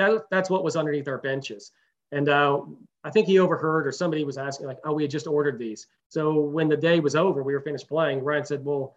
that. 0.00 0.26
That's 0.30 0.50
what 0.50 0.64
was 0.64 0.76
underneath 0.76 1.08
our 1.08 1.18
benches. 1.18 1.72
And 2.12 2.28
uh, 2.28 2.62
I 3.04 3.10
think 3.10 3.26
he 3.26 3.38
overheard, 3.38 3.86
or 3.86 3.92
somebody 3.92 4.24
was 4.24 4.38
asking, 4.38 4.66
like, 4.66 4.78
"Oh, 4.84 4.92
we 4.92 5.02
had 5.02 5.10
just 5.10 5.26
ordered 5.26 5.58
these." 5.58 5.86
So 6.08 6.40
when 6.40 6.68
the 6.68 6.76
day 6.76 7.00
was 7.00 7.14
over, 7.14 7.42
we 7.42 7.52
were 7.52 7.60
finished 7.60 7.88
playing. 7.88 8.24
Ryan 8.24 8.44
said, 8.44 8.64
"Well." 8.64 8.96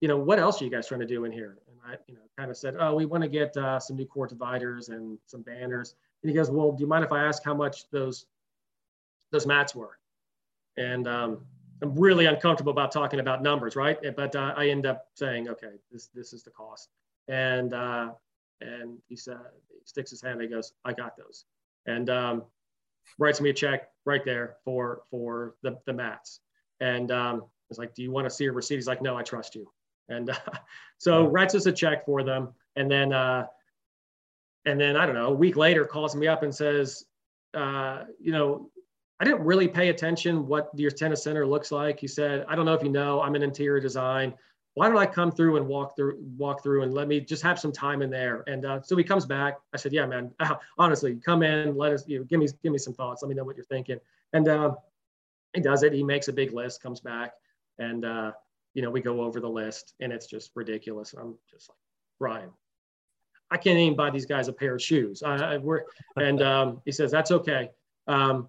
you 0.00 0.08
know, 0.08 0.16
what 0.16 0.38
else 0.38 0.60
are 0.60 0.64
you 0.64 0.70
guys 0.70 0.88
trying 0.88 1.00
to 1.00 1.06
do 1.06 1.24
in 1.24 1.32
here? 1.32 1.58
And 1.68 1.76
I, 1.86 1.96
you 2.06 2.14
know, 2.14 2.20
kind 2.36 2.50
of 2.50 2.56
said, 2.56 2.74
oh, 2.78 2.94
we 2.94 3.04
want 3.04 3.22
to 3.22 3.28
get 3.28 3.56
uh, 3.56 3.78
some 3.78 3.96
new 3.96 4.06
court 4.06 4.30
dividers 4.30 4.88
and 4.88 5.18
some 5.26 5.42
banners. 5.42 5.94
And 6.22 6.30
he 6.30 6.34
goes, 6.34 6.50
well, 6.50 6.72
do 6.72 6.82
you 6.82 6.88
mind 6.88 7.04
if 7.04 7.12
I 7.12 7.24
ask 7.24 7.44
how 7.44 7.54
much 7.54 7.88
those 7.90 8.26
those 9.30 9.46
mats 9.46 9.74
were? 9.74 9.98
And 10.76 11.06
um, 11.06 11.44
I'm 11.82 11.94
really 11.94 12.26
uncomfortable 12.26 12.72
about 12.72 12.92
talking 12.92 13.20
about 13.20 13.42
numbers, 13.42 13.76
right? 13.76 13.98
But 14.16 14.34
uh, 14.34 14.54
I 14.56 14.68
end 14.68 14.86
up 14.86 15.06
saying, 15.14 15.48
okay, 15.48 15.74
this 15.92 16.08
this 16.14 16.32
is 16.32 16.42
the 16.42 16.50
cost. 16.50 16.88
And 17.28 17.74
uh, 17.74 18.12
and 18.60 18.98
he 19.08 19.16
said, 19.16 19.38
he 19.68 19.78
sticks 19.84 20.10
his 20.10 20.22
hand. 20.22 20.40
He 20.40 20.48
goes, 20.48 20.72
I 20.84 20.92
got 20.92 21.16
those, 21.16 21.44
and 21.86 22.10
um, 22.10 22.44
writes 23.18 23.40
me 23.40 23.50
a 23.50 23.54
check 23.54 23.88
right 24.04 24.24
there 24.24 24.56
for 24.64 25.02
for 25.10 25.54
the 25.62 25.78
the 25.86 25.92
mats. 25.92 26.40
And 26.80 27.10
um, 27.10 27.44
it's 27.68 27.78
like, 27.78 27.94
do 27.94 28.02
you 28.02 28.10
want 28.10 28.26
to 28.26 28.30
see 28.30 28.46
a 28.46 28.52
receipt? 28.52 28.76
He's 28.76 28.86
like, 28.86 29.02
no, 29.02 29.16
I 29.16 29.22
trust 29.22 29.54
you. 29.54 29.70
And 30.08 30.30
uh, 30.30 30.34
so 30.98 31.26
writes 31.26 31.54
us 31.54 31.66
a 31.66 31.72
check 31.72 32.04
for 32.04 32.22
them. 32.22 32.54
And 32.76 32.90
then, 32.90 33.12
uh, 33.12 33.46
and 34.64 34.80
then 34.80 34.96
I 34.96 35.06
don't 35.06 35.14
know, 35.14 35.28
a 35.28 35.34
week 35.34 35.56
later 35.56 35.84
calls 35.84 36.14
me 36.14 36.26
up 36.26 36.42
and 36.42 36.54
says, 36.54 37.04
uh, 37.54 38.04
you 38.20 38.32
know, 38.32 38.70
I 39.20 39.24
didn't 39.24 39.42
really 39.42 39.68
pay 39.68 39.90
attention 39.90 40.46
what 40.46 40.70
your 40.74 40.90
tennis 40.90 41.22
center 41.22 41.46
looks 41.46 41.70
like. 41.70 42.00
He 42.00 42.08
said, 42.08 42.44
I 42.48 42.56
don't 42.56 42.64
know 42.64 42.74
if 42.74 42.82
you 42.82 42.88
know, 42.88 43.20
I'm 43.20 43.36
in 43.36 43.42
interior 43.42 43.80
design. 43.80 44.34
Why 44.74 44.88
don't 44.88 44.98
I 44.98 45.06
come 45.06 45.32
through 45.32 45.56
and 45.56 45.66
walk 45.66 45.96
through, 45.96 46.18
walk 46.38 46.62
through 46.62 46.84
and 46.84 46.94
let 46.94 47.08
me 47.08 47.20
just 47.20 47.42
have 47.42 47.58
some 47.58 47.72
time 47.72 48.02
in 48.02 48.10
there? 48.10 48.44
And 48.46 48.64
uh, 48.64 48.80
so 48.82 48.96
he 48.96 49.02
comes 49.02 49.26
back. 49.26 49.58
I 49.74 49.76
said, 49.76 49.92
yeah, 49.92 50.06
man, 50.06 50.32
honestly, 50.78 51.16
come 51.24 51.42
in, 51.42 51.76
let 51.76 51.92
us, 51.92 52.04
you 52.06 52.18
know, 52.18 52.24
give 52.24 52.38
me, 52.38 52.48
give 52.62 52.72
me 52.72 52.78
some 52.78 52.94
thoughts. 52.94 53.22
Let 53.22 53.28
me 53.28 53.34
know 53.34 53.44
what 53.44 53.56
you're 53.56 53.64
thinking. 53.64 53.98
And 54.32 54.46
uh, 54.48 54.74
he 55.54 55.60
does 55.60 55.82
it. 55.82 55.92
He 55.92 56.04
makes 56.04 56.28
a 56.28 56.32
big 56.32 56.52
list, 56.52 56.82
comes 56.82 57.00
back. 57.00 57.32
And 57.78 58.04
uh, 58.04 58.32
you 58.74 58.82
know, 58.82 58.90
we 58.90 59.00
go 59.00 59.22
over 59.22 59.40
the 59.40 59.48
list 59.48 59.94
and 60.00 60.12
it's 60.12 60.26
just 60.26 60.50
ridiculous. 60.54 61.14
I'm 61.18 61.34
just 61.50 61.68
like, 61.68 61.78
Brian, 62.18 62.50
I 63.50 63.56
can't 63.56 63.78
even 63.78 63.96
buy 63.96 64.10
these 64.10 64.26
guys 64.26 64.48
a 64.48 64.52
pair 64.52 64.74
of 64.76 64.82
shoes. 64.82 65.22
I, 65.22 65.54
I 65.54 65.56
we're, 65.58 65.82
and 66.16 66.42
um, 66.42 66.82
he 66.84 66.92
says, 66.92 67.10
that's 67.10 67.30
okay. 67.30 67.70
Um, 68.06 68.48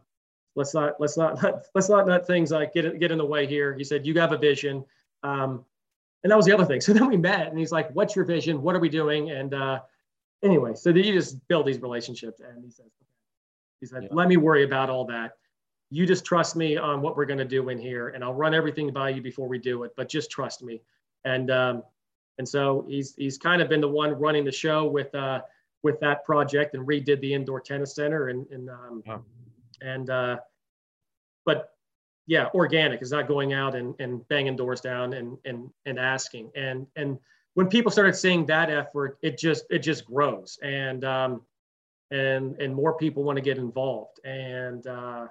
let's 0.56 0.74
not, 0.74 1.00
let's 1.00 1.18
not, 1.18 1.44
let's 1.76 1.90
not 1.90 2.08
let 2.08 2.28
things 2.28 2.52
like 2.52 2.74
get, 2.74 3.00
get 3.00 3.12
in 3.12 3.18
the 3.18 3.26
way 3.26 3.48
here. 3.48 3.74
He 3.74 3.84
said, 3.84 4.06
you 4.06 4.20
have 4.20 4.32
a 4.32 4.38
vision. 4.38 4.86
Um, 5.24 5.66
and 6.24 6.32
that 6.32 6.36
was 6.36 6.46
the 6.46 6.54
other 6.54 6.66
thing. 6.66 6.82
So 6.82 6.94
then 6.94 7.08
we 7.08 7.18
met 7.18 7.48
and 7.48 7.58
he's 7.58 7.72
like, 7.72 7.90
what's 7.92 8.16
your 8.16 8.26
vision? 8.26 8.62
What 8.62 8.76
are 8.76 8.80
we 8.80 8.90
doing? 8.90 9.32
And 9.32 9.54
uh, 9.54 9.80
anyway, 10.44 10.74
so 10.76 10.90
you 10.90 11.14
just 11.14 11.46
build 11.48 11.66
these 11.66 11.82
relationships 11.82 12.40
and 12.40 12.64
he 12.64 12.70
says, 12.70 12.86
okay. 12.86 13.10
he 13.80 13.86
said, 13.88 14.04
yeah. 14.04 14.10
let 14.12 14.28
me 14.28 14.38
worry 14.38 14.64
about 14.64 14.90
all 14.90 15.06
that 15.06 15.34
you 15.94 16.06
just 16.08 16.24
trust 16.24 16.56
me 16.56 16.78
on 16.78 17.02
what 17.02 17.18
we're 17.18 17.26
going 17.26 17.38
to 17.38 17.46
do 17.46 17.70
in 17.70 17.78
here 17.78 18.08
and 18.10 18.24
i'll 18.24 18.34
run 18.34 18.56
everything 18.56 18.92
by 18.92 19.10
you 19.10 19.22
before 19.22 19.48
we 19.48 19.60
do 19.60 19.84
it 19.84 19.92
but 19.96 20.10
just 20.10 20.32
trust 20.32 20.64
me 20.64 20.82
and 21.26 21.52
um, 21.52 21.84
and 22.40 22.48
so 22.48 22.86
he's 22.88 23.14
he's 23.16 23.38
kind 23.38 23.62
of 23.62 23.70
been 23.70 23.82
the 23.82 23.88
one 23.88 24.14
running 24.14 24.44
the 24.44 24.52
show 24.52 24.86
with 24.86 25.14
uh, 25.14 25.42
with 25.84 26.00
that 26.00 26.24
project 26.24 26.74
and 26.74 26.88
redid 26.88 27.20
the 27.22 27.34
indoor 27.34 27.60
tennis 27.60 27.94
center 27.94 28.30
and 28.30 28.48
and 28.48 28.70
um, 28.70 29.04
wow. 29.06 29.22
and 29.82 30.10
uh, 30.10 30.38
but 31.46 31.71
yeah 32.32 32.48
organic 32.54 33.02
is 33.02 33.12
not 33.12 33.28
going 33.28 33.52
out 33.52 33.76
and, 33.76 33.94
and 34.00 34.26
banging 34.30 34.56
doors 34.56 34.80
down 34.80 35.12
and 35.12 35.38
and 35.44 35.70
and 35.86 36.00
asking 36.00 36.50
and 36.56 36.88
and 36.96 37.20
when 37.56 37.68
people 37.68 37.92
started 37.92 38.16
seeing 38.16 38.46
that 38.46 38.72
effort 38.72 39.18
it 39.22 39.38
just 39.38 39.66
it 39.70 39.80
just 39.80 40.06
grows 40.06 40.58
and 40.64 41.04
um, 41.04 41.42
and 42.10 42.56
and 42.62 42.74
more 42.74 42.96
people 42.98 43.22
want 43.22 43.36
to 43.36 43.42
get 43.42 43.58
involved 43.58 44.22
and 44.24 44.88
uh, 44.88 45.28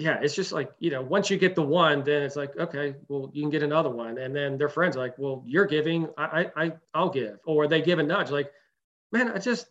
yeah, 0.00 0.20
it's 0.22 0.34
just 0.34 0.52
like, 0.52 0.70
you 0.78 0.90
know, 0.92 1.02
once 1.02 1.28
you 1.28 1.36
get 1.36 1.56
the 1.56 1.62
one, 1.62 2.04
then 2.04 2.22
it's 2.22 2.36
like, 2.36 2.56
okay, 2.56 2.94
well, 3.08 3.30
you 3.34 3.42
can 3.42 3.50
get 3.50 3.64
another 3.64 3.90
one. 3.90 4.18
And 4.18 4.34
then 4.34 4.56
their 4.56 4.68
friends 4.68 4.96
are 4.96 5.00
like, 5.00 5.18
well, 5.18 5.42
you're 5.44 5.66
giving, 5.66 6.08
I, 6.16 6.52
I, 6.56 6.72
I'll 6.94 7.10
give. 7.10 7.40
Or 7.44 7.66
they 7.66 7.82
give 7.82 7.98
a 7.98 8.04
nudge 8.04 8.30
like, 8.30 8.52
man, 9.10 9.28
I 9.32 9.38
just, 9.38 9.66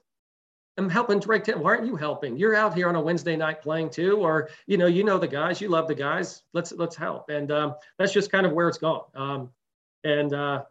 I'm 0.77 0.89
helping 0.89 1.19
Drake. 1.19 1.47
Why 1.47 1.71
aren't 1.71 1.87
you 1.87 1.95
helping? 1.95 2.37
You're 2.37 2.55
out 2.55 2.75
here 2.75 2.87
on 2.87 2.95
a 2.95 3.01
Wednesday 3.01 3.35
night 3.35 3.61
playing 3.61 3.89
too, 3.89 4.17
or 4.17 4.49
you 4.67 4.77
know, 4.77 4.85
you 4.85 5.03
know 5.03 5.17
the 5.17 5.27
guys, 5.27 5.59
you 5.59 5.69
love 5.69 5.87
the 5.87 5.95
guys. 5.95 6.43
Let's 6.53 6.71
let's 6.71 6.95
help, 6.95 7.29
and 7.29 7.51
um, 7.51 7.75
that's 7.97 8.13
just 8.13 8.31
kind 8.31 8.45
of 8.45 8.51
where 8.51 8.67
it's 8.67 8.77
gone. 8.77 9.03
Um, 9.15 9.49
and 10.03 10.33
uh, 10.33 10.63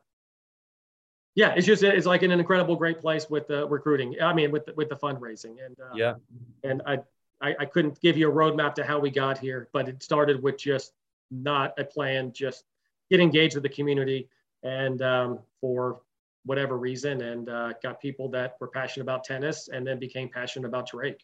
yeah, 1.35 1.55
it's 1.57 1.67
just 1.67 1.83
it's 1.83 2.07
like 2.07 2.23
an 2.23 2.31
incredible, 2.31 2.77
great 2.77 2.99
place 2.99 3.29
with 3.29 3.49
the 3.49 3.67
recruiting. 3.67 4.17
I 4.23 4.33
mean, 4.33 4.53
with 4.53 4.67
the, 4.67 4.75
with 4.75 4.89
the 4.89 4.97
fundraising, 4.97 5.57
and 5.65 5.77
uh, 5.81 5.95
yeah, 5.95 6.15
and 6.63 6.83
I 6.87 6.99
I, 7.41 7.57
I 7.61 7.65
couldn't 7.67 8.01
give 8.01 8.17
you 8.17 8.31
a 8.31 8.33
roadmap 8.33 8.75
to 8.77 8.85
how 8.85 8.99
we 8.99 9.11
got 9.11 9.39
here, 9.39 9.69
but 9.73 9.89
it 9.89 10.03
started 10.03 10.43
with 10.43 10.57
just 10.57 10.93
not 11.31 11.79
a 11.79 11.85
plan, 11.85 12.33
just 12.33 12.65
get 13.11 13.21
engaged 13.21 13.55
with 13.55 13.63
the 13.63 13.69
community 13.69 14.29
and 14.63 15.03
um, 15.03 15.39
for 15.61 16.01
whatever 16.47 16.79
reason, 16.79 17.21
and 17.23 17.49
uh, 17.49 17.73
got 17.83 18.01
people 18.01 18.29
that 18.31 18.55
were 18.61 18.69
passionate 18.69 19.05
about 19.05 19.25
tennis 19.25 19.69
and 19.69 19.87
then 19.87 19.99
became 19.99 20.29
passionate 20.29 20.67
about 20.67 20.89
Drake. 20.89 21.23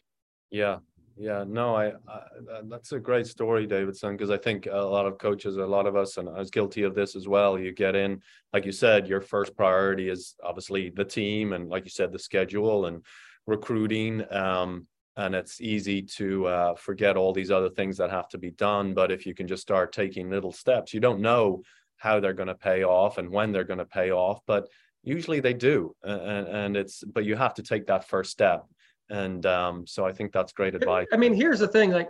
Yeah. 0.51 0.77
Yeah, 1.15 1.43
no, 1.47 1.75
I, 1.75 1.89
I 2.07 2.21
that's 2.63 2.91
a 2.91 2.99
great 2.99 3.27
story, 3.27 3.67
Davidson, 3.67 4.17
because 4.17 4.31
I 4.31 4.37
think 4.37 4.65
a 4.65 4.77
lot 4.77 5.05
of 5.05 5.19
coaches, 5.19 5.57
a 5.57 5.65
lot 5.65 5.85
of 5.85 5.95
us, 5.95 6.17
and 6.17 6.27
I 6.27 6.39
was 6.39 6.49
guilty 6.49 6.81
of 6.81 6.95
this 6.95 7.15
as 7.15 7.27
well. 7.27 7.59
You 7.59 7.71
get 7.71 7.95
in, 7.95 8.19
like 8.51 8.65
you 8.65 8.71
said, 8.71 9.07
your 9.07 9.21
first 9.21 9.55
priority 9.55 10.09
is 10.09 10.33
obviously 10.43 10.89
the 10.89 11.05
team, 11.05 11.53
and 11.53 11.69
like 11.69 11.83
you 11.83 11.91
said, 11.91 12.11
the 12.11 12.17
schedule 12.17 12.87
and 12.87 13.05
recruiting. 13.45 14.23
Um, 14.33 14.87
and 15.15 15.35
it's 15.35 15.61
easy 15.61 16.01
to 16.01 16.47
uh, 16.47 16.75
forget 16.75 17.15
all 17.15 17.31
these 17.31 17.51
other 17.51 17.69
things 17.69 17.97
that 17.97 18.09
have 18.09 18.27
to 18.29 18.39
be 18.39 18.49
done. 18.49 18.95
But 18.95 19.11
if 19.11 19.27
you 19.27 19.35
can 19.35 19.47
just 19.47 19.61
start 19.61 19.93
taking 19.93 20.31
little 20.31 20.51
steps, 20.51 20.95
you 20.95 20.99
don't 20.99 21.21
know 21.21 21.61
how 21.97 22.19
they're 22.19 22.33
going 22.33 22.47
to 22.47 22.55
pay 22.55 22.83
off 22.83 23.19
and 23.19 23.29
when 23.29 23.51
they're 23.51 23.63
going 23.63 23.77
to 23.77 23.85
pay 23.85 24.11
off, 24.11 24.39
but 24.47 24.67
usually 25.03 25.39
they 25.39 25.53
do. 25.53 25.95
And, 26.03 26.47
and 26.47 26.77
it's, 26.77 27.03
but 27.03 27.25
you 27.25 27.35
have 27.35 27.53
to 27.55 27.63
take 27.63 27.87
that 27.87 28.07
first 28.07 28.31
step. 28.31 28.65
And 29.09 29.45
um, 29.45 29.85
so 29.85 30.05
I 30.05 30.11
think 30.11 30.31
that's 30.31 30.53
great 30.53 30.75
advice. 30.75 31.07
I 31.11 31.17
mean, 31.17 31.33
here's 31.33 31.59
the 31.59 31.67
thing 31.67 31.91
like, 31.91 32.09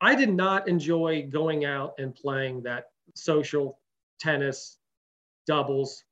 I 0.00 0.14
did 0.14 0.32
not 0.32 0.68
enjoy 0.68 1.28
going 1.28 1.64
out 1.64 1.94
and 1.98 2.14
playing 2.14 2.62
that 2.62 2.84
social 3.14 3.78
tennis 4.20 4.78
doubles 5.46 6.04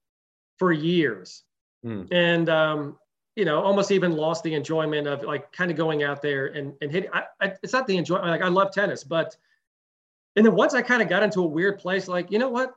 for 0.58 0.72
years. 0.72 1.44
Mm. 1.84 2.08
And 2.10 2.48
um, 2.48 2.98
you 3.36 3.44
know, 3.44 3.60
almost 3.62 3.90
even 3.92 4.12
lost 4.12 4.42
the 4.42 4.54
enjoyment 4.54 5.06
of 5.06 5.22
like 5.22 5.52
kind 5.52 5.70
of 5.70 5.76
going 5.76 6.02
out 6.02 6.22
there 6.22 6.46
and, 6.46 6.72
and 6.80 6.90
hitting. 6.90 7.10
I, 7.12 7.24
I, 7.40 7.52
it's 7.62 7.72
not 7.72 7.86
the 7.86 7.96
enjoyment. 7.96 8.26
Like 8.26 8.42
I 8.42 8.48
love 8.48 8.72
tennis, 8.72 9.04
but 9.04 9.36
and 10.34 10.44
then 10.44 10.54
once 10.54 10.74
I 10.74 10.82
kind 10.82 11.00
of 11.02 11.08
got 11.08 11.22
into 11.22 11.40
a 11.40 11.46
weird 11.46 11.78
place, 11.78 12.08
like 12.08 12.30
you 12.30 12.38
know 12.38 12.48
what, 12.48 12.74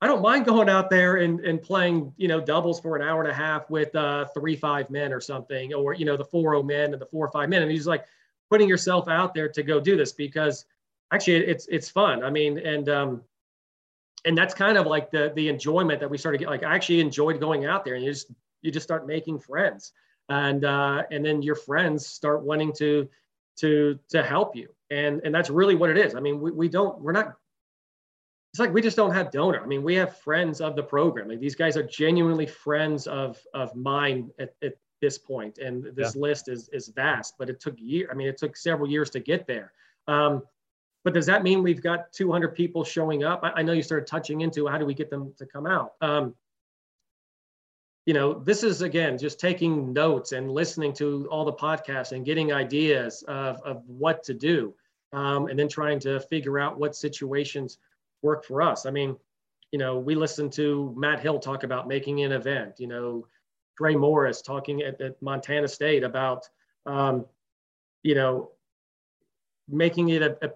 I 0.00 0.06
don't 0.06 0.22
mind 0.22 0.44
going 0.44 0.68
out 0.68 0.90
there 0.90 1.16
and, 1.16 1.40
and 1.40 1.60
playing, 1.60 2.12
you 2.16 2.28
know, 2.28 2.40
doubles 2.40 2.80
for 2.80 2.94
an 2.94 3.02
hour 3.02 3.20
and 3.20 3.30
a 3.30 3.34
half 3.34 3.68
with 3.68 3.94
uh, 3.96 4.26
three 4.26 4.54
five 4.54 4.90
men 4.90 5.12
or 5.12 5.20
something, 5.20 5.74
or 5.74 5.94
you 5.94 6.04
know, 6.04 6.16
the 6.16 6.24
four 6.24 6.54
o 6.54 6.60
oh 6.60 6.62
men 6.62 6.92
and 6.92 7.02
the 7.02 7.06
four 7.06 7.26
or 7.26 7.30
five 7.30 7.48
men, 7.48 7.62
and 7.62 7.70
he's 7.70 7.86
like 7.86 8.04
putting 8.50 8.68
yourself 8.68 9.08
out 9.08 9.34
there 9.34 9.48
to 9.48 9.62
go 9.62 9.80
do 9.80 9.96
this 9.96 10.12
because 10.12 10.66
actually 11.12 11.38
it's 11.38 11.66
it's 11.66 11.88
fun. 11.88 12.22
I 12.22 12.30
mean, 12.30 12.58
and 12.58 12.88
um, 12.88 13.22
and 14.24 14.38
that's 14.38 14.54
kind 14.54 14.78
of 14.78 14.86
like 14.86 15.10
the 15.10 15.32
the 15.34 15.48
enjoyment 15.48 15.98
that 16.00 16.08
we 16.08 16.16
started 16.16 16.38
get. 16.38 16.48
Like 16.48 16.62
I 16.62 16.74
actually 16.74 17.00
enjoyed 17.00 17.40
going 17.40 17.64
out 17.64 17.84
there, 17.84 17.94
and 17.94 18.04
you 18.04 18.12
just 18.12 18.30
you 18.62 18.70
just 18.70 18.84
start 18.84 19.06
making 19.06 19.40
friends 19.40 19.92
and 20.28 20.64
uh, 20.64 21.02
and 21.10 21.24
then 21.24 21.42
your 21.42 21.54
friends 21.54 22.06
start 22.06 22.42
wanting 22.42 22.72
to 22.74 23.08
to 23.56 23.98
to 24.08 24.22
help 24.22 24.54
you 24.54 24.68
and 24.90 25.20
and 25.24 25.34
that's 25.34 25.50
really 25.50 25.74
what 25.74 25.90
it 25.90 25.98
is 25.98 26.14
i 26.14 26.20
mean 26.20 26.40
we, 26.40 26.50
we 26.52 26.68
don't 26.68 27.00
we're 27.00 27.12
not 27.12 27.34
it's 28.58 28.66
like 28.66 28.74
we 28.74 28.82
just 28.82 28.96
don't 28.96 29.14
have 29.14 29.30
donor. 29.30 29.60
I 29.62 29.66
mean 29.66 29.84
we 29.84 29.94
have 29.94 30.16
friends 30.16 30.60
of 30.60 30.74
the 30.74 30.82
program. 30.82 31.28
Like 31.28 31.38
these 31.38 31.54
guys 31.54 31.76
are 31.76 31.82
genuinely 31.84 32.46
friends 32.46 33.06
of 33.06 33.40
of 33.54 33.72
mine 33.76 34.32
at, 34.40 34.54
at 34.64 34.74
this 35.00 35.16
point 35.16 35.58
and 35.58 35.84
this 35.94 36.16
yeah. 36.16 36.22
list 36.22 36.48
is 36.48 36.68
is 36.70 36.88
vast 36.88 37.34
but 37.38 37.48
it 37.48 37.60
took 37.60 37.76
year 37.78 38.08
i 38.10 38.14
mean 38.16 38.26
it 38.26 38.36
took 38.36 38.56
several 38.56 38.90
years 38.90 39.10
to 39.10 39.20
get 39.20 39.46
there. 39.46 39.72
Um, 40.08 40.42
but 41.04 41.14
does 41.14 41.26
that 41.26 41.44
mean 41.44 41.62
we've 41.62 41.80
got 41.80 42.12
200 42.12 42.48
people 42.48 42.82
showing 42.82 43.22
up? 43.22 43.40
I, 43.44 43.60
I, 43.60 43.62
know 43.62 43.72
you 43.72 43.82
started 43.82 44.08
touching 44.08 44.40
into 44.40 44.66
how 44.66 44.76
do 44.76 44.84
we 44.84 44.94
get 44.94 45.08
them 45.08 45.32
to 45.38 45.46
come 45.46 45.64
out. 45.64 45.92
Um, 46.00 46.34
you 48.06 48.14
know, 48.14 48.40
this 48.40 48.64
is 48.64 48.82
again 48.82 49.18
just 49.18 49.38
taking 49.38 49.92
notes 49.92 50.32
and 50.32 50.50
listening 50.50 50.92
to 50.94 51.28
all 51.30 51.44
the 51.44 51.52
podcasts 51.52 52.10
and 52.10 52.24
getting 52.24 52.52
ideas 52.52 53.22
of, 53.28 53.62
of 53.62 53.84
what 53.86 54.24
to 54.24 54.34
do, 54.34 54.74
um, 55.12 55.46
and 55.46 55.56
then 55.56 55.68
trying 55.68 56.00
to 56.00 56.18
figure 56.18 56.58
out 56.58 56.76
what 56.78 56.96
situations 56.96 57.78
work 58.22 58.44
for 58.44 58.62
us. 58.62 58.86
I 58.86 58.90
mean, 58.90 59.16
you 59.72 59.78
know, 59.78 59.98
we 59.98 60.14
listened 60.14 60.52
to 60.54 60.94
Matt 60.96 61.20
Hill 61.20 61.38
talk 61.38 61.62
about 61.62 61.88
making 61.88 62.22
an 62.22 62.32
event. 62.32 62.78
You 62.78 62.86
know, 62.86 63.26
Trey 63.76 63.96
Morris 63.96 64.42
talking 64.42 64.82
at, 64.82 65.00
at 65.00 65.20
Montana 65.22 65.68
State 65.68 66.02
about, 66.04 66.48
um, 66.86 67.26
you 68.02 68.14
know, 68.14 68.50
making 69.68 70.08
it 70.10 70.22
a, 70.22 70.52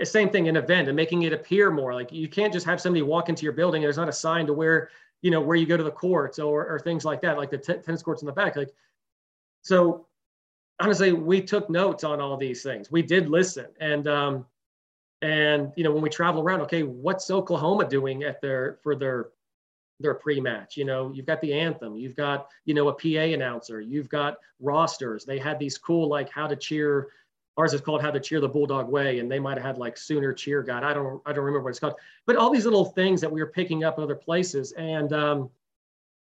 a 0.00 0.06
same 0.06 0.30
thing 0.30 0.48
an 0.48 0.56
event 0.56 0.88
and 0.88 0.96
making 0.96 1.22
it 1.22 1.32
appear 1.32 1.70
more 1.70 1.92
like 1.92 2.12
you 2.12 2.28
can't 2.28 2.52
just 2.52 2.64
have 2.64 2.80
somebody 2.80 3.02
walk 3.02 3.28
into 3.28 3.42
your 3.42 3.52
building 3.52 3.82
and 3.82 3.84
there's 3.84 3.96
not 3.96 4.08
a 4.08 4.12
sign 4.12 4.46
to 4.46 4.52
where 4.52 4.88
you 5.22 5.30
know, 5.30 5.40
where 5.40 5.56
you 5.56 5.66
go 5.66 5.76
to 5.76 5.84
the 5.84 5.90
courts 5.90 6.38
or, 6.38 6.66
or 6.66 6.80
things 6.80 7.04
like 7.04 7.22
that, 7.22 7.38
like 7.38 7.50
the 7.50 7.58
t- 7.58 7.74
tennis 7.74 8.02
courts 8.02 8.22
in 8.22 8.26
the 8.26 8.32
back. 8.32 8.56
Like, 8.56 8.74
so 9.62 10.06
honestly, 10.80 11.12
we 11.12 11.40
took 11.40 11.70
notes 11.70 12.02
on 12.02 12.20
all 12.20 12.36
these 12.36 12.62
things. 12.62 12.90
We 12.90 13.02
did 13.02 13.28
listen. 13.28 13.66
And, 13.80 14.08
um, 14.08 14.46
and, 15.22 15.72
you 15.76 15.84
know, 15.84 15.92
when 15.92 16.02
we 16.02 16.10
travel 16.10 16.42
around, 16.42 16.60
okay, 16.62 16.82
what's 16.82 17.30
Oklahoma 17.30 17.88
doing 17.88 18.24
at 18.24 18.40
their, 18.40 18.78
for 18.82 18.94
their, 18.94 19.28
their 20.00 20.14
pre-match? 20.14 20.76
You 20.76 20.84
know 20.84 21.12
you've 21.14 21.26
got 21.26 21.40
the 21.40 21.52
anthem 21.52 21.96
you've 21.96 22.16
got 22.16 22.48
you 22.64 22.74
know 22.74 22.88
a 22.88 22.92
pa 22.92 23.20
announcer 23.34 23.80
you've 23.80 24.08
got 24.08 24.38
rosters. 24.60 25.24
They 25.24 25.38
had 25.38 25.58
these 25.58 25.78
cool 25.78 26.08
like 26.08 26.28
how 26.28 26.48
to 26.48 26.56
cheer 26.56 27.08
ours 27.56 27.74
is 27.74 27.80
called 27.80 28.02
how 28.02 28.10
to 28.10 28.20
cheer 28.20 28.40
the 28.40 28.48
bulldog 28.48 28.88
way 28.88 29.18
and 29.18 29.30
they 29.30 29.38
might 29.38 29.56
have 29.56 29.66
had 29.66 29.78
like 29.78 29.96
sooner 29.96 30.32
cheer 30.32 30.62
guide 30.62 30.84
i 30.84 30.94
don't 30.94 31.20
i 31.26 31.32
don't 31.32 31.44
remember 31.44 31.64
what 31.64 31.70
it's 31.70 31.78
called. 31.78 31.96
But 32.26 32.36
all 32.36 32.50
these 32.50 32.64
little 32.64 32.86
things 32.86 33.20
that 33.20 33.30
we 33.30 33.40
were 33.40 33.50
picking 33.50 33.84
up 33.84 33.98
in 33.98 34.04
other 34.04 34.14
places 34.14 34.72
and 34.72 35.12
um 35.12 35.50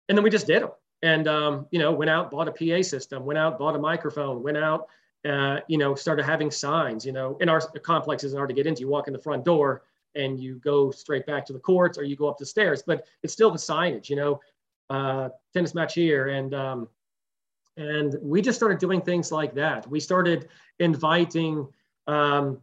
and 0.09 0.17
then 0.17 0.23
we 0.23 0.31
just 0.31 0.47
did 0.47 0.63
them 0.63 0.71
and 1.03 1.27
um 1.29 1.67
you 1.71 1.79
know 1.79 1.93
went 1.93 2.11
out 2.11 2.31
bought 2.31 2.49
a 2.49 2.53
pa 2.53 2.83
system 2.83 3.25
went 3.25 3.39
out 3.39 3.59
bought 3.59 3.77
a 3.77 3.79
microphone 3.79 4.43
went 4.43 4.57
out 4.57 4.89
uh, 5.27 5.61
you 5.69 5.79
know 5.79 5.95
started 5.95 6.25
having 6.25 6.51
signs 6.51 7.05
you 7.05 7.13
know 7.13 7.37
in 7.41 7.49
our 7.49 7.61
complex 7.81 8.25
isn't 8.25 8.37
hard 8.37 8.49
to 8.49 8.55
get 8.55 8.67
into 8.67 8.81
you 8.81 8.89
walk 8.89 9.07
in 9.07 9.13
the 9.13 9.19
front 9.19 9.45
door 9.45 9.83
and 10.15 10.41
you 10.41 10.57
go 10.57 10.91
straight 10.91 11.27
back 11.27 11.45
to 11.45 11.53
the 11.53 11.59
courts 11.59 11.99
or 11.99 12.05
you 12.05 12.17
go 12.17 12.29
up 12.29 12.39
the 12.39 12.47
stairs 12.47 12.83
but 12.87 13.07
it's 13.23 13.33
still 13.33 13.51
the 13.51 13.59
signage 13.59 14.09
you 14.09 14.17
know 14.17 14.41
uh 14.91 15.29
tennis 15.53 15.75
match 15.75 15.95
here 15.95 16.29
and 16.29 16.55
um 16.55 16.89
and 17.77 18.17
we 18.23 18.41
just 18.41 18.59
started 18.59 18.79
doing 18.79 19.01
things 19.01 19.31
like 19.31 19.55
that. 19.55 19.89
We 19.89 20.01
started 20.01 20.49
inviting, 20.79 21.69
um, 22.07 22.59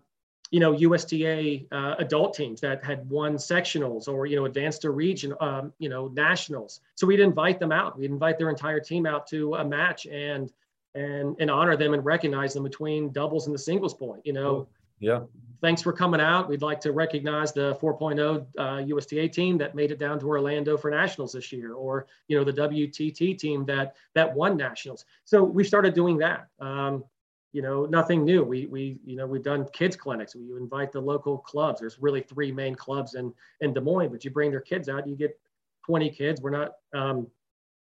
you 0.52 0.60
know, 0.60 0.72
USTA 0.74 1.66
uh, 1.72 1.96
adult 2.00 2.34
teams 2.34 2.62
that 2.62 2.84
had 2.84 3.08
won 3.10 3.36
sectionals 3.36 4.08
or, 4.08 4.26
you 4.26 4.36
know, 4.36 4.46
advanced 4.46 4.82
to 4.82 4.92
region, 4.92 5.34
um, 5.40 5.74
you 5.80 5.90
know, 5.90 6.08
nationals. 6.10 6.82
So 6.96 7.08
we'd 7.08 7.20
invite 7.20 7.60
them 7.60 7.72
out. 7.72 7.98
We'd 7.98 8.12
invite 8.12 8.38
their 8.38 8.50
entire 8.50 8.80
team 8.80 9.06
out 9.06 9.28
to 9.28 9.56
a 9.56 9.66
match 9.66 10.06
and, 10.06 10.52
and, 10.96 11.36
and 11.40 11.50
honor 11.50 11.76
them 11.76 11.94
and 11.94 12.04
recognize 12.06 12.54
them 12.54 12.64
between 12.64 13.12
doubles 13.12 13.48
and 13.48 13.54
the 13.54 13.60
singles 13.60 13.94
point, 13.94 14.26
you 14.26 14.34
know. 14.34 14.68
Yeah 15.00 15.22
thanks 15.64 15.82
for 15.82 15.94
coming 15.94 16.20
out. 16.20 16.50
We'd 16.50 16.62
like 16.62 16.82
to 16.82 16.92
recognize 16.92 17.54
the 17.54 17.76
4.0 17.76 18.46
uh, 18.58 18.86
USTA 18.86 19.30
team 19.30 19.58
that 19.60 19.74
made 19.74 19.92
it 19.92 19.98
down 19.98 20.20
to 20.20 20.28
Orlando 20.28 20.78
for 20.78 20.92
nationals 20.92 21.32
this 21.32 21.52
year, 21.52 21.74
or 21.74 22.06
you 22.28 22.38
know 22.38 22.44
the 22.44 22.54
WTT 22.54 23.38
team 23.40 23.66
that 23.66 23.96
that 24.14 24.32
won 24.36 24.58
nationals. 24.58 25.06
So 25.24 25.42
we 25.42 25.64
started 25.64 25.96
doing 25.96 26.18
that. 26.18 26.48
Um, 26.60 27.06
you 27.54 27.62
know, 27.62 27.86
nothing 27.86 28.26
new. 28.26 28.44
We 28.44 28.66
we 28.66 29.00
you 29.06 29.16
know 29.16 29.26
we've 29.26 29.42
done 29.42 29.66
kids 29.72 29.96
clinics. 29.96 30.36
We 30.36 30.52
invite 30.58 30.92
the 30.92 31.02
local 31.02 31.38
clubs. 31.38 31.80
There's 31.80 31.98
really 32.00 32.22
three 32.22 32.52
main 32.52 32.76
clubs 32.76 33.16
in 33.16 33.34
in 33.62 33.74
Des 33.74 33.82
Moines, 33.82 34.10
but 34.10 34.26
you 34.26 34.32
bring 34.32 34.52
their 34.52 34.62
kids 34.62 34.90
out, 34.90 35.08
you 35.08 35.16
get 35.16 35.40
20 35.86 36.10
kids. 36.10 36.42
We're 36.42 36.50
not 36.50 36.74
um, 36.94 37.28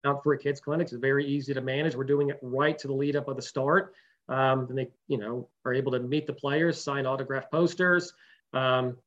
out 0.05 0.23
for 0.23 0.33
a 0.33 0.37
kids 0.37 0.59
clinic. 0.59 0.85
It's 0.85 0.93
very 0.93 1.25
easy 1.25 1.53
to 1.53 1.61
manage. 1.61 1.95
We're 1.95 2.03
doing 2.03 2.29
it 2.29 2.39
right 2.41 2.77
to 2.79 2.87
the 2.87 2.93
lead 2.93 3.15
up 3.15 3.27
of 3.27 3.35
the 3.35 3.41
start. 3.41 3.93
Um, 4.27 4.67
and 4.69 4.77
they, 4.77 4.89
you 5.07 5.17
know, 5.17 5.49
are 5.65 5.73
able 5.73 5.91
to 5.93 5.99
meet 5.99 6.27
the 6.27 6.33
players, 6.33 6.81
sign 6.81 7.05
autograph 7.05 7.49
posters. 7.49 8.13
Um, 8.53 8.97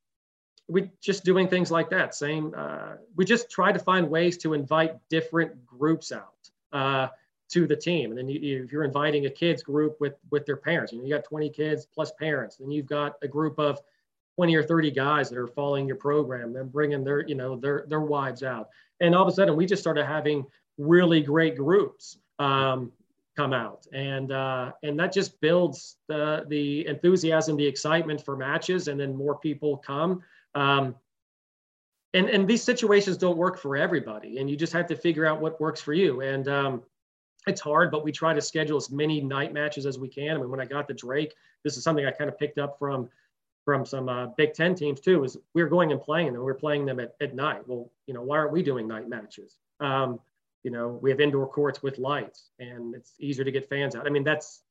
we 0.68 0.90
just 1.00 1.24
doing 1.24 1.48
things 1.48 1.70
like 1.70 1.90
that. 1.90 2.14
Same. 2.14 2.54
Uh, 2.56 2.94
we 3.16 3.24
just 3.24 3.50
try 3.50 3.72
to 3.72 3.78
find 3.78 4.08
ways 4.08 4.36
to 4.38 4.54
invite 4.54 4.96
different 5.08 5.64
groups 5.66 6.12
out 6.12 6.50
uh, 6.72 7.08
to 7.50 7.66
the 7.66 7.76
team. 7.76 8.10
And 8.10 8.18
then 8.18 8.28
you, 8.28 8.40
you, 8.40 8.64
if 8.64 8.72
you're 8.72 8.84
inviting 8.84 9.26
a 9.26 9.30
kids 9.30 9.62
group 9.62 9.96
with 10.00 10.14
with 10.30 10.46
their 10.46 10.56
parents, 10.56 10.92
you 10.92 10.98
know, 10.98 11.04
you 11.04 11.14
got 11.14 11.24
20 11.24 11.50
kids 11.50 11.86
plus 11.86 12.12
parents. 12.18 12.56
Then 12.56 12.70
you've 12.70 12.86
got 12.86 13.14
a 13.22 13.28
group 13.28 13.58
of 13.58 13.80
20 14.36 14.54
or 14.56 14.62
30 14.62 14.90
guys 14.90 15.28
that 15.28 15.38
are 15.38 15.48
following 15.48 15.86
your 15.86 15.96
program, 15.96 16.52
then 16.52 16.68
bringing 16.68 17.04
their, 17.04 17.26
you 17.26 17.34
know, 17.34 17.56
their 17.56 17.84
their 17.88 18.00
wives 18.00 18.42
out. 18.42 18.68
And 19.00 19.14
all 19.14 19.22
of 19.22 19.28
a 19.28 19.32
sudden, 19.32 19.56
we 19.56 19.66
just 19.66 19.82
started 19.82 20.06
having 20.06 20.46
really 20.82 21.20
great 21.20 21.56
groups. 21.56 22.18
Um, 22.38 22.92
come 23.36 23.52
out. 23.52 23.86
And 23.92 24.32
uh, 24.32 24.72
and 24.82 24.98
that 24.98 25.12
just 25.12 25.40
builds 25.40 25.96
the 26.08 26.44
the 26.48 26.86
enthusiasm 26.86 27.56
the 27.56 27.66
excitement 27.66 28.24
for 28.24 28.36
matches 28.36 28.88
and 28.88 28.98
then 28.98 29.14
more 29.14 29.38
people 29.38 29.78
come. 29.78 30.22
Um, 30.54 30.94
and 32.14 32.28
and 32.28 32.46
these 32.46 32.62
situations 32.62 33.16
don't 33.16 33.38
work 33.38 33.58
for 33.58 33.76
everybody 33.76 34.38
and 34.38 34.50
you 34.50 34.56
just 34.56 34.72
have 34.72 34.86
to 34.88 34.96
figure 34.96 35.24
out 35.24 35.40
what 35.40 35.60
works 35.60 35.80
for 35.80 35.92
you. 35.92 36.20
And 36.20 36.48
um, 36.48 36.82
it's 37.46 37.60
hard 37.60 37.90
but 37.90 38.04
we 38.04 38.12
try 38.12 38.34
to 38.34 38.40
schedule 38.40 38.76
as 38.76 38.90
many 38.90 39.20
night 39.20 39.52
matches 39.52 39.86
as 39.86 39.98
we 39.98 40.08
can. 40.08 40.36
I 40.36 40.40
mean 40.40 40.50
when 40.50 40.60
i 40.60 40.66
got 40.66 40.86
the 40.86 40.94
drake 40.94 41.34
this 41.64 41.76
is 41.76 41.84
something 41.84 42.04
i 42.06 42.10
kind 42.10 42.28
of 42.28 42.38
picked 42.38 42.58
up 42.58 42.78
from 42.78 43.08
from 43.64 43.86
some 43.86 44.08
uh, 44.08 44.26
big 44.36 44.54
10 44.54 44.74
teams 44.74 45.00
too 45.00 45.22
is 45.24 45.36
we 45.54 45.62
were 45.62 45.68
going 45.68 45.92
and 45.92 46.02
playing 46.02 46.32
them. 46.32 46.44
We 46.44 46.50
are 46.50 46.54
playing 46.54 46.84
them 46.84 46.98
at, 46.98 47.14
at 47.20 47.34
night. 47.34 47.66
Well 47.66 47.90
you 48.06 48.12
know 48.12 48.22
why 48.22 48.38
aren't 48.38 48.52
we 48.52 48.62
doing 48.62 48.86
night 48.86 49.08
matches? 49.08 49.56
Um, 49.80 50.20
you 50.62 50.70
know 50.70 50.98
we 51.02 51.10
have 51.10 51.20
indoor 51.20 51.46
courts 51.46 51.82
with 51.82 51.98
lights 51.98 52.50
and 52.58 52.94
it's 52.94 53.14
easier 53.18 53.44
to 53.44 53.50
get 53.50 53.68
fans 53.68 53.94
out. 53.94 54.06
I 54.06 54.10
mean 54.10 54.24
that's 54.24 54.62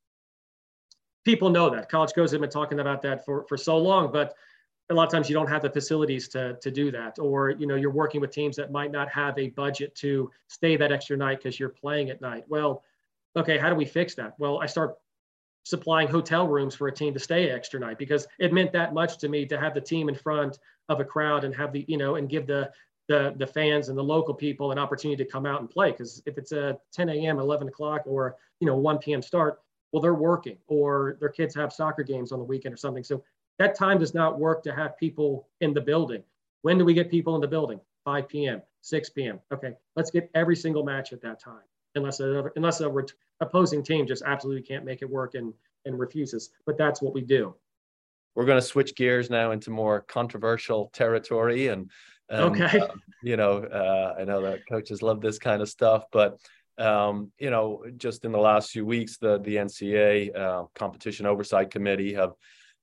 people 1.25 1.49
know 1.49 1.69
that. 1.69 1.89
College 1.89 2.13
coaches 2.13 2.31
have 2.31 2.41
been 2.41 2.49
talking 2.49 2.79
about 2.79 3.01
that 3.03 3.25
for 3.25 3.45
for 3.47 3.57
so 3.57 3.77
long 3.77 4.11
but 4.11 4.35
a 4.89 4.93
lot 4.93 5.05
of 5.05 5.11
times 5.11 5.29
you 5.29 5.33
don't 5.33 5.47
have 5.47 5.61
the 5.61 5.69
facilities 5.69 6.27
to 6.29 6.57
to 6.61 6.71
do 6.71 6.91
that. 6.91 7.19
Or 7.19 7.51
you 7.51 7.67
know 7.67 7.75
you're 7.75 7.91
working 7.91 8.21
with 8.21 8.31
teams 8.31 8.55
that 8.57 8.71
might 8.71 8.91
not 8.91 9.09
have 9.09 9.37
a 9.37 9.49
budget 9.49 9.95
to 9.95 10.31
stay 10.47 10.75
that 10.77 10.91
extra 10.91 11.17
night 11.17 11.39
because 11.39 11.59
you're 11.59 11.69
playing 11.69 12.09
at 12.09 12.21
night. 12.21 12.45
Well 12.47 12.83
okay 13.35 13.57
how 13.57 13.69
do 13.69 13.75
we 13.75 13.85
fix 13.85 14.15
that? 14.15 14.33
Well 14.37 14.59
i 14.61 14.65
start 14.65 14.97
supplying 15.63 16.07
hotel 16.07 16.47
rooms 16.47 16.73
for 16.73 16.87
a 16.87 16.91
team 16.91 17.13
to 17.13 17.19
stay 17.19 17.49
extra 17.49 17.79
night 17.79 17.97
because 17.97 18.27
it 18.39 18.51
meant 18.51 18.71
that 18.71 18.93
much 18.93 19.17
to 19.19 19.29
me 19.29 19.45
to 19.45 19.59
have 19.59 19.73
the 19.73 19.81
team 19.81 20.09
in 20.09 20.15
front 20.15 20.57
of 20.89 20.99
a 20.99 21.05
crowd 21.05 21.43
and 21.43 21.55
have 21.55 21.71
the 21.71 21.85
you 21.87 21.97
know 21.97 22.15
and 22.15 22.29
give 22.29 22.47
the 22.47 22.69
the 23.07 23.33
the 23.37 23.47
fans 23.47 23.89
and 23.89 23.97
the 23.97 24.03
local 24.03 24.33
people 24.33 24.71
an 24.71 24.79
opportunity 24.79 25.23
to 25.23 25.29
come 25.29 25.45
out 25.45 25.59
and 25.59 25.69
play. 25.69 25.91
Because 25.91 26.21
if 26.25 26.37
it's 26.37 26.51
a 26.51 26.77
10 26.93 27.09
a.m 27.09 27.39
11 27.39 27.67
o'clock 27.67 28.01
or 28.05 28.37
you 28.59 28.67
know 28.67 28.75
1 28.75 28.99
p.m 28.99 29.21
start 29.21 29.61
well 29.91 30.01
they're 30.01 30.13
working 30.13 30.57
or 30.67 31.17
their 31.19 31.29
kids 31.29 31.55
have 31.55 31.73
soccer 31.73 32.03
games 32.03 32.31
on 32.31 32.39
the 32.39 32.45
weekend 32.45 32.73
or 32.73 32.77
something. 32.77 33.03
So 33.03 33.23
that 33.59 33.75
time 33.75 33.99
does 33.99 34.13
not 34.13 34.39
work 34.39 34.63
to 34.63 34.73
have 34.73 34.97
people 34.97 35.47
in 35.59 35.73
the 35.73 35.81
building. 35.81 36.23
When 36.61 36.77
do 36.77 36.85
we 36.85 36.93
get 36.93 37.09
people 37.09 37.35
in 37.35 37.41
the 37.41 37.47
building? 37.47 37.79
5 38.05 38.27
p.m 38.27 38.61
6 38.81 39.09
p.m 39.11 39.39
okay 39.53 39.73
let's 39.95 40.09
get 40.09 40.29
every 40.33 40.55
single 40.55 40.83
match 40.83 41.13
at 41.13 41.21
that 41.21 41.39
time. 41.39 41.61
Unless 41.95 42.21
a, 42.21 42.49
unless 42.55 42.79
a 42.79 43.05
opposing 43.41 43.83
team 43.83 44.07
just 44.07 44.23
absolutely 44.25 44.63
can't 44.63 44.85
make 44.85 45.01
it 45.01 45.09
work 45.09 45.35
and 45.35 45.53
and 45.85 45.99
refuses. 45.99 46.51
But 46.65 46.77
that's 46.77 47.01
what 47.01 47.13
we 47.13 47.21
do. 47.21 47.55
We're 48.35 48.45
going 48.45 48.59
to 48.59 48.65
switch 48.65 48.95
gears 48.95 49.29
now 49.29 49.51
into 49.51 49.71
more 49.71 50.01
controversial 50.01 50.89
territory, 50.93 51.67
and, 51.67 51.89
and 52.31 52.41
okay, 52.41 52.79
uh, 52.79 52.87
you 53.21 53.37
know, 53.37 53.63
uh, 53.63 54.15
I 54.19 54.23
know 54.23 54.41
that 54.41 54.67
coaches 54.67 55.01
love 55.01 55.21
this 55.21 55.37
kind 55.37 55.61
of 55.61 55.69
stuff, 55.69 56.05
but 56.11 56.39
um, 56.77 57.31
you 57.37 57.49
know, 57.49 57.83
just 57.97 58.25
in 58.25 58.31
the 58.31 58.39
last 58.39 58.71
few 58.71 58.85
weeks, 58.85 59.17
the 59.17 59.39
the 59.39 59.57
NCAA 59.57 60.35
uh, 60.35 60.63
Competition 60.73 61.25
Oversight 61.25 61.69
Committee 61.69 62.13
have 62.13 62.31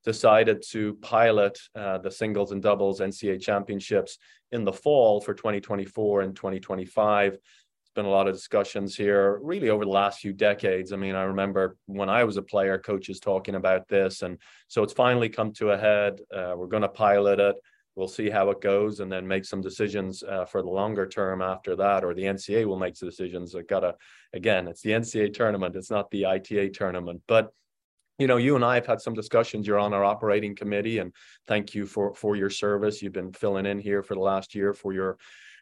decided 0.04 0.62
to 0.70 0.94
pilot 1.02 1.58
uh, 1.74 1.98
the 1.98 2.10
singles 2.10 2.52
and 2.52 2.62
doubles 2.62 3.00
NCAA 3.00 3.40
championships 3.40 4.18
in 4.52 4.64
the 4.64 4.72
fall 4.72 5.20
for 5.20 5.34
2024 5.34 6.22
and 6.22 6.36
2025 6.36 7.38
been 7.98 8.06
a 8.06 8.08
lot 8.08 8.28
of 8.28 8.34
discussions 8.34 8.94
here 8.94 9.40
really 9.42 9.70
over 9.70 9.84
the 9.84 9.90
last 9.90 10.20
few 10.20 10.32
decades. 10.32 10.92
I 10.92 10.96
mean, 10.96 11.16
I 11.16 11.22
remember 11.22 11.76
when 11.86 12.08
I 12.08 12.22
was 12.22 12.36
a 12.36 12.42
player, 12.42 12.78
coaches 12.78 13.18
talking 13.18 13.56
about 13.56 13.88
this. 13.88 14.22
And 14.22 14.38
so 14.68 14.84
it's 14.84 14.92
finally 14.92 15.28
come 15.28 15.52
to 15.54 15.70
a 15.72 15.76
head. 15.76 16.20
Uh, 16.32 16.54
we're 16.56 16.68
going 16.68 16.82
to 16.82 16.88
pilot 16.88 17.40
it. 17.40 17.56
We'll 17.98 18.06
see 18.06 18.30
how 18.30 18.50
it 18.50 18.60
goes 18.60 19.00
and 19.00 19.10
then 19.10 19.26
make 19.26 19.44
some 19.44 19.60
decisions 19.60 20.22
uh, 20.22 20.44
for 20.44 20.62
the 20.62 20.70
longer 20.70 21.04
term 21.04 21.42
after 21.42 21.74
that, 21.74 22.04
or 22.04 22.14
the 22.14 22.22
NCAA 22.22 22.64
will 22.64 22.78
make 22.78 22.96
some 22.96 23.08
decisions. 23.08 23.56
I 23.56 23.62
gotta, 23.62 23.96
again, 24.32 24.68
it's 24.68 24.82
the 24.82 24.90
NCAA 24.90 25.34
tournament, 25.34 25.74
it's 25.74 25.90
not 25.90 26.08
the 26.12 26.24
ITA 26.24 26.70
tournament. 26.70 27.20
But 27.26 27.52
you 28.20 28.28
know, 28.28 28.36
you 28.36 28.54
and 28.54 28.64
I 28.64 28.76
have 28.76 28.86
had 28.86 29.00
some 29.00 29.14
discussions. 29.14 29.66
You're 29.66 29.80
on 29.80 29.92
our 29.92 30.04
operating 30.04 30.54
committee, 30.54 30.98
and 30.98 31.12
thank 31.48 31.74
you 31.74 31.86
for 31.86 32.14
for 32.14 32.36
your 32.36 32.50
service. 32.50 33.02
You've 33.02 33.12
been 33.12 33.32
filling 33.32 33.66
in 33.66 33.78
here 33.80 34.02
for 34.02 34.14
the 34.14 34.20
last 34.20 34.54
year 34.54 34.74
for 34.74 34.92
your 34.92 35.18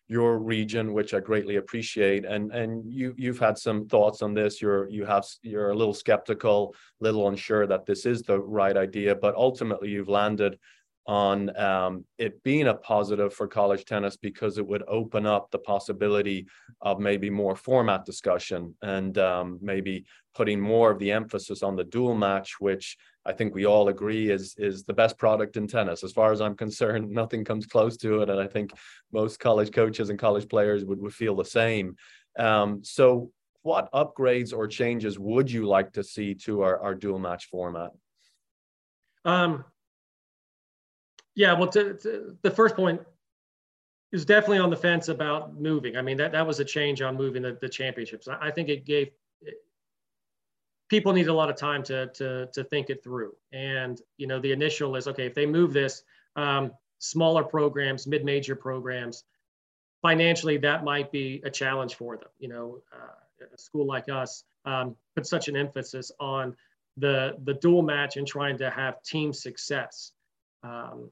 your 0.08 0.38
region, 0.38 0.92
which 0.92 1.14
I 1.14 1.20
greatly 1.20 1.56
appreciate. 1.56 2.24
And 2.24 2.52
and 2.52 2.90
you 2.90 3.14
you've 3.16 3.38
had 3.38 3.58
some 3.58 3.86
thoughts 3.88 4.22
on 4.22 4.34
this. 4.34 4.62
You're 4.62 4.88
you 4.88 5.04
have 5.04 5.26
you're 5.42 5.70
a 5.70 5.74
little 5.74 5.94
skeptical, 5.94 6.74
little 7.00 7.28
unsure 7.28 7.66
that 7.66 7.86
this 7.86 8.06
is 8.06 8.22
the 8.22 8.38
right 8.38 8.76
idea, 8.76 9.14
but 9.14 9.34
ultimately 9.34 9.90
you've 9.90 10.08
landed 10.08 10.58
on 11.06 11.56
um, 11.56 12.04
it 12.18 12.42
being 12.42 12.66
a 12.66 12.74
positive 12.74 13.32
for 13.32 13.46
college 13.46 13.84
tennis 13.84 14.16
because 14.16 14.58
it 14.58 14.66
would 14.66 14.82
open 14.88 15.24
up 15.24 15.50
the 15.50 15.58
possibility 15.58 16.46
of 16.80 16.98
maybe 16.98 17.30
more 17.30 17.54
format 17.54 18.04
discussion 18.04 18.74
and 18.82 19.16
um, 19.18 19.58
maybe 19.62 20.04
putting 20.34 20.60
more 20.60 20.90
of 20.90 20.98
the 20.98 21.12
emphasis 21.12 21.62
on 21.62 21.76
the 21.76 21.84
dual 21.84 22.14
match, 22.14 22.56
which 22.58 22.96
I 23.24 23.32
think 23.32 23.54
we 23.54 23.66
all 23.66 23.88
agree 23.88 24.30
is 24.30 24.54
is 24.58 24.84
the 24.84 24.92
best 24.92 25.16
product 25.16 25.56
in 25.56 25.66
tennis. 25.68 26.02
As 26.02 26.12
far 26.12 26.32
as 26.32 26.40
I'm 26.40 26.56
concerned, 26.56 27.10
nothing 27.22 27.44
comes 27.44 27.66
close 27.66 27.96
to 27.98 28.22
it, 28.22 28.30
and 28.30 28.40
I 28.40 28.48
think 28.48 28.72
most 29.12 29.38
college 29.38 29.72
coaches 29.72 30.10
and 30.10 30.18
college 30.18 30.48
players 30.48 30.84
would, 30.84 31.00
would 31.00 31.14
feel 31.14 31.36
the 31.36 31.44
same. 31.44 31.96
Um, 32.38 32.82
so, 32.82 33.30
what 33.62 33.90
upgrades 33.92 34.52
or 34.52 34.66
changes 34.66 35.18
would 35.18 35.50
you 35.50 35.66
like 35.66 35.92
to 35.92 36.04
see 36.04 36.34
to 36.34 36.62
our, 36.62 36.80
our 36.80 36.94
dual 36.94 37.18
match 37.18 37.46
format? 37.46 37.90
Um, 39.24 39.64
yeah, 41.36 41.52
well, 41.52 41.68
to, 41.68 41.94
to, 41.94 42.36
the 42.42 42.50
first 42.50 42.74
point 42.74 43.00
is 44.10 44.24
definitely 44.24 44.58
on 44.58 44.70
the 44.70 44.76
fence 44.76 45.08
about 45.08 45.60
moving. 45.60 45.96
I 45.96 46.02
mean, 46.02 46.16
that, 46.16 46.32
that 46.32 46.46
was 46.46 46.58
a 46.58 46.64
change 46.64 47.02
on 47.02 47.16
moving 47.16 47.42
the, 47.42 47.56
the 47.60 47.68
championships. 47.68 48.26
I, 48.26 48.50
think 48.50 48.68
it 48.68 48.84
gave 48.84 49.10
people 50.88 51.12
need 51.12 51.28
a 51.28 51.32
lot 51.32 51.50
of 51.50 51.56
time 51.56 51.82
to, 51.84 52.06
to, 52.08 52.48
to 52.52 52.64
think 52.64 52.90
it 52.90 53.02
through. 53.04 53.34
And, 53.52 54.00
you 54.16 54.26
know, 54.26 54.38
the 54.38 54.52
initial 54.52 54.96
is, 54.96 55.06
okay, 55.08 55.26
if 55.26 55.34
they 55.34 55.46
move 55.46 55.72
this, 55.72 56.02
um, 56.36 56.72
smaller 56.98 57.44
programs, 57.44 58.06
mid-major 58.06 58.56
programs, 58.56 59.24
financially, 60.02 60.56
that 60.58 60.84
might 60.84 61.12
be 61.12 61.42
a 61.44 61.50
challenge 61.50 61.96
for 61.96 62.16
them. 62.16 62.28
You 62.38 62.48
know, 62.48 62.78
uh, 62.92 63.46
a 63.52 63.58
school 63.58 63.86
like 63.86 64.08
us 64.08 64.44
um, 64.64 64.96
put 65.14 65.26
such 65.26 65.48
an 65.48 65.56
emphasis 65.56 66.10
on 66.18 66.56
the, 66.96 67.36
the 67.44 67.54
dual 67.54 67.82
match 67.82 68.16
and 68.16 68.26
trying 68.26 68.56
to 68.58 68.70
have 68.70 69.02
team 69.02 69.32
success. 69.32 70.12
Um, 70.62 71.10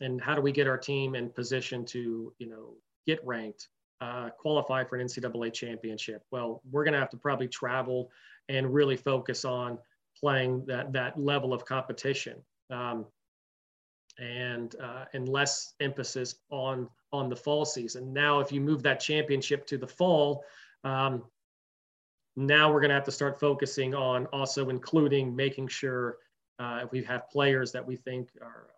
and 0.00 0.20
how 0.20 0.34
do 0.34 0.40
we 0.40 0.52
get 0.52 0.66
our 0.66 0.78
team 0.78 1.14
in 1.14 1.30
position 1.30 1.84
to, 1.86 2.32
you 2.38 2.48
know, 2.48 2.74
get 3.06 3.24
ranked, 3.24 3.68
uh, 4.00 4.30
qualify 4.38 4.84
for 4.84 4.96
an 4.96 5.06
NCAA 5.06 5.52
championship? 5.52 6.22
Well, 6.30 6.62
we're 6.70 6.84
going 6.84 6.94
to 6.94 7.00
have 7.00 7.10
to 7.10 7.16
probably 7.16 7.48
travel 7.48 8.10
and 8.48 8.72
really 8.72 8.96
focus 8.96 9.44
on 9.44 9.78
playing 10.18 10.64
that 10.66 10.92
that 10.92 11.18
level 11.18 11.52
of 11.52 11.64
competition 11.64 12.38
um, 12.70 13.06
and 14.18 14.74
uh, 14.82 15.04
and 15.12 15.28
less 15.28 15.74
emphasis 15.80 16.36
on 16.50 16.88
on 17.12 17.28
the 17.28 17.36
fall 17.36 17.64
season. 17.64 18.12
Now, 18.12 18.40
if 18.40 18.52
you 18.52 18.60
move 18.60 18.82
that 18.82 19.00
championship 19.00 19.66
to 19.66 19.78
the 19.78 19.86
fall, 19.86 20.44
um, 20.84 21.24
now 22.36 22.72
we're 22.72 22.80
going 22.80 22.90
to 22.90 22.94
have 22.94 23.04
to 23.04 23.12
start 23.12 23.40
focusing 23.40 23.94
on 23.94 24.26
also 24.26 24.68
including 24.68 25.34
making 25.34 25.68
sure 25.68 26.18
uh, 26.58 26.80
if 26.84 26.92
we 26.92 27.02
have 27.02 27.28
players 27.30 27.72
that 27.72 27.86
we 27.86 27.96
think 27.96 28.30
are 28.42 28.68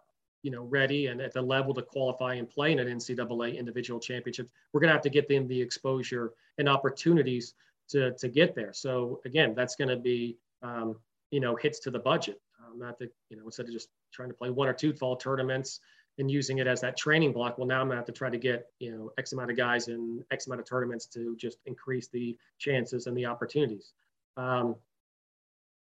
you 0.43 0.51
know 0.51 0.64
ready 0.64 1.07
and 1.07 1.20
at 1.20 1.32
the 1.32 1.43
level 1.43 1.74
to 1.74 1.82
qualify 1.82 2.34
and 2.34 2.49
play 2.49 2.72
in 2.72 2.78
an 2.78 2.89
NCAA 2.89 3.59
individual 3.59 4.01
championship, 4.01 4.49
we're 4.72 4.80
going 4.80 4.89
to 4.89 4.95
have 4.95 5.03
to 5.03 5.11
get 5.11 5.28
them 5.28 5.49
the 5.49 5.61
exposure 5.61 6.32
and 6.59 6.68
opportunities 6.68 7.55
to, 7.89 8.12
to 8.12 8.28
get 8.28 8.55
there. 8.55 8.72
So 8.72 9.20
again, 9.24 9.55
that's 9.55 9.76
going 9.76 9.89
to 9.89 9.97
be, 9.97 10.36
um, 10.62 10.97
you 11.30 11.41
know, 11.41 11.57
hits 11.57 11.80
to 11.80 11.91
the 11.91 11.99
budget. 11.99 12.41
Um, 12.64 12.78
not 12.78 12.99
that, 12.99 13.12
you 13.30 13.36
know, 13.36 13.45
instead 13.47 13.66
of 13.66 13.72
just 13.72 13.89
trying 14.12 14.28
to 14.28 14.34
play 14.34 14.51
one 14.51 14.68
or 14.68 14.72
two 14.72 14.93
fall 14.93 15.16
tournaments 15.16 15.80
and 16.18 16.30
using 16.30 16.59
it 16.59 16.66
as 16.66 16.80
that 16.80 16.97
training 16.97 17.32
block, 17.32 17.59
well, 17.59 17.66
now 17.66 17.80
I'm 17.80 17.86
going 17.86 17.97
to 17.97 18.01
have 18.01 18.07
to 18.07 18.12
try 18.12 18.30
to 18.30 18.39
get, 18.39 18.66
you 18.78 18.93
know, 18.93 19.11
X 19.18 19.32
amount 19.32 19.51
of 19.51 19.57
guys 19.57 19.89
in 19.89 20.24
X 20.30 20.47
amount 20.47 20.61
of 20.61 20.66
tournaments 20.68 21.07
to 21.07 21.36
just 21.36 21.59
increase 21.66 22.09
the 22.09 22.36
chances 22.59 23.07
and 23.07 23.16
the 23.16 23.26
opportunities. 23.26 23.93
Um, 24.36 24.76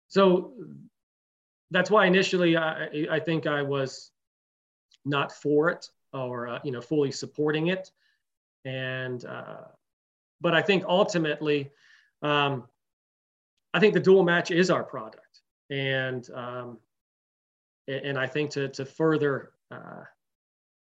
so 0.09 0.53
that's 1.71 1.91
why 1.91 2.05
initially 2.05 2.55
I, 2.55 3.07
I 3.11 3.19
think 3.19 3.45
I 3.45 3.61
was 3.61 4.11
not 5.07 5.31
for 5.31 5.69
it 5.69 5.89
or, 6.13 6.47
uh, 6.47 6.59
you 6.63 6.71
know, 6.71 6.81
fully 6.81 7.11
supporting 7.11 7.67
it. 7.67 7.91
And, 8.65 9.23
uh, 9.25 9.63
but 10.41 10.53
I 10.53 10.61
think 10.61 10.83
ultimately, 10.85 11.71
um, 12.21 12.67
I 13.73 13.79
think 13.79 13.93
the 13.93 13.99
dual 13.99 14.23
match 14.23 14.51
is 14.51 14.69
our 14.69 14.83
product, 14.83 15.41
and 15.69 16.27
um, 16.33 16.79
and 17.87 18.17
I 18.17 18.27
think 18.27 18.51
to 18.51 18.69
to 18.69 18.85
further 18.85 19.51
uh, 19.71 20.03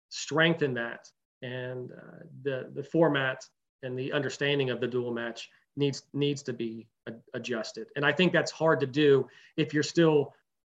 strengthen 0.10 0.74
that 0.76 1.08
and 1.42 1.92
uh, 1.92 2.24
the 2.44 2.72
the 2.74 2.84
format 2.84 3.46
and 3.84 3.98
the 3.98 4.12
understanding 4.14 4.70
of 4.70 4.80
the 4.80 4.88
dual 4.88 5.12
match 5.12 5.50
needs 5.76 6.04
needs 6.14 6.44
to 6.44 6.54
be 6.54 6.88
adjusted. 7.34 7.88
And 7.96 8.06
I 8.06 8.12
think 8.12 8.32
that's 8.32 8.52
hard 8.52 8.80
to 8.80 8.88
do 8.88 9.28
if 9.58 9.74
you're 9.74 9.84
still 9.84 10.34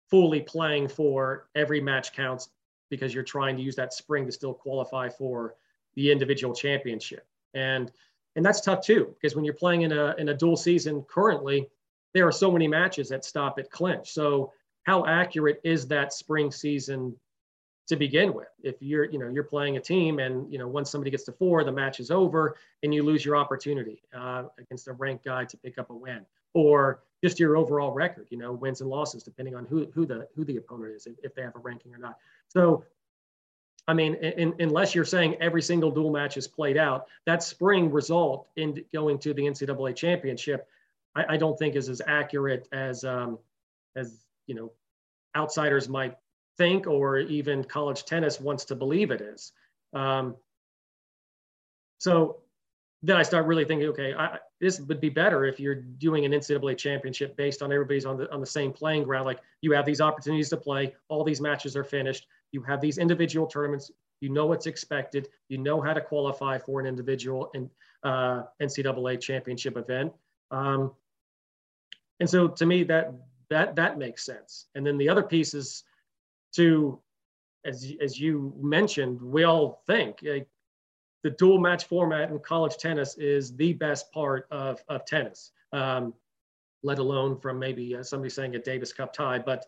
fully 0.09 0.41
playing 0.41 0.87
for 0.87 1.47
every 1.55 1.81
match 1.81 2.13
counts 2.13 2.49
because 2.89 3.13
you're 3.13 3.23
trying 3.23 3.55
to 3.57 3.63
use 3.63 3.75
that 3.75 3.93
spring 3.93 4.25
to 4.25 4.31
still 4.31 4.53
qualify 4.53 5.09
for 5.09 5.55
the 5.95 6.11
individual 6.11 6.53
championship. 6.53 7.25
And 7.53 7.91
and 8.35 8.45
that's 8.45 8.61
tough 8.61 8.85
too 8.85 9.15
because 9.15 9.35
when 9.35 9.45
you're 9.45 9.53
playing 9.53 9.83
in 9.83 9.91
a 9.91 10.13
in 10.17 10.29
a 10.29 10.33
dual 10.33 10.57
season 10.57 11.03
currently 11.03 11.67
there 12.13 12.27
are 12.27 12.31
so 12.31 12.49
many 12.49 12.67
matches 12.67 13.09
that 13.09 13.25
stop 13.25 13.59
at 13.59 13.69
clinch. 13.69 14.11
So 14.13 14.53
how 14.83 15.05
accurate 15.05 15.59
is 15.63 15.87
that 15.87 16.13
spring 16.13 16.49
season 16.49 17.13
to 17.87 17.95
begin 17.97 18.33
with? 18.33 18.47
If 18.63 18.75
you're 18.81 19.05
you 19.05 19.19
know 19.19 19.29
you're 19.29 19.43
playing 19.43 19.77
a 19.77 19.81
team 19.81 20.19
and 20.19 20.51
you 20.51 20.57
know 20.57 20.67
once 20.67 20.89
somebody 20.89 21.11
gets 21.11 21.23
to 21.25 21.31
four 21.33 21.63
the 21.63 21.71
match 21.71 21.99
is 21.99 22.11
over 22.11 22.55
and 22.83 22.93
you 22.93 23.03
lose 23.03 23.25
your 23.25 23.35
opportunity 23.35 24.01
uh, 24.17 24.43
against 24.57 24.87
a 24.87 24.93
ranked 24.93 25.25
guy 25.25 25.45
to 25.45 25.57
pick 25.57 25.77
up 25.77 25.89
a 25.89 25.93
win 25.93 26.25
or 26.53 27.03
just 27.23 27.39
your 27.39 27.57
overall 27.57 27.91
record 27.91 28.27
you 28.29 28.37
know 28.37 28.51
wins 28.53 28.81
and 28.81 28.89
losses 28.89 29.23
depending 29.23 29.55
on 29.55 29.65
who 29.65 29.85
who 29.93 30.05
the 30.05 30.27
who 30.35 30.43
the 30.45 30.57
opponent 30.57 30.93
is 30.95 31.05
if, 31.05 31.15
if 31.23 31.35
they 31.35 31.41
have 31.41 31.55
a 31.55 31.59
ranking 31.59 31.93
or 31.93 31.97
not 31.97 32.17
so 32.49 32.83
I 33.87 33.93
mean, 33.93 34.15
in, 34.15 34.55
unless 34.59 34.95
you're 34.95 35.05
saying 35.05 35.35
every 35.39 35.61
single 35.61 35.91
dual 35.91 36.11
match 36.11 36.37
is 36.37 36.47
played 36.47 36.77
out, 36.77 37.05
that 37.25 37.43
spring 37.43 37.91
result 37.91 38.47
in 38.55 38.83
going 38.91 39.19
to 39.19 39.33
the 39.33 39.43
NCAA 39.43 39.95
championship, 39.95 40.67
I, 41.15 41.25
I 41.29 41.37
don't 41.37 41.57
think 41.57 41.75
is 41.75 41.87
as 41.87 42.01
accurate 42.07 42.67
as 42.71 43.03
um, 43.03 43.37
as 43.95 44.25
you 44.47 44.55
know 44.55 44.71
outsiders 45.35 45.87
might 45.87 46.17
think, 46.57 46.87
or 46.87 47.19
even 47.19 47.63
college 47.63 48.05
tennis 48.05 48.39
wants 48.39 48.65
to 48.65 48.75
believe 48.75 49.11
it 49.11 49.21
is. 49.21 49.51
Um, 49.93 50.35
so 51.99 52.37
then 53.03 53.17
I 53.17 53.23
start 53.23 53.45
really 53.45 53.65
thinking, 53.65 53.89
okay, 53.89 54.13
I, 54.13 54.39
this 54.61 54.79
would 54.79 55.01
be 55.01 55.09
better 55.09 55.45
if 55.45 55.59
you're 55.59 55.75
doing 55.75 56.25
an 56.25 56.31
NCAA 56.31 56.77
championship 56.77 57.35
based 57.35 57.61
on 57.61 57.71
everybody's 57.71 58.05
on 58.05 58.17
the 58.17 58.31
on 58.33 58.39
the 58.39 58.45
same 58.45 58.71
playing 58.71 59.03
ground. 59.03 59.25
Like 59.25 59.39
you 59.61 59.71
have 59.73 59.85
these 59.85 60.01
opportunities 60.01 60.49
to 60.49 60.57
play, 60.57 60.95
all 61.09 61.23
these 61.23 61.41
matches 61.41 61.75
are 61.75 61.83
finished. 61.83 62.27
You 62.51 62.61
have 62.63 62.79
these 62.79 62.97
individual 62.97 63.47
tournaments. 63.47 63.91
You 64.21 64.29
know 64.29 64.45
what's 64.45 64.65
expected. 64.65 65.27
You 65.49 65.57
know 65.57 65.81
how 65.81 65.93
to 65.93 66.01
qualify 66.01 66.57
for 66.57 66.79
an 66.79 66.85
individual 66.85 67.51
and 67.53 67.69
uh, 68.03 68.43
NCAA 68.61 69.19
championship 69.19 69.77
event. 69.77 70.13
Um, 70.51 70.93
and 72.19 72.29
so 72.29 72.47
to 72.47 72.65
me, 72.65 72.83
that 72.83 73.13
that 73.49 73.75
that 73.75 73.97
makes 73.97 74.25
sense. 74.25 74.67
And 74.75 74.85
then 74.85 74.97
the 74.97 75.09
other 75.09 75.23
piece 75.23 75.53
is 75.53 75.83
to, 76.55 76.99
as 77.65 77.91
as 78.01 78.19
you 78.19 78.53
mentioned, 78.57 79.21
we 79.21 79.43
all 79.43 79.83
think 79.85 80.19
like, 80.23 80.47
the 81.25 81.31
dual 81.31 81.57
match 81.57 81.85
format 81.85 82.29
in 82.29 82.37
college 82.37 82.77
tennis 82.77 83.17
is 83.17 83.55
the 83.55 83.73
best 83.73 84.11
part 84.11 84.45
of 84.51 84.83
of 84.87 85.05
tennis. 85.05 85.51
Um, 85.73 86.13
let 86.83 86.99
alone 86.99 87.39
from 87.39 87.57
maybe 87.57 87.95
uh, 87.95 88.03
somebody 88.03 88.29
saying 88.29 88.55
a 88.55 88.59
Davis 88.59 88.93
Cup 88.93 89.11
tie, 89.11 89.39
but 89.39 89.65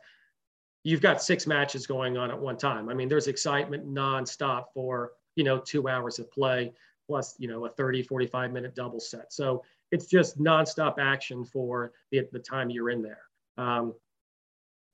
you've 0.84 1.02
got 1.02 1.20
six 1.20 1.48
matches 1.48 1.88
going 1.88 2.16
on 2.16 2.30
at 2.30 2.40
one 2.40 2.58
time. 2.58 2.90
I 2.90 2.94
mean, 2.94 3.10
there's 3.10 3.28
excitement 3.28 3.92
nonstop 3.92 4.66
for 4.72 5.14
you 5.36 5.44
know 5.44 5.58
two 5.58 5.90
hours 5.90 6.20
of 6.20 6.30
play 6.32 6.74
plus 7.08 7.34
you 7.40 7.48
know 7.48 7.66
a 7.66 7.70
30 7.70 8.04
45 8.04 8.52
minute 8.52 8.76
double 8.76 9.00
set 9.00 9.32
so 9.32 9.64
it's 9.92 10.08
just 10.08 10.38
nonstop 10.38 11.00
action 11.00 11.46
for 11.46 11.94
the, 12.12 12.28
the 12.34 12.40
time 12.40 12.70
you're 12.70 12.90
in 12.90 13.02
there 13.02 13.22
um, 13.58 13.94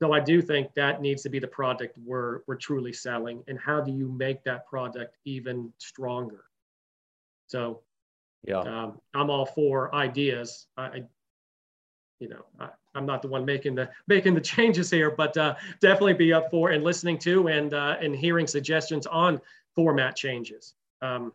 so 0.00 0.12
i 0.12 0.20
do 0.20 0.40
think 0.42 0.72
that 0.74 1.00
needs 1.00 1.22
to 1.22 1.30
be 1.30 1.38
the 1.38 1.48
product 1.48 1.96
we're, 2.04 2.40
we're 2.46 2.56
truly 2.56 2.92
selling 2.92 3.42
and 3.48 3.58
how 3.58 3.80
do 3.80 3.90
you 3.90 4.06
make 4.06 4.44
that 4.44 4.66
product 4.66 5.16
even 5.24 5.72
stronger 5.78 6.44
so 7.54 7.80
yeah. 8.42 8.58
um, 8.58 9.00
i'm 9.14 9.30
all 9.30 9.46
for 9.46 9.94
ideas. 9.94 10.66
I 10.76 11.04
you 12.18 12.28
know 12.28 12.44
I, 12.58 12.70
am 12.96 13.06
not 13.06 13.22
the 13.22 13.28
one 13.28 13.44
making 13.44 13.76
the 13.76 13.88
making 14.08 14.34
the 14.34 14.40
changes 14.54 14.90
here 14.90 15.12
but 15.12 15.36
uh, 15.36 15.54
definitely 15.80 16.14
be 16.14 16.32
up 16.32 16.50
for 16.50 16.70
and 16.70 16.82
listening 16.82 17.16
to 17.18 17.46
and 17.46 17.72
uh, 17.72 17.96
and 18.00 18.16
hearing 18.16 18.48
suggestions 18.48 19.06
on 19.06 19.40
format 19.76 20.16
changes. 20.16 20.74
Um, 21.00 21.32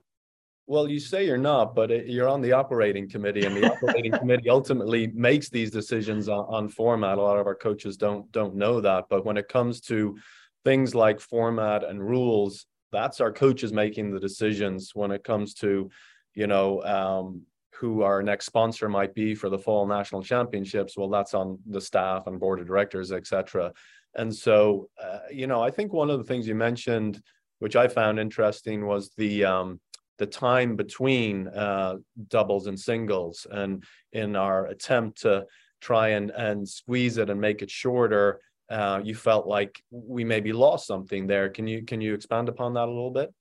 well, 0.67 0.87
you 0.87 0.99
say 0.99 1.25
you're 1.25 1.37
not, 1.37 1.73
but 1.73 1.89
it, 1.89 2.07
you're 2.07 2.27
on 2.27 2.41
the 2.41 2.51
operating 2.51 3.09
committee, 3.09 3.45
and 3.45 3.55
the 3.55 3.71
operating 3.71 4.11
committee 4.21 4.49
ultimately 4.49 5.07
makes 5.07 5.49
these 5.49 5.71
decisions 5.71 6.29
on, 6.29 6.45
on, 6.47 6.69
format. 6.69 7.17
A 7.17 7.21
lot 7.21 7.39
of 7.39 7.47
our 7.47 7.55
coaches 7.55 7.97
don't 7.97 8.31
don't 8.31 8.55
know 8.55 8.79
that, 8.81 9.05
but 9.09 9.25
when 9.25 9.37
it 9.37 9.47
comes 9.47 9.81
to 9.81 10.17
things 10.63 10.93
like 10.93 11.19
format 11.19 11.83
and 11.83 12.07
rules, 12.07 12.67
that's 12.91 13.21
our 13.21 13.31
coaches 13.31 13.73
making 13.73 14.11
the 14.11 14.19
decisions. 14.19 14.91
When 14.93 15.11
it 15.11 15.23
comes 15.23 15.53
to, 15.55 15.89
you 16.33 16.47
know, 16.47 16.83
um, 16.83 17.43
who 17.73 18.01
our 18.01 18.21
next 18.21 18.45
sponsor 18.45 18.89
might 18.89 19.13
be 19.13 19.35
for 19.35 19.49
the 19.49 19.57
fall 19.57 19.87
national 19.87 20.23
championships, 20.23 20.97
well, 20.97 21.09
that's 21.09 21.33
on 21.33 21.59
the 21.65 21.81
staff 21.81 22.27
and 22.27 22.39
board 22.39 22.59
of 22.59 22.67
directors, 22.67 23.11
etc. 23.11 23.71
And 24.15 24.35
so, 24.35 24.89
uh, 25.01 25.19
you 25.31 25.47
know, 25.47 25.61
I 25.61 25.71
think 25.71 25.93
one 25.93 26.09
of 26.09 26.17
the 26.17 26.25
things 26.25 26.47
you 26.47 26.55
mentioned, 26.55 27.21
which 27.59 27.75
I 27.75 27.87
found 27.87 28.19
interesting, 28.19 28.85
was 28.85 29.11
the 29.17 29.45
um, 29.45 29.79
the 30.19 30.27
time 30.27 30.75
between 30.75 31.47
uh, 31.47 31.95
doubles 32.27 32.67
and 32.67 32.79
singles. 32.79 33.47
And 33.49 33.83
in 34.13 34.35
our 34.35 34.67
attempt 34.67 35.21
to 35.21 35.45
try 35.81 36.09
and, 36.09 36.29
and 36.31 36.67
squeeze 36.67 37.17
it 37.17 37.29
and 37.29 37.41
make 37.41 37.61
it 37.61 37.71
shorter, 37.71 38.41
uh, 38.69 39.01
you 39.03 39.15
felt 39.15 39.47
like 39.47 39.83
we 39.89 40.23
maybe 40.23 40.53
lost 40.53 40.85
something 40.85 41.27
there. 41.27 41.49
Can 41.49 41.67
you 41.67 41.83
can 41.83 42.01
you 42.01 42.13
expand 42.13 42.49
upon 42.49 42.73
that 42.75 42.85
a 42.85 42.91
little 42.91 43.11
bit? 43.11 43.33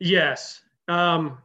Yes. 0.00 0.60
Um, 0.86 1.38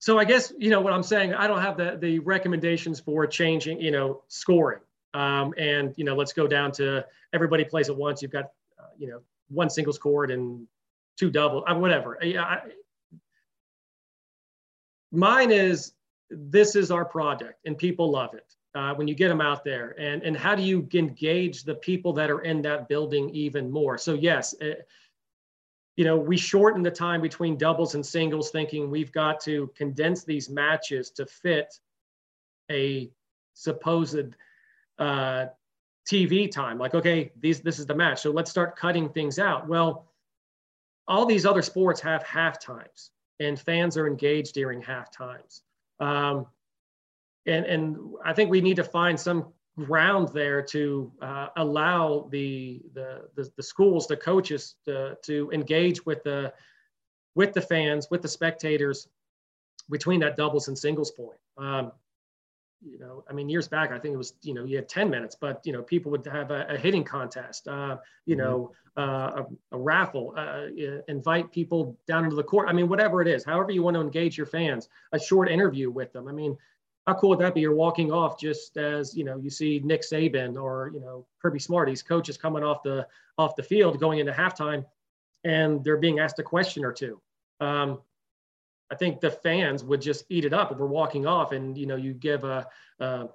so 0.00 0.18
I 0.18 0.24
guess 0.24 0.52
you 0.58 0.70
know 0.70 0.80
what 0.80 0.92
I'm 0.92 1.02
saying. 1.02 1.34
I 1.34 1.46
don't 1.46 1.62
have 1.62 1.76
the 1.76 1.96
the 1.98 2.18
recommendations 2.18 3.00
for 3.00 3.26
changing, 3.26 3.80
you 3.80 3.90
know, 3.90 4.22
scoring. 4.28 4.80
Um, 5.14 5.54
and 5.56 5.94
you 5.96 6.04
know, 6.04 6.14
let's 6.14 6.32
go 6.32 6.46
down 6.46 6.72
to 6.72 7.04
everybody 7.32 7.64
plays 7.64 7.88
at 7.88 7.96
once. 7.96 8.22
You've 8.22 8.30
got, 8.32 8.46
uh, 8.78 8.84
you 8.98 9.08
know, 9.08 9.20
one 9.48 9.70
singles 9.70 9.98
chord 9.98 10.30
and 10.30 10.66
two 11.16 11.30
double, 11.30 11.64
uh, 11.66 11.74
whatever. 11.74 12.18
I, 12.22 12.60
mine 15.10 15.50
is 15.50 15.92
this 16.30 16.76
is 16.76 16.90
our 16.90 17.04
project 17.04 17.58
and 17.64 17.76
people 17.76 18.10
love 18.10 18.34
it 18.34 18.54
uh, 18.74 18.94
when 18.94 19.08
you 19.08 19.14
get 19.14 19.28
them 19.28 19.40
out 19.40 19.64
there. 19.64 19.94
And 19.98 20.22
and 20.22 20.36
how 20.36 20.54
do 20.54 20.62
you 20.62 20.88
engage 20.94 21.64
the 21.64 21.74
people 21.74 22.12
that 22.14 22.30
are 22.30 22.40
in 22.40 22.62
that 22.62 22.88
building 22.88 23.30
even 23.30 23.70
more? 23.70 23.98
So 23.98 24.14
yes. 24.14 24.54
It, 24.60 24.78
uh, 24.78 24.82
you 25.96 26.06
know, 26.06 26.16
we 26.16 26.38
shorten 26.38 26.82
the 26.82 26.90
time 26.90 27.20
between 27.20 27.58
doubles 27.58 27.94
and 27.94 28.06
singles, 28.06 28.50
thinking 28.50 28.90
we've 28.90 29.12
got 29.12 29.38
to 29.40 29.70
condense 29.76 30.24
these 30.24 30.48
matches 30.48 31.10
to 31.10 31.26
fit 31.26 31.78
a 32.70 33.10
supposed 33.52 34.34
uh, 34.98 35.46
TV 36.08 36.50
time. 36.50 36.78
Like, 36.78 36.94
okay, 36.94 37.32
these 37.38 37.60
this 37.60 37.78
is 37.78 37.84
the 37.84 37.94
match, 37.94 38.22
so 38.22 38.30
let's 38.30 38.50
start 38.50 38.76
cutting 38.76 39.10
things 39.10 39.38
out. 39.38 39.68
Well, 39.68 40.06
all 41.06 41.26
these 41.26 41.44
other 41.44 41.60
sports 41.60 42.00
have 42.00 42.22
half 42.22 42.58
times, 42.58 43.10
and 43.38 43.60
fans 43.60 43.98
are 43.98 44.06
engaged 44.06 44.54
during 44.54 44.80
half 44.80 45.10
times. 45.10 45.62
Um, 45.98 46.46
and 47.46 47.64
and 47.66 47.96
I 48.24 48.32
think 48.32 48.50
we 48.50 48.60
need 48.60 48.76
to 48.76 48.84
find 48.84 49.18
some 49.18 49.52
ground 49.76 50.28
there 50.34 50.60
to 50.60 51.10
uh, 51.22 51.48
allow 51.56 52.28
the, 52.30 52.82
the, 52.94 53.28
the 53.34 53.50
the 53.56 53.62
schools, 53.62 54.06
the 54.06 54.16
coaches, 54.16 54.76
to, 54.84 55.16
to 55.22 55.50
engage 55.52 56.04
with 56.04 56.22
the 56.24 56.52
with 57.34 57.52
the 57.52 57.60
fans, 57.60 58.08
with 58.10 58.22
the 58.22 58.28
spectators 58.28 59.08
between 59.88 60.20
that 60.20 60.36
doubles 60.36 60.68
and 60.68 60.78
singles 60.78 61.10
point. 61.10 61.38
Um, 61.56 61.92
you 62.82 62.98
know, 62.98 63.24
I 63.28 63.32
mean, 63.32 63.48
years 63.48 63.68
back, 63.68 63.92
I 63.92 63.98
think 63.98 64.14
it 64.14 64.18
was, 64.18 64.34
you 64.42 64.54
know, 64.54 64.64
you 64.64 64.76
had 64.76 64.88
10 64.88 65.10
minutes, 65.10 65.36
but, 65.38 65.60
you 65.64 65.72
know, 65.72 65.82
people 65.82 66.10
would 66.12 66.24
have 66.26 66.50
a, 66.50 66.66
a 66.68 66.78
hitting 66.78 67.04
contest, 67.04 67.68
uh, 67.68 67.98
you 68.24 68.36
mm-hmm. 68.36 68.44
know, 68.44 68.72
uh, 68.96 69.42
a, 69.42 69.46
a, 69.72 69.78
raffle, 69.78 70.34
uh, 70.36 70.66
invite 71.08 71.52
people 71.52 71.96
down 72.06 72.24
into 72.24 72.36
the 72.36 72.42
court. 72.42 72.68
I 72.68 72.72
mean, 72.72 72.88
whatever 72.88 73.22
it 73.22 73.28
is, 73.28 73.44
however 73.44 73.70
you 73.70 73.82
want 73.82 73.94
to 73.94 74.00
engage 74.00 74.36
your 74.36 74.46
fans, 74.46 74.88
a 75.12 75.18
short 75.18 75.50
interview 75.50 75.90
with 75.90 76.12
them. 76.12 76.26
I 76.26 76.32
mean, 76.32 76.56
how 77.10 77.18
cool 77.18 77.30
would 77.30 77.40
that 77.40 77.54
be? 77.54 77.60
You're 77.60 77.74
walking 77.74 78.12
off 78.12 78.38
just 78.38 78.76
as, 78.76 79.16
you 79.16 79.24
know, 79.24 79.36
you 79.36 79.50
see 79.50 79.80
Nick 79.82 80.02
Saban 80.02 80.60
or, 80.60 80.92
you 80.94 81.00
know, 81.00 81.26
Kirby 81.42 81.58
Smart, 81.58 81.88
these 81.88 82.04
coaches 82.04 82.36
coming 82.36 82.62
off 82.62 82.84
the, 82.84 83.04
off 83.36 83.56
the 83.56 83.64
field 83.64 83.98
going 83.98 84.20
into 84.20 84.30
halftime 84.30 84.84
and 85.42 85.82
they're 85.82 85.96
being 85.96 86.20
asked 86.20 86.38
a 86.38 86.44
question 86.44 86.84
or 86.84 86.92
two. 86.92 87.20
Um, 87.58 87.98
I 88.92 88.94
think 88.94 89.20
the 89.20 89.30
fans 89.30 89.82
would 89.82 90.00
just 90.00 90.24
eat 90.28 90.44
it 90.44 90.52
up 90.52 90.70
if 90.70 90.78
we're 90.78 90.86
walking 90.86 91.26
off 91.26 91.50
and 91.50 91.76
you 91.76 91.86
know 91.86 91.96
you 91.96 92.12
give 92.12 92.44
a 92.44 92.66
uh, 93.00 93.26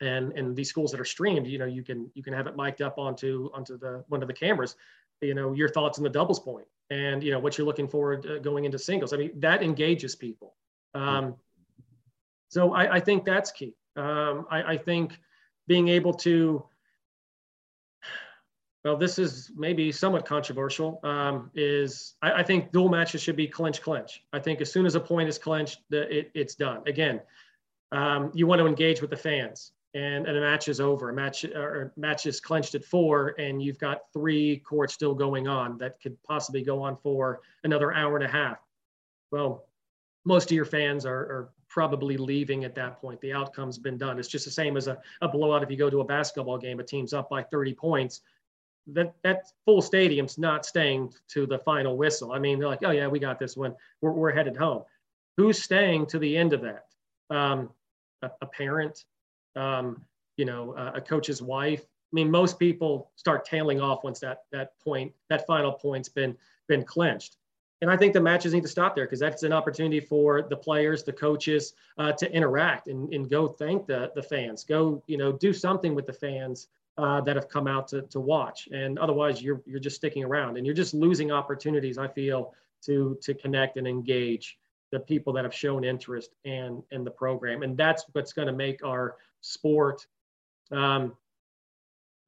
and 0.00 0.32
and 0.32 0.56
these 0.56 0.68
schools 0.68 0.90
that 0.90 1.00
are 1.00 1.04
streamed 1.04 1.46
you 1.46 1.56
know 1.56 1.66
you 1.66 1.84
can 1.84 2.10
you 2.14 2.22
can 2.24 2.32
have 2.32 2.48
it 2.48 2.56
mic'd 2.56 2.82
up 2.82 2.98
onto 2.98 3.48
onto 3.54 3.78
the 3.78 4.04
one 4.08 4.22
of 4.22 4.26
the 4.26 4.34
cameras 4.34 4.74
you 5.20 5.34
know 5.34 5.52
your 5.52 5.68
thoughts 5.68 5.98
on 5.98 6.02
the 6.04 6.10
doubles 6.10 6.40
point 6.40 6.66
and 6.90 7.22
you 7.22 7.30
know 7.30 7.38
what 7.38 7.56
you're 7.56 7.66
looking 7.66 7.86
forward 7.86 8.26
uh, 8.26 8.38
going 8.40 8.64
into 8.64 8.76
singles 8.76 9.12
I 9.12 9.18
mean 9.18 9.30
that 9.38 9.62
engages 9.62 10.16
people 10.16 10.56
um, 10.94 11.36
so 12.52 12.74
I, 12.74 12.96
I 12.96 13.00
think 13.00 13.24
that's 13.24 13.50
key 13.50 13.74
um, 13.96 14.46
I, 14.50 14.62
I 14.72 14.76
think 14.76 15.18
being 15.66 15.88
able 15.88 16.14
to 16.14 16.64
well, 18.84 18.96
this 18.96 19.18
is 19.18 19.52
maybe 19.54 19.92
somewhat 19.92 20.26
controversial, 20.26 20.98
um, 21.04 21.50
is 21.54 22.14
I, 22.20 22.32
I, 22.32 22.42
think 22.42 22.72
dual 22.72 22.88
matches 22.88 23.22
should 23.22 23.36
be 23.36 23.46
clinch 23.46 23.80
clinch. 23.80 24.24
I 24.32 24.40
think 24.40 24.60
as 24.60 24.72
soon 24.72 24.86
as 24.86 24.96
a 24.96 25.00
point 25.00 25.28
is 25.28 25.38
clinched, 25.38 25.82
the, 25.88 26.18
it, 26.18 26.32
it's 26.34 26.56
done. 26.56 26.82
Again, 26.86 27.20
um, 27.92 28.32
you 28.34 28.48
want 28.48 28.58
to 28.58 28.66
engage 28.66 29.00
with 29.00 29.10
the 29.10 29.16
fans 29.16 29.70
and, 29.94 30.26
and 30.26 30.36
a 30.36 30.40
match 30.40 30.66
is 30.66 30.80
over. 30.80 31.10
A 31.10 31.12
match 31.12 31.44
or 31.44 31.92
match 31.96 32.26
is 32.26 32.40
clenched 32.40 32.74
at 32.74 32.84
four 32.84 33.36
and 33.38 33.62
you've 33.62 33.78
got 33.78 34.00
three 34.12 34.56
courts 34.56 34.94
still 34.94 35.14
going 35.14 35.46
on 35.46 35.78
that 35.78 36.00
could 36.02 36.20
possibly 36.24 36.62
go 36.62 36.82
on 36.82 36.96
for 37.04 37.40
another 37.62 37.92
hour 37.92 38.16
and 38.16 38.24
a 38.24 38.28
half. 38.28 38.58
Well, 39.30 39.66
most 40.24 40.50
of 40.50 40.56
your 40.56 40.64
fans 40.64 41.06
are, 41.06 41.12
are 41.14 41.50
probably 41.72 42.18
leaving 42.18 42.64
at 42.64 42.74
that 42.74 43.00
point. 43.00 43.18
The 43.22 43.32
outcome's 43.32 43.78
been 43.78 43.96
done. 43.96 44.18
It's 44.18 44.28
just 44.28 44.44
the 44.44 44.50
same 44.50 44.76
as 44.76 44.88
a, 44.88 44.98
a 45.22 45.28
blowout 45.28 45.62
if 45.62 45.70
you 45.70 45.76
go 45.76 45.88
to 45.88 46.00
a 46.00 46.04
basketball 46.04 46.58
game, 46.58 46.80
a 46.80 46.84
team's 46.84 47.14
up 47.14 47.30
by 47.30 47.42
30 47.42 47.72
points 47.74 48.20
that 48.88 49.14
that 49.22 49.46
full 49.64 49.80
stadium's 49.80 50.38
not 50.38 50.66
staying 50.66 51.12
to 51.28 51.46
the 51.46 51.58
final 51.60 51.96
whistle. 51.96 52.32
I 52.32 52.38
mean, 52.38 52.58
they're 52.58 52.68
like, 52.68 52.84
oh 52.84 52.90
yeah, 52.90 53.06
we 53.06 53.18
got 53.18 53.38
this 53.38 53.56
one. 53.56 53.74
We're, 54.00 54.12
we're 54.12 54.32
headed 54.32 54.56
home. 54.56 54.82
Who's 55.36 55.62
staying 55.62 56.06
to 56.06 56.18
the 56.18 56.36
end 56.36 56.52
of 56.52 56.62
that? 56.62 56.86
Um, 57.30 57.70
a, 58.22 58.30
a, 58.42 58.46
parent, 58.46 59.04
um, 59.56 60.02
you 60.36 60.44
know, 60.44 60.74
a, 60.76 60.96
a, 60.98 61.00
coach's 61.00 61.40
wife. 61.40 61.80
I 61.80 62.12
mean, 62.12 62.30
most 62.30 62.58
people 62.58 63.10
start 63.16 63.46
tailing 63.46 63.80
off 63.80 64.04
once 64.04 64.20
that 64.20 64.42
that 64.52 64.78
point, 64.80 65.12
that 65.30 65.46
final 65.46 65.72
point's 65.72 66.08
been 66.08 66.36
been 66.68 66.84
clinched. 66.84 67.36
And 67.82 67.90
I 67.90 67.96
think 67.96 68.14
the 68.14 68.20
matches 68.20 68.54
need 68.54 68.62
to 68.62 68.68
stop 68.68 68.94
there 68.94 69.04
because 69.04 69.18
that's 69.18 69.42
an 69.42 69.52
opportunity 69.52 69.98
for 69.98 70.42
the 70.42 70.56
players, 70.56 71.02
the 71.02 71.12
coaches 71.12 71.74
uh, 71.98 72.12
to 72.12 72.32
interact 72.32 72.86
and, 72.86 73.12
and 73.12 73.28
go 73.28 73.48
thank 73.48 73.86
the, 73.86 74.12
the 74.14 74.22
fans, 74.22 74.62
go, 74.62 75.02
you 75.08 75.18
know, 75.18 75.32
do 75.32 75.52
something 75.52 75.92
with 75.92 76.06
the 76.06 76.12
fans 76.12 76.68
uh, 76.96 77.20
that 77.22 77.34
have 77.34 77.48
come 77.48 77.66
out 77.66 77.88
to, 77.88 78.02
to 78.02 78.20
watch. 78.20 78.68
And 78.70 79.00
otherwise, 79.00 79.42
you're 79.42 79.62
you're 79.66 79.80
just 79.80 79.96
sticking 79.96 80.22
around, 80.22 80.56
and 80.56 80.64
you're 80.64 80.76
just 80.76 80.94
losing 80.94 81.32
opportunities. 81.32 81.98
I 81.98 82.06
feel 82.06 82.54
to 82.82 83.18
to 83.20 83.34
connect 83.34 83.76
and 83.78 83.88
engage 83.88 84.58
the 84.92 85.00
people 85.00 85.32
that 85.32 85.44
have 85.44 85.54
shown 85.54 85.84
interest 85.84 86.34
in 86.44 86.84
in 86.92 87.02
the 87.02 87.10
program, 87.10 87.62
and 87.62 87.76
that's 87.76 88.04
what's 88.12 88.32
going 88.32 88.46
to 88.46 88.52
make 88.52 88.84
our 88.84 89.16
sport, 89.40 90.06
um, 90.70 91.16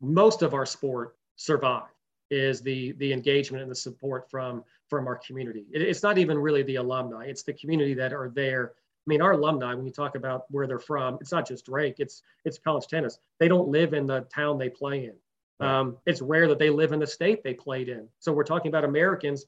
most 0.01 0.43
of 0.43 0.53
our 0.53 0.67
sport, 0.67 1.17
survive. 1.37 1.94
Is 2.31 2.63
the 2.63 2.93
the 2.93 3.13
engagement 3.13 3.63
and 3.63 3.71
the 3.71 3.77
support 3.77 4.31
from 4.31 4.65
from 4.89 5.07
our 5.07 5.17
community. 5.17 5.67
It, 5.73 5.83
it's 5.83 6.03
not 6.03 6.19
even 6.19 6.39
really 6.39 6.63
the 6.63 6.77
alumni; 6.77 7.27
it's 7.27 7.43
the 7.43 7.53
community 7.53 7.95
that 7.95 8.13
are 8.13 8.31
there. 8.35 8.73
I 8.77 9.07
mean, 9.07 9.21
our 9.21 9.33
alumni, 9.33 9.75
when 9.75 9.85
you 9.85 9.93
talk 9.93 10.15
about 10.15 10.45
where 10.51 10.67
they're 10.67 10.79
from, 10.79 11.19
it's 11.21 11.33
not 11.33 11.47
just 11.47 11.67
Drake; 11.67 11.97
it's 11.99 12.23
it's 12.45 12.59
college 12.59 12.87
tennis. 12.87 13.19
They 13.39 13.49
don't 13.49 13.69
live 13.69 13.93
in 13.93 14.07
the 14.07 14.23
town 14.35 14.59
they 14.59 14.71
play 14.71 15.05
in. 15.05 15.15
Um, 15.61 15.99
it's 16.05 16.21
rare 16.21 16.49
that 16.49 16.59
they 16.59 16.71
live 16.71 16.93
in 16.93 16.99
the 16.99 17.07
state 17.07 17.45
they 17.45 17.55
played 17.55 17.89
in. 17.89 18.09
So 18.19 18.33
we're 18.33 18.45
talking 18.45 18.71
about 18.71 18.85
Americans 18.85 19.47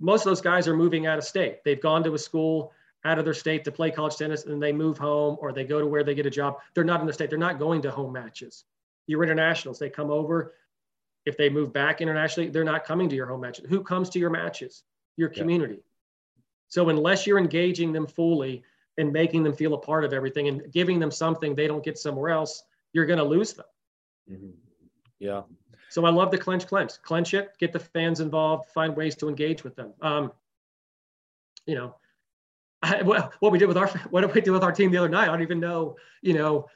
most 0.00 0.22
of 0.22 0.30
those 0.30 0.40
guys 0.40 0.68
are 0.68 0.76
moving 0.76 1.06
out 1.06 1.18
of 1.18 1.24
state. 1.24 1.64
They've 1.64 1.80
gone 1.80 2.04
to 2.04 2.14
a 2.14 2.18
school 2.18 2.72
out 3.04 3.18
of 3.18 3.24
their 3.24 3.34
state 3.34 3.64
to 3.64 3.72
play 3.72 3.90
college 3.90 4.16
tennis 4.16 4.44
and 4.44 4.62
they 4.62 4.72
move 4.72 4.98
home 4.98 5.36
or 5.40 5.52
they 5.52 5.64
go 5.64 5.80
to 5.80 5.86
where 5.86 6.04
they 6.04 6.14
get 6.14 6.26
a 6.26 6.30
job. 6.30 6.58
They're 6.74 6.84
not 6.84 7.00
in 7.00 7.06
the 7.06 7.12
state. 7.12 7.30
They're 7.30 7.38
not 7.38 7.58
going 7.58 7.82
to 7.82 7.90
home 7.90 8.12
matches. 8.12 8.64
Your 9.06 9.22
internationals, 9.22 9.78
they 9.78 9.90
come 9.90 10.10
over. 10.10 10.54
If 11.26 11.36
they 11.36 11.50
move 11.50 11.72
back 11.72 12.00
internationally, 12.00 12.48
they're 12.50 12.64
not 12.64 12.84
coming 12.84 13.08
to 13.08 13.16
your 13.16 13.26
home 13.26 13.40
matches. 13.40 13.66
Who 13.68 13.82
comes 13.82 14.08
to 14.10 14.18
your 14.18 14.30
matches? 14.30 14.82
Your 15.16 15.28
community. 15.28 15.74
Yeah. 15.74 15.80
So 16.68 16.88
unless 16.88 17.26
you're 17.26 17.38
engaging 17.38 17.92
them 17.92 18.06
fully 18.06 18.62
and 18.98 19.12
making 19.12 19.42
them 19.42 19.52
feel 19.52 19.74
a 19.74 19.78
part 19.78 20.04
of 20.04 20.12
everything 20.12 20.48
and 20.48 20.72
giving 20.72 20.98
them 20.98 21.10
something 21.10 21.54
they 21.54 21.66
don't 21.66 21.84
get 21.84 21.98
somewhere 21.98 22.30
else, 22.30 22.62
you're 22.92 23.06
going 23.06 23.18
to 23.18 23.24
lose 23.24 23.52
them. 23.52 23.66
Mm-hmm. 24.30 24.50
Yeah. 25.18 25.42
So 25.90 26.04
I 26.04 26.10
love 26.10 26.30
the 26.30 26.38
clench 26.38 26.66
clench. 26.66 27.00
Clench 27.02 27.34
it, 27.34 27.52
get 27.58 27.72
the 27.72 27.78
fans 27.78 28.20
involved, 28.20 28.68
find 28.70 28.94
ways 28.96 29.16
to 29.16 29.28
engage 29.28 29.64
with 29.64 29.74
them. 29.76 29.94
Um, 30.02 30.32
you 31.66 31.74
know, 31.74 31.96
I, 32.82 33.02
what, 33.02 33.34
what 33.40 33.52
we 33.52 33.58
did 33.58 33.66
with 33.66 33.76
our 33.76 33.88
what 34.10 34.20
did 34.22 34.34
we 34.34 34.40
do 34.40 34.52
with 34.52 34.62
our 34.62 34.72
team 34.72 34.90
the 34.90 34.98
other 34.98 35.08
night? 35.08 35.24
I 35.24 35.32
don't 35.32 35.42
even 35.42 35.60
know, 35.60 35.96
you 36.22 36.34
know, 36.34 36.66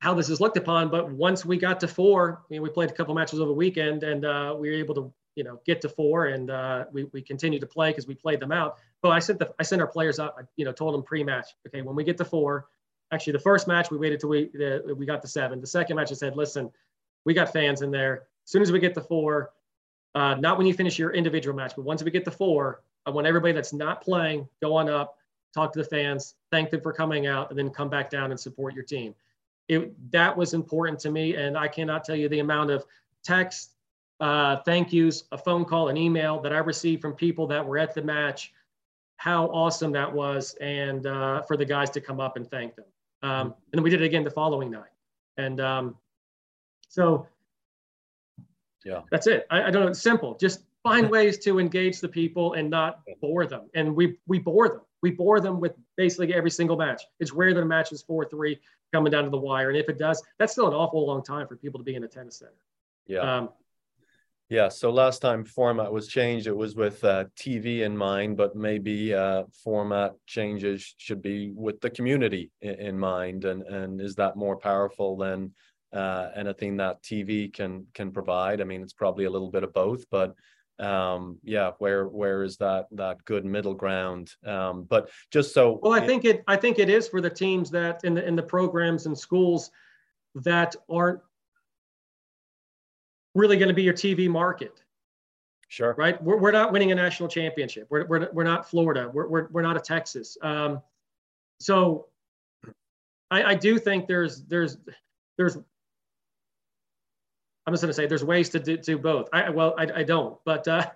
how 0.00 0.14
this 0.14 0.28
is 0.28 0.40
looked 0.40 0.56
upon. 0.56 0.90
But 0.90 1.10
once 1.10 1.44
we 1.44 1.56
got 1.56 1.80
to 1.80 1.88
four, 1.88 2.42
we 2.48 2.68
played 2.68 2.90
a 2.90 2.92
couple 2.92 3.14
matches 3.14 3.40
over 3.40 3.48
the 3.48 3.54
weekend, 3.54 4.02
and 4.02 4.24
uh, 4.24 4.54
we 4.58 4.70
were 4.70 4.76
able 4.76 4.94
to, 4.94 5.12
you 5.34 5.44
know, 5.44 5.60
get 5.66 5.80
to 5.82 5.88
four, 5.88 6.26
and 6.26 6.50
uh, 6.50 6.84
we 6.92 7.04
we 7.12 7.22
continued 7.22 7.60
to 7.60 7.66
play 7.66 7.90
because 7.90 8.06
we 8.06 8.14
played 8.14 8.40
them 8.40 8.52
out. 8.52 8.78
But 9.02 9.10
I 9.10 9.18
sent 9.18 9.38
the 9.38 9.52
I 9.58 9.62
sent 9.62 9.80
our 9.80 9.88
players 9.88 10.18
out. 10.18 10.34
I, 10.38 10.42
you 10.56 10.64
know, 10.64 10.72
told 10.72 10.94
them 10.94 11.02
pre-match, 11.02 11.48
okay, 11.66 11.82
when 11.82 11.96
we 11.96 12.04
get 12.04 12.16
to 12.18 12.24
four, 12.24 12.68
actually 13.12 13.32
the 13.34 13.40
first 13.40 13.66
match 13.66 13.90
we 13.90 13.98
waited 13.98 14.20
till 14.20 14.30
we 14.30 14.50
uh, 14.64 14.94
we 14.94 15.06
got 15.06 15.22
to 15.22 15.28
seven. 15.28 15.60
The 15.60 15.66
second 15.66 15.96
match 15.96 16.10
I 16.12 16.14
said, 16.14 16.36
listen, 16.36 16.70
we 17.24 17.34
got 17.34 17.52
fans 17.52 17.82
in 17.82 17.90
there. 17.90 18.26
As 18.44 18.50
soon 18.50 18.62
as 18.62 18.72
we 18.72 18.78
get 18.78 18.94
to 18.94 19.00
four, 19.00 19.50
uh, 20.14 20.34
not 20.34 20.58
when 20.58 20.66
you 20.66 20.74
finish 20.74 20.98
your 20.98 21.12
individual 21.12 21.56
match, 21.56 21.74
but 21.76 21.84
once 21.84 22.02
we 22.02 22.10
get 22.10 22.24
to 22.24 22.30
four, 22.30 22.82
I 23.04 23.10
want 23.10 23.26
everybody 23.26 23.52
that's 23.52 23.72
not 23.72 24.00
playing 24.00 24.48
go 24.62 24.74
on 24.76 24.88
up, 24.88 25.16
talk 25.54 25.72
to 25.72 25.78
the 25.78 25.84
fans, 25.84 26.34
thank 26.50 26.70
them 26.70 26.80
for 26.80 26.92
coming 26.92 27.26
out, 27.26 27.50
and 27.50 27.58
then 27.58 27.70
come 27.70 27.90
back 27.90 28.10
down 28.10 28.30
and 28.30 28.38
support 28.38 28.74
your 28.74 28.84
team. 28.84 29.14
It, 29.68 30.10
that 30.12 30.36
was 30.36 30.54
important 30.54 30.98
to 31.00 31.10
me, 31.10 31.34
and 31.34 31.56
I 31.56 31.68
cannot 31.68 32.04
tell 32.04 32.16
you 32.16 32.28
the 32.28 32.40
amount 32.40 32.70
of 32.70 32.84
text, 33.22 33.72
uh, 34.20 34.56
thank 34.64 34.92
yous, 34.92 35.24
a 35.32 35.38
phone 35.38 35.64
call, 35.64 35.88
an 35.88 35.96
email 35.96 36.40
that 36.40 36.52
I 36.52 36.58
received 36.58 37.02
from 37.02 37.12
people 37.14 37.46
that 37.48 37.64
were 37.64 37.78
at 37.78 37.94
the 37.94 38.02
match. 38.02 38.52
How 39.16 39.46
awesome 39.46 39.92
that 39.92 40.12
was, 40.12 40.54
and 40.60 41.06
uh, 41.06 41.42
for 41.42 41.56
the 41.56 41.64
guys 41.64 41.90
to 41.90 42.00
come 42.00 42.20
up 42.20 42.36
and 42.36 42.48
thank 42.50 42.76
them. 42.76 42.84
Um, 43.22 43.46
and 43.46 43.54
then 43.72 43.82
we 43.82 43.90
did 43.90 44.00
it 44.00 44.04
again 44.04 44.24
the 44.24 44.30
following 44.30 44.70
night, 44.70 44.92
and 45.36 45.60
um, 45.60 45.96
so 46.88 47.26
yeah. 48.84 49.02
That's 49.10 49.26
it. 49.26 49.46
I, 49.50 49.64
I 49.64 49.70
don't 49.70 49.82
know. 49.82 49.88
It's 49.88 50.00
simple. 50.00 50.36
Just 50.40 50.62
find 50.82 51.10
ways 51.16 51.38
to 51.40 51.58
engage 51.58 52.00
the 52.00 52.08
people 52.08 52.54
and 52.54 52.70
not 52.70 53.00
bore 53.20 53.46
them. 53.46 53.68
And 53.74 53.94
we 53.94 54.18
we 54.26 54.38
bore 54.38 54.68
them. 54.68 54.80
We 55.02 55.12
bore 55.12 55.40
them 55.40 55.60
with 55.60 55.72
basically 55.96 56.34
every 56.34 56.50
single 56.50 56.76
match. 56.76 57.02
It's 57.20 57.32
rare 57.32 57.54
that 57.54 57.60
a 57.60 57.66
match 57.66 57.92
is 57.92 58.02
four 58.02 58.24
three 58.28 58.58
coming 58.92 59.10
down 59.12 59.24
to 59.24 59.30
the 59.30 59.38
wire. 59.38 59.68
And 59.68 59.78
if 59.78 59.88
it 59.88 59.98
does, 59.98 60.22
that's 60.38 60.52
still 60.52 60.66
an 60.66 60.74
awful 60.74 61.06
long 61.06 61.22
time 61.22 61.46
for 61.46 61.56
people 61.56 61.78
to 61.78 61.84
be 61.84 61.94
in 61.94 62.04
a 62.04 62.08
tennis 62.08 62.38
center. 62.38 62.52
Yeah. 63.06 63.20
Um, 63.20 63.50
yeah. 64.48 64.68
So 64.68 64.90
last 64.90 65.20
time 65.20 65.44
format 65.44 65.92
was 65.92 66.08
changed, 66.08 66.46
it 66.46 66.56
was 66.56 66.74
with 66.74 67.04
uh, 67.04 67.26
TV 67.36 67.80
in 67.80 67.96
mind, 67.96 68.36
but 68.36 68.56
maybe 68.56 69.12
uh, 69.12 69.44
format 69.62 70.14
changes 70.26 70.94
should 70.96 71.20
be 71.20 71.52
with 71.54 71.80
the 71.80 71.90
community 71.90 72.50
in, 72.60 72.74
in 72.74 72.98
mind. 72.98 73.44
And 73.44 73.62
and 73.62 74.00
is 74.00 74.14
that 74.16 74.36
more 74.36 74.56
powerful 74.56 75.16
than 75.16 75.52
uh, 75.92 76.28
anything 76.34 76.76
that 76.78 77.02
TV 77.02 77.52
can 77.52 77.86
can 77.94 78.10
provide. 78.10 78.60
I 78.60 78.64
mean, 78.64 78.82
it's 78.82 78.92
probably 78.92 79.24
a 79.24 79.30
little 79.30 79.50
bit 79.50 79.64
of 79.64 79.72
both, 79.72 80.04
but 80.10 80.34
um, 80.78 81.38
yeah, 81.42 81.72
where 81.78 82.06
where 82.06 82.42
is 82.42 82.56
that 82.58 82.86
that 82.92 83.24
good 83.24 83.44
middle 83.44 83.74
ground? 83.74 84.34
Um, 84.46 84.84
but 84.84 85.10
just 85.30 85.52
so 85.52 85.78
well, 85.82 85.92
I 85.92 86.06
think 86.06 86.24
it 86.24 86.44
I 86.46 86.56
think 86.56 86.78
it 86.78 86.88
is 86.88 87.08
for 87.08 87.20
the 87.20 87.30
teams 87.30 87.70
that 87.70 88.04
in 88.04 88.14
the 88.14 88.26
in 88.26 88.36
the 88.36 88.42
programs 88.42 89.06
and 89.06 89.18
schools 89.18 89.70
that 90.34 90.76
aren't 90.88 91.20
really 93.34 93.56
going 93.56 93.68
to 93.68 93.74
be 93.74 93.82
your 93.82 93.94
TV 93.94 94.28
market. 94.28 94.82
Sure. 95.68 95.94
Right. 95.98 96.20
We're, 96.22 96.38
we're 96.38 96.50
not 96.50 96.72
winning 96.72 96.92
a 96.92 96.94
national 96.94 97.28
championship. 97.28 97.88
We're, 97.90 98.06
we're, 98.06 98.28
we're 98.32 98.44
not 98.44 98.68
Florida. 98.68 99.10
We're, 99.12 99.28
we're, 99.28 99.48
we're 99.50 99.62
not 99.62 99.76
a 99.76 99.80
Texas. 99.80 100.38
Um, 100.40 100.80
so 101.60 102.06
I, 103.30 103.44
I 103.44 103.54
do 103.54 103.78
think 103.78 104.06
there's 104.06 104.42
there's 104.44 104.78
there's 105.36 105.58
I'm 107.68 107.74
just 107.74 107.82
going 107.82 107.90
to 107.90 107.94
say 107.94 108.06
there's 108.06 108.24
ways 108.24 108.48
to 108.48 108.58
do, 108.58 108.78
do 108.78 108.96
both. 108.96 109.28
I, 109.30 109.50
well, 109.50 109.74
I, 109.76 109.86
I 109.96 110.02
don't, 110.02 110.38
but 110.46 110.66
uh, 110.66 110.86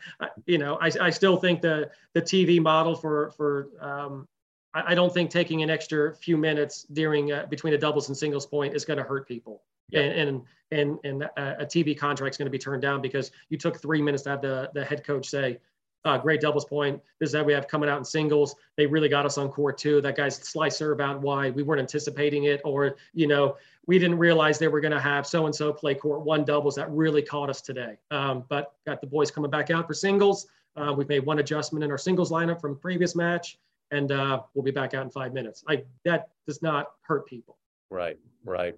you 0.46 0.56
know, 0.56 0.78
I, 0.80 0.90
I 1.02 1.10
still 1.10 1.36
think 1.36 1.60
the 1.60 1.90
the 2.14 2.22
TV 2.22 2.62
model 2.62 2.94
for 2.94 3.30
for 3.32 3.68
um, 3.78 4.26
I, 4.72 4.92
I 4.92 4.94
don't 4.94 5.12
think 5.12 5.30
taking 5.30 5.62
an 5.62 5.68
extra 5.68 6.14
few 6.16 6.38
minutes 6.38 6.86
during 6.90 7.30
uh, 7.30 7.44
between 7.50 7.74
a 7.74 7.78
doubles 7.78 8.08
and 8.08 8.16
singles 8.16 8.46
point 8.46 8.74
is 8.74 8.86
going 8.86 8.96
to 8.96 9.02
hurt 9.02 9.28
people. 9.28 9.62
Yeah. 9.90 10.00
And 10.00 10.30
and 10.30 10.42
and, 10.70 10.98
and 11.04 11.22
a 11.36 11.66
TV 11.66 11.94
contract 11.94 12.32
is 12.32 12.38
going 12.38 12.46
to 12.46 12.50
be 12.50 12.58
turned 12.58 12.80
down 12.80 13.02
because 13.02 13.32
you 13.50 13.58
took 13.58 13.82
three 13.82 14.00
minutes 14.00 14.22
to 14.22 14.30
have 14.30 14.40
the 14.40 14.70
the 14.72 14.82
head 14.82 15.04
coach 15.04 15.28
say, 15.28 15.58
uh, 16.04 16.18
great 16.18 16.40
doubles 16.40 16.64
point. 16.64 17.00
This 17.20 17.28
is 17.28 17.32
that 17.32 17.44
we 17.44 17.52
have 17.52 17.68
coming 17.68 17.88
out 17.88 17.98
in 17.98 18.04
singles. 18.04 18.56
They 18.76 18.86
really 18.86 19.08
got 19.08 19.26
us 19.26 19.38
on 19.38 19.48
court 19.48 19.78
too. 19.78 20.00
That 20.00 20.16
guy's 20.16 20.36
slice 20.36 20.76
serve 20.76 21.00
out 21.00 21.20
wide. 21.20 21.54
We 21.54 21.62
weren't 21.62 21.80
anticipating 21.80 22.44
it, 22.44 22.60
or 22.64 22.96
you 23.14 23.26
know, 23.26 23.56
we 23.86 23.98
didn't 23.98 24.18
realize 24.18 24.58
they 24.58 24.68
were 24.68 24.80
going 24.80 24.92
to 24.92 25.00
have 25.00 25.26
so 25.26 25.46
and 25.46 25.54
so 25.54 25.72
play 25.72 25.94
court 25.94 26.22
one 26.22 26.44
doubles. 26.44 26.74
That 26.74 26.90
really 26.90 27.22
caught 27.22 27.50
us 27.50 27.60
today. 27.60 27.98
Um, 28.10 28.44
but 28.48 28.74
got 28.86 29.00
the 29.00 29.06
boys 29.06 29.30
coming 29.30 29.50
back 29.50 29.70
out 29.70 29.86
for 29.86 29.94
singles. 29.94 30.46
Uh, 30.76 30.92
we've 30.96 31.08
made 31.08 31.24
one 31.24 31.38
adjustment 31.38 31.84
in 31.84 31.90
our 31.90 31.98
singles 31.98 32.30
lineup 32.30 32.60
from 32.60 32.76
previous 32.76 33.14
match, 33.14 33.58
and 33.90 34.10
uh, 34.10 34.40
we'll 34.54 34.64
be 34.64 34.70
back 34.70 34.94
out 34.94 35.04
in 35.04 35.10
five 35.10 35.32
minutes. 35.32 35.64
I 35.68 35.84
that 36.04 36.30
does 36.46 36.62
not 36.62 36.92
hurt 37.02 37.26
people. 37.26 37.58
Right, 37.90 38.18
right. 38.44 38.76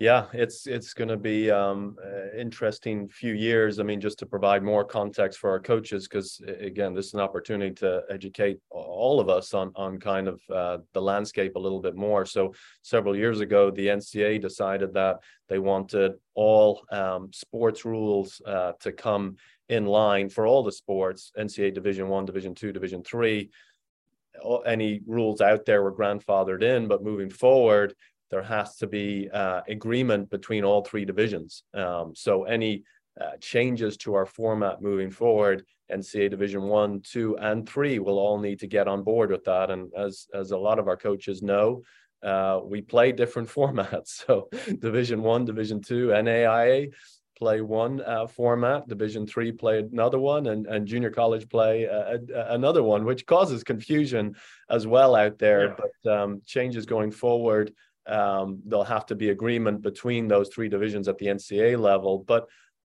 Yeah, 0.00 0.26
it's 0.32 0.68
it's 0.68 0.94
going 0.94 1.08
to 1.08 1.16
be 1.16 1.50
um, 1.50 1.96
interesting 2.36 3.08
few 3.08 3.32
years. 3.34 3.80
I 3.80 3.82
mean, 3.82 4.00
just 4.00 4.20
to 4.20 4.26
provide 4.26 4.62
more 4.62 4.84
context 4.84 5.40
for 5.40 5.50
our 5.50 5.58
coaches, 5.58 6.06
because 6.06 6.40
again, 6.60 6.94
this 6.94 7.06
is 7.06 7.14
an 7.14 7.20
opportunity 7.20 7.74
to 7.76 8.04
educate 8.08 8.60
all 8.70 9.18
of 9.18 9.28
us 9.28 9.54
on 9.54 9.72
on 9.74 9.98
kind 9.98 10.28
of 10.28 10.40
uh, 10.54 10.78
the 10.92 11.02
landscape 11.02 11.56
a 11.56 11.58
little 11.58 11.80
bit 11.80 11.96
more. 11.96 12.24
So, 12.24 12.54
several 12.82 13.16
years 13.16 13.40
ago, 13.40 13.72
the 13.72 13.88
NCAA 13.88 14.40
decided 14.40 14.94
that 14.94 15.16
they 15.48 15.58
wanted 15.58 16.12
all 16.34 16.82
um, 16.92 17.32
sports 17.32 17.84
rules 17.84 18.40
uh, 18.46 18.74
to 18.78 18.92
come 18.92 19.34
in 19.68 19.84
line 19.84 20.28
for 20.28 20.46
all 20.46 20.62
the 20.62 20.70
sports: 20.70 21.32
NCAA 21.36 21.74
Division 21.74 22.06
One, 22.06 22.24
Division 22.24 22.54
Two, 22.54 22.70
Division 22.70 23.02
Three. 23.02 23.50
Any 24.64 25.00
rules 25.08 25.40
out 25.40 25.66
there 25.66 25.82
were 25.82 25.92
grandfathered 25.92 26.62
in, 26.62 26.86
but 26.86 27.02
moving 27.02 27.30
forward 27.30 27.96
there 28.30 28.42
has 28.42 28.76
to 28.76 28.86
be 28.86 29.28
uh, 29.32 29.62
agreement 29.68 30.30
between 30.30 30.64
all 30.64 30.82
three 30.82 31.04
divisions. 31.04 31.62
Um, 31.74 32.12
so 32.14 32.44
any 32.44 32.84
uh, 33.20 33.36
changes 33.40 33.96
to 33.98 34.14
our 34.14 34.26
format 34.26 34.82
moving 34.82 35.10
forward, 35.10 35.64
NCAA 35.90 36.30
Division 36.30 36.62
One, 36.62 37.00
Two, 37.00 37.36
and 37.38 37.68
Three 37.68 37.98
will 37.98 38.18
all 38.18 38.38
need 38.38 38.60
to 38.60 38.66
get 38.66 38.88
on 38.88 39.02
board 39.02 39.30
with 39.30 39.44
that. 39.44 39.70
And 39.70 39.90
as 39.96 40.26
as 40.34 40.50
a 40.50 40.58
lot 40.58 40.78
of 40.78 40.88
our 40.88 40.96
coaches 40.96 41.42
know, 41.42 41.82
uh, 42.22 42.60
we 42.62 42.82
play 42.82 43.12
different 43.12 43.48
formats. 43.56 44.24
So 44.26 44.48
Division 44.78 45.22
One, 45.22 45.44
Division 45.44 45.80
Two, 45.80 46.08
NAIA 46.08 46.92
play 47.38 47.60
one 47.60 48.00
uh, 48.02 48.26
format, 48.26 48.88
Division 48.88 49.26
Three 49.26 49.52
play 49.52 49.78
another 49.78 50.18
one, 50.18 50.48
and, 50.48 50.66
and 50.66 50.86
junior 50.86 51.10
college 51.10 51.48
play 51.48 51.88
uh, 51.88 52.18
another 52.48 52.82
one, 52.82 53.04
which 53.04 53.26
causes 53.26 53.64
confusion 53.64 54.36
as 54.68 54.86
well 54.86 55.16
out 55.16 55.38
there. 55.38 55.68
Yeah. 55.68 55.74
But 56.04 56.12
um, 56.12 56.42
changes 56.44 56.84
going 56.84 57.10
forward 57.10 57.72
um, 58.08 58.60
there'll 58.64 58.84
have 58.84 59.06
to 59.06 59.14
be 59.14 59.30
agreement 59.30 59.82
between 59.82 60.28
those 60.28 60.48
three 60.48 60.68
divisions 60.68 61.08
at 61.08 61.18
the 61.18 61.26
NCAA 61.26 61.78
level. 61.78 62.24
But 62.26 62.48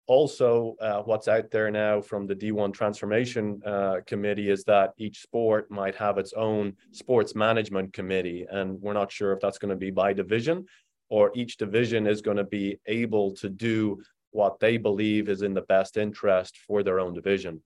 also, 0.07 0.75
uh, 0.81 1.03
what's 1.03 1.29
out 1.29 1.51
there 1.51 1.71
now 1.71 2.01
from 2.01 2.27
the 2.27 2.35
D1 2.35 2.73
Transformation 2.73 3.61
uh, 3.67 3.97
Committee 4.07 4.51
is 4.51 4.65
that 4.65 4.95
each 4.97 5.21
sport 5.21 5.71
might 5.71 5.95
have 5.95 6.17
its 6.17 6.33
own 6.33 6.75
sports 6.93 7.35
management 7.35 7.93
committee. 7.93 8.47
And 8.51 8.81
we're 8.81 8.95
not 8.95 9.13
sure 9.13 9.33
if 9.33 9.41
that's 9.41 9.59
going 9.59 9.71
to 9.71 9.77
be 9.77 9.91
by 9.91 10.15
division 10.15 10.67
or 11.11 11.31
each 11.35 11.57
division 11.57 12.07
is 12.07 12.23
going 12.23 12.37
to 12.37 12.45
be 12.45 12.79
able 12.87 13.35
to 13.37 13.49
do 13.49 14.03
what 14.31 14.61
they 14.61 14.77
believe 14.77 15.29
is 15.29 15.43
in 15.43 15.55
the 15.55 15.63
best 15.63 15.97
interest 15.97 16.59
for 16.67 16.83
their 16.83 17.01
own 17.01 17.15
division. 17.15 17.63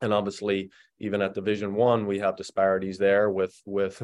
And 0.00 0.12
obviously 0.12 0.70
even 0.98 1.22
at 1.22 1.34
division 1.34 1.74
one 1.74 2.06
we 2.06 2.18
have 2.18 2.36
disparities 2.36 2.98
there 2.98 3.30
with 3.30 3.60
with 3.64 4.02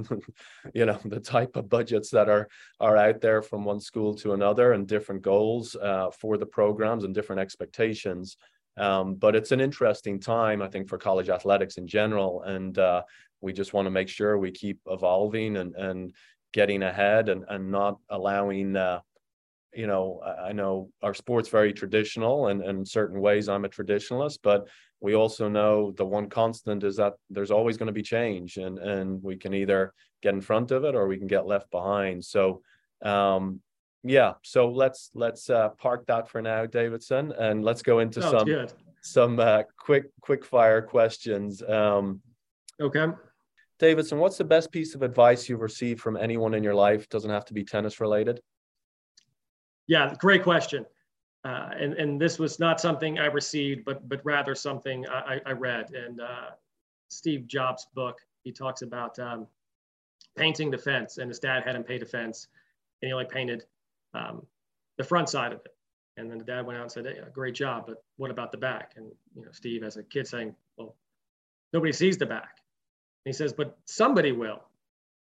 you 0.75 0.87
know 0.87 0.99
the 1.05 1.21
type 1.21 1.57
of 1.57 1.69
budgets 1.69 2.11
that 2.11 2.29
are 2.29 2.49
are 2.79 2.97
out 2.97 3.21
there 3.21 3.43
from 3.43 3.65
one 3.65 3.81
school 3.81 4.15
to 4.15 4.33
another 4.33 4.73
and 4.73 4.87
different 4.87 5.23
goals 5.23 5.77
uh, 5.77 6.11
for 6.11 6.37
the 6.37 6.47
programs 6.47 7.05
and 7.05 7.15
different 7.15 7.41
expectations. 7.41 8.37
Um, 8.77 9.17
but 9.17 9.35
it's 9.35 9.51
an 9.51 9.61
interesting 9.61 10.21
time 10.21 10.63
i 10.63 10.69
think 10.69 10.89
for 10.89 10.97
college 10.97 11.29
athletics 11.29 11.77
in 11.77 11.87
general. 11.87 12.43
And 12.43 12.79
uh, 12.79 13.03
we 13.41 13.53
just 13.53 13.73
want 13.73 13.87
to 13.87 13.91
make 13.91 14.09
sure 14.09 14.39
we 14.39 14.53
keep 14.53 14.79
evolving 14.87 15.57
and 15.57 15.75
and 15.75 16.15
getting 16.53 16.83
ahead 16.83 17.29
and 17.29 17.45
and 17.49 17.71
not 17.71 17.99
allowing 18.09 18.77
uh, 18.77 19.01
you 19.73 19.87
know, 19.87 20.21
I 20.43 20.53
know 20.53 20.91
our 21.03 21.15
sport's 21.15 21.49
very 21.49 21.73
traditional 21.73 22.49
and, 22.49 22.63
and 22.63 22.81
in 22.81 22.87
certain 22.87 23.21
ways 23.21 23.49
I'm 23.49 23.65
a 23.65 23.69
traditionalist, 23.69 24.39
but 24.43 24.69
we 25.01 25.15
also 25.15 25.49
know 25.49 25.93
the 25.93 26.05
one 26.05 26.29
constant 26.29 26.85
is 26.85 26.97
that 26.97 27.15
there's 27.31 27.51
always 27.51 27.77
going 27.77 27.87
to 27.87 27.93
be 27.93 28.03
change 28.03 28.57
and, 28.57 28.79
and 28.79 29.23
we 29.23 29.37
can 29.37 29.55
either 29.55 29.93
get 30.23 30.35
in 30.35 30.41
front 30.41 30.73
of 30.73 30.85
it 30.85 30.95
or 30.95 31.07
we 31.07 31.19
can 31.19 31.27
get 31.27 31.47
left 31.47 31.71
behind. 31.71 32.25
So, 32.25 32.63
um, 33.03 33.61
yeah, 34.03 34.35
so 34.43 34.71
let's, 34.71 35.11
let's 35.15 35.49
uh, 35.49 35.69
park 35.71 36.07
that 36.07 36.29
for 36.29 36.43
now, 36.43 36.67
Davidson, 36.67 37.33
and 37.33 37.65
let's 37.65 37.83
go 37.83 38.01
into 38.01 38.23
some, 38.23 38.47
good. 38.47 38.73
some 39.03 39.39
uh, 39.39 39.63
quick, 39.79 40.07
quick 40.21 40.45
fire 40.45 40.83
questions. 40.83 41.63
Um, 41.63 42.21
okay. 42.81 43.07
Davidson, 43.79 44.19
what's 44.19 44.37
the 44.37 44.45
best 44.45 44.71
piece 44.73 44.95
of 44.95 45.03
advice 45.03 45.49
you've 45.49 45.61
received 45.61 46.01
from 46.01 46.17
anyone 46.17 46.55
in 46.55 46.63
your 46.63 46.75
life? 46.75 47.09
Doesn't 47.09 47.31
have 47.31 47.47
to 47.47 47.55
be 47.55 47.65
tennis 47.65 48.01
related. 48.01 48.41
Yeah, 49.91 50.15
great 50.21 50.45
question. 50.45 50.87
Uh, 51.45 51.71
and, 51.77 51.95
and 51.95 52.21
this 52.21 52.39
was 52.39 52.61
not 52.61 52.81
something 52.81 53.19
I 53.19 53.27
received, 53.27 53.85
but, 53.85 54.09
but 54.09 54.21
rather 54.25 54.55
something 54.55 55.05
I, 55.09 55.41
I 55.45 55.51
read. 55.51 55.93
And 55.93 56.21
uh, 56.21 56.51
Steve 57.09 57.49
Jobs' 57.49 57.89
book, 57.93 58.21
he 58.45 58.53
talks 58.53 58.83
about 58.83 59.19
um, 59.19 59.49
painting 60.37 60.71
the 60.71 60.79
fence, 60.79 61.19
and 61.19 61.29
his 61.29 61.41
dad 61.41 61.65
had 61.65 61.75
him 61.75 61.83
paint 61.83 62.05
a 62.05 62.07
fence, 62.07 62.47
and 63.03 63.09
he 63.09 63.13
only 63.13 63.25
painted 63.25 63.65
um, 64.15 64.47
the 64.97 65.03
front 65.03 65.29
side 65.29 65.53
of 65.53 65.59
it. 65.65 65.75
And 66.17 66.31
then 66.31 66.39
the 66.39 66.45
dad 66.45 66.65
went 66.65 66.79
out 66.79 66.83
and 66.83 66.93
said, 66.93 67.07
hey, 67.07 67.19
"Great 67.33 67.57
job, 67.57 67.87
but 67.89 68.05
what 68.17 68.31
about 68.31 68.53
the 68.53 68.59
back?" 68.59 68.93
And 68.95 69.11
you 69.35 69.43
know, 69.43 69.51
Steve, 69.51 69.83
as 69.83 69.97
a 69.97 70.05
kid, 70.05 70.29
saying, 70.29 70.55
"Well, 70.77 70.95
nobody 71.73 71.93
sees 71.93 72.17
the 72.17 72.27
back." 72.27 72.61
And 73.25 73.33
he 73.35 73.37
says, 73.37 73.53
"But 73.53 73.77
somebody 73.87 74.31
will." 74.31 74.61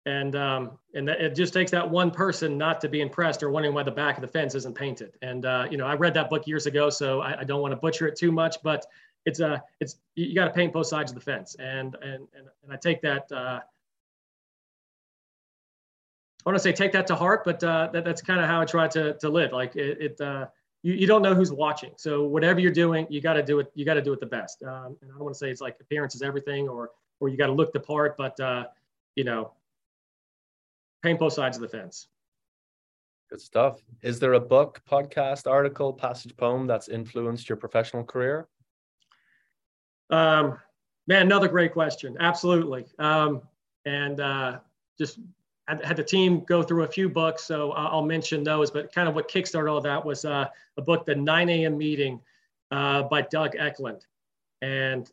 And 0.05 0.35
um, 0.35 0.71
and 0.95 1.07
that, 1.07 1.21
it 1.21 1.35
just 1.35 1.53
takes 1.53 1.71
that 1.71 1.87
one 1.87 2.09
person 2.11 2.57
not 2.57 2.81
to 2.81 2.89
be 2.89 3.01
impressed 3.01 3.43
or 3.43 3.51
wondering 3.51 3.75
why 3.75 3.83
the 3.83 3.91
back 3.91 4.17
of 4.17 4.21
the 4.21 4.27
fence 4.27 4.55
isn't 4.55 4.75
painted. 4.75 5.13
And 5.21 5.45
uh, 5.45 5.67
you 5.69 5.77
know, 5.77 5.85
I 5.85 5.93
read 5.93 6.13
that 6.15 6.29
book 6.29 6.47
years 6.47 6.65
ago, 6.65 6.89
so 6.89 7.21
I, 7.21 7.41
I 7.41 7.43
don't 7.43 7.61
want 7.61 7.71
to 7.71 7.75
butcher 7.75 8.07
it 8.07 8.15
too 8.15 8.31
much, 8.31 8.57
but 8.63 8.85
it's 9.25 9.39
a 9.39 9.53
uh, 9.53 9.59
it's 9.79 9.97
you 10.15 10.33
got 10.33 10.45
to 10.45 10.51
paint 10.51 10.73
both 10.73 10.87
sides 10.87 11.11
of 11.11 11.15
the 11.15 11.21
fence, 11.21 11.55
and 11.59 11.95
and 12.01 12.27
and, 12.35 12.47
and 12.63 12.71
I 12.71 12.77
take 12.77 13.01
that. 13.01 13.31
Uh, 13.31 13.59
I 16.43 16.49
want 16.49 16.57
to 16.57 16.63
say 16.63 16.71
take 16.71 16.91
that 16.93 17.05
to 17.07 17.15
heart, 17.15 17.43
but 17.45 17.63
uh, 17.63 17.89
that, 17.93 18.03
that's 18.03 18.23
kind 18.23 18.39
of 18.39 18.47
how 18.47 18.61
I 18.61 18.65
try 18.65 18.87
to 18.87 19.13
to 19.13 19.29
live. 19.29 19.51
Like 19.51 19.75
it, 19.75 20.01
it 20.01 20.21
uh, 20.21 20.47
you, 20.81 20.93
you 20.93 21.05
don't 21.05 21.21
know 21.21 21.35
who's 21.35 21.51
watching, 21.51 21.91
so 21.97 22.23
whatever 22.23 22.59
you're 22.59 22.71
doing, 22.71 23.05
you 23.11 23.21
got 23.21 23.33
to 23.33 23.43
do 23.43 23.59
it. 23.59 23.71
You 23.75 23.85
got 23.85 23.93
to 23.93 24.01
do 24.01 24.13
it 24.13 24.19
the 24.19 24.25
best. 24.25 24.63
Um, 24.63 24.97
and 25.01 25.11
I 25.11 25.13
don't 25.13 25.23
want 25.23 25.35
to 25.35 25.39
say 25.39 25.51
it's 25.51 25.61
like 25.61 25.77
appearance 25.79 26.15
is 26.15 26.23
everything, 26.23 26.67
or 26.67 26.89
or 27.19 27.29
you 27.29 27.37
got 27.37 27.47
to 27.47 27.53
look 27.53 27.71
the 27.71 27.79
part, 27.79 28.17
but 28.17 28.39
uh, 28.39 28.65
you 29.15 29.23
know 29.23 29.51
paint 31.01 31.19
both 31.19 31.33
sides 31.33 31.57
of 31.57 31.61
the 31.61 31.69
fence. 31.69 32.07
Good 33.29 33.41
stuff. 33.41 33.81
Is 34.01 34.19
there 34.19 34.33
a 34.33 34.39
book, 34.39 34.81
podcast, 34.89 35.49
article, 35.49 35.93
passage, 35.93 36.35
poem 36.35 36.67
that's 36.67 36.89
influenced 36.89 37.47
your 37.47 37.55
professional 37.55 38.03
career? 38.03 38.47
Um, 40.09 40.59
man, 41.07 41.23
another 41.23 41.47
great 41.47 41.71
question. 41.71 42.17
Absolutely. 42.19 42.85
Um, 42.99 43.41
and 43.85 44.19
uh, 44.19 44.59
just 44.97 45.19
had, 45.67 45.95
the 45.95 46.03
team 46.03 46.41
go 46.41 46.61
through 46.61 46.83
a 46.83 46.87
few 46.87 47.07
books, 47.07 47.43
so 47.45 47.71
I'll 47.71 48.03
mention 48.03 48.43
those. 48.43 48.69
But 48.69 48.93
kind 48.93 49.07
of 49.07 49.15
what 49.15 49.29
kickstarted 49.29 49.71
all 49.71 49.81
that 49.81 50.03
was 50.03 50.25
uh, 50.25 50.47
a 50.77 50.81
book, 50.81 51.05
The 51.05 51.15
9 51.15 51.49
a.m. 51.49 51.77
Meeting 51.77 52.19
uh, 52.71 53.03
by 53.03 53.21
Doug 53.21 53.55
Eklund. 53.57 54.05
And 54.61 55.09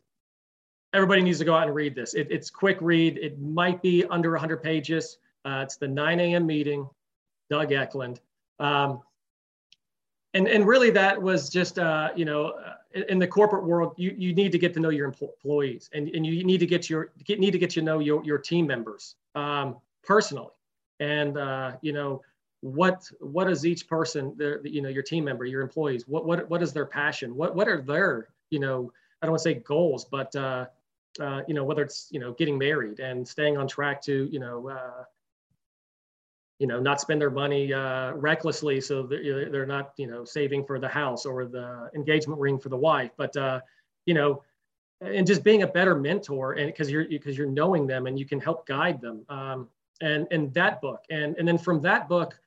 everybody 0.93 1.21
needs 1.21 1.39
to 1.39 1.45
go 1.45 1.55
out 1.55 1.67
and 1.67 1.75
read 1.75 1.95
this. 1.95 2.13
It, 2.13 2.27
it's 2.29 2.49
quick 2.49 2.77
read. 2.81 3.17
It 3.17 3.39
might 3.39 3.81
be 3.81 4.05
under 4.05 4.31
100 4.31 4.61
pages. 4.61 5.17
Uh, 5.45 5.61
it's 5.63 5.77
the 5.77 5.87
9 5.87 6.19
a.m. 6.19 6.45
meeting, 6.45 6.87
Doug 7.49 7.71
Eklund. 7.71 8.19
Um, 8.59 9.01
and, 10.33 10.47
and 10.47 10.67
really 10.67 10.91
that 10.91 11.19
was 11.21 11.49
just, 11.49 11.79
uh, 11.79 12.09
you 12.15 12.25
know, 12.25 12.47
uh, 12.47 12.75
in 13.07 13.19
the 13.19 13.27
corporate 13.27 13.65
world, 13.65 13.93
you, 13.97 14.13
you 14.17 14.33
need 14.33 14.51
to 14.51 14.59
get 14.59 14.73
to 14.73 14.79
know 14.79 14.89
your 14.89 15.05
employees 15.05 15.89
and, 15.93 16.09
and 16.09 16.25
you 16.25 16.43
need 16.43 16.59
to 16.59 16.65
get 16.65 16.89
your, 16.89 17.11
get, 17.23 17.39
need 17.39 17.51
to 17.51 17.59
get 17.59 17.71
to 17.71 17.81
know 17.81 17.99
your, 17.99 18.23
your 18.23 18.37
team 18.37 18.67
members 18.67 19.15
um, 19.35 19.77
personally. 20.03 20.51
And, 20.99 21.37
uh, 21.37 21.73
you 21.81 21.93
know, 21.93 22.21
what, 22.61 23.09
what 23.21 23.49
is 23.49 23.65
each 23.65 23.87
person, 23.87 24.35
their, 24.37 24.65
you 24.67 24.81
know, 24.81 24.89
your 24.89 25.03
team 25.03 25.23
member, 25.23 25.45
your 25.45 25.61
employees, 25.61 26.07
what, 26.07 26.25
what, 26.25 26.49
what 26.49 26.61
is 26.61 26.73
their 26.73 26.85
passion? 26.85 27.35
What, 27.35 27.55
what 27.55 27.67
are 27.67 27.81
their, 27.81 28.27
you 28.49 28.59
know, 28.59 28.91
I 29.21 29.25
don't 29.25 29.31
want 29.31 29.43
to 29.43 29.49
say 29.49 29.53
goals, 29.55 30.05
but, 30.05 30.35
uh, 30.35 30.65
uh, 31.19 31.41
you 31.47 31.53
know, 31.53 31.63
whether 31.63 31.81
it's, 31.81 32.07
you 32.11 32.19
know, 32.19 32.33
getting 32.33 32.57
married 32.57 32.99
and 32.99 33.27
staying 33.27 33.57
on 33.57 33.67
track 33.67 34.01
to, 34.03 34.29
you 34.31 34.39
know, 34.39 34.69
uh, 34.69 35.03
you 36.59 36.67
know, 36.67 36.79
not 36.79 36.99
spend 36.99 37.21
their 37.21 37.31
money 37.31 37.73
uh, 37.73 38.11
recklessly, 38.13 38.81
so 38.81 39.03
they're, 39.03 39.49
they're 39.49 39.65
not, 39.65 39.93
you 39.97 40.07
know, 40.07 40.25
saving 40.25 40.65
for 40.65 40.77
the 40.77 40.89
house 40.89 41.25
or 41.25 41.45
the 41.45 41.89
engagement 41.95 42.39
ring 42.39 42.59
for 42.59 42.69
the 42.69 42.77
wife. 42.77 43.11
But 43.17 43.35
uh, 43.37 43.61
you 44.05 44.13
know, 44.13 44.43
and 45.01 45.25
just 45.25 45.43
being 45.43 45.63
a 45.63 45.67
better 45.67 45.95
mentor, 45.95 46.53
and 46.53 46.67
because 46.67 46.91
you're 46.91 47.05
because 47.05 47.37
you're 47.37 47.49
knowing 47.49 47.87
them 47.87 48.07
and 48.07 48.19
you 48.19 48.25
can 48.25 48.39
help 48.39 48.67
guide 48.67 48.99
them. 49.01 49.25
Um, 49.29 49.69
and 50.01 50.27
and 50.31 50.53
that 50.53 50.81
book, 50.81 51.01
and 51.09 51.37
and 51.37 51.47
then 51.47 51.57
from 51.57 51.81
that 51.81 52.09
book, 52.09 52.37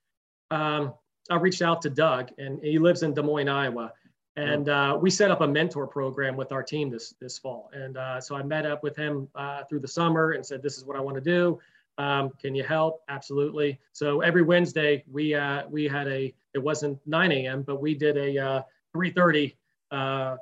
um, 0.50 0.92
I 1.30 1.36
reached 1.36 1.62
out 1.62 1.82
to 1.82 1.90
Doug, 1.90 2.30
and 2.36 2.62
he 2.62 2.78
lives 2.78 3.02
in 3.02 3.14
Des 3.14 3.22
Moines, 3.22 3.48
Iowa. 3.48 3.92
And 4.36 4.70
uh, 4.70 4.98
we 5.00 5.10
set 5.10 5.30
up 5.30 5.42
a 5.42 5.46
mentor 5.46 5.86
program 5.86 6.36
with 6.36 6.52
our 6.52 6.62
team 6.62 6.90
this 6.90 7.14
this 7.20 7.38
fall. 7.38 7.70
And 7.74 7.96
uh, 7.96 8.20
so 8.20 8.34
I 8.34 8.42
met 8.42 8.64
up 8.64 8.82
with 8.82 8.96
him 8.96 9.28
uh, 9.34 9.64
through 9.64 9.80
the 9.80 9.88
summer 9.88 10.32
and 10.32 10.44
said, 10.44 10.62
"This 10.62 10.78
is 10.78 10.84
what 10.84 10.96
I 10.96 11.00
want 11.00 11.16
to 11.16 11.20
do." 11.22 11.58
Um, 11.98 12.30
can 12.40 12.54
you 12.54 12.64
help? 12.64 13.02
Absolutely. 13.08 13.78
So 13.92 14.20
every 14.20 14.42
Wednesday 14.42 15.04
we 15.10 15.34
uh, 15.34 15.68
we 15.68 15.86
had 15.86 16.08
a 16.08 16.34
it 16.54 16.58
wasn't 16.58 16.98
9 17.06 17.32
a.m. 17.32 17.62
but 17.62 17.80
we 17.80 17.94
did 17.94 18.16
a 18.16 18.38
uh, 18.38 18.62
3:30 18.94 19.54
uh, 19.90 20.36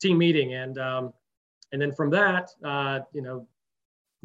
team 0.00 0.18
meeting 0.18 0.54
and 0.54 0.78
um, 0.78 1.12
and 1.72 1.80
then 1.80 1.92
from 1.92 2.10
that 2.10 2.50
uh, 2.64 3.00
you 3.12 3.22
know 3.22 3.46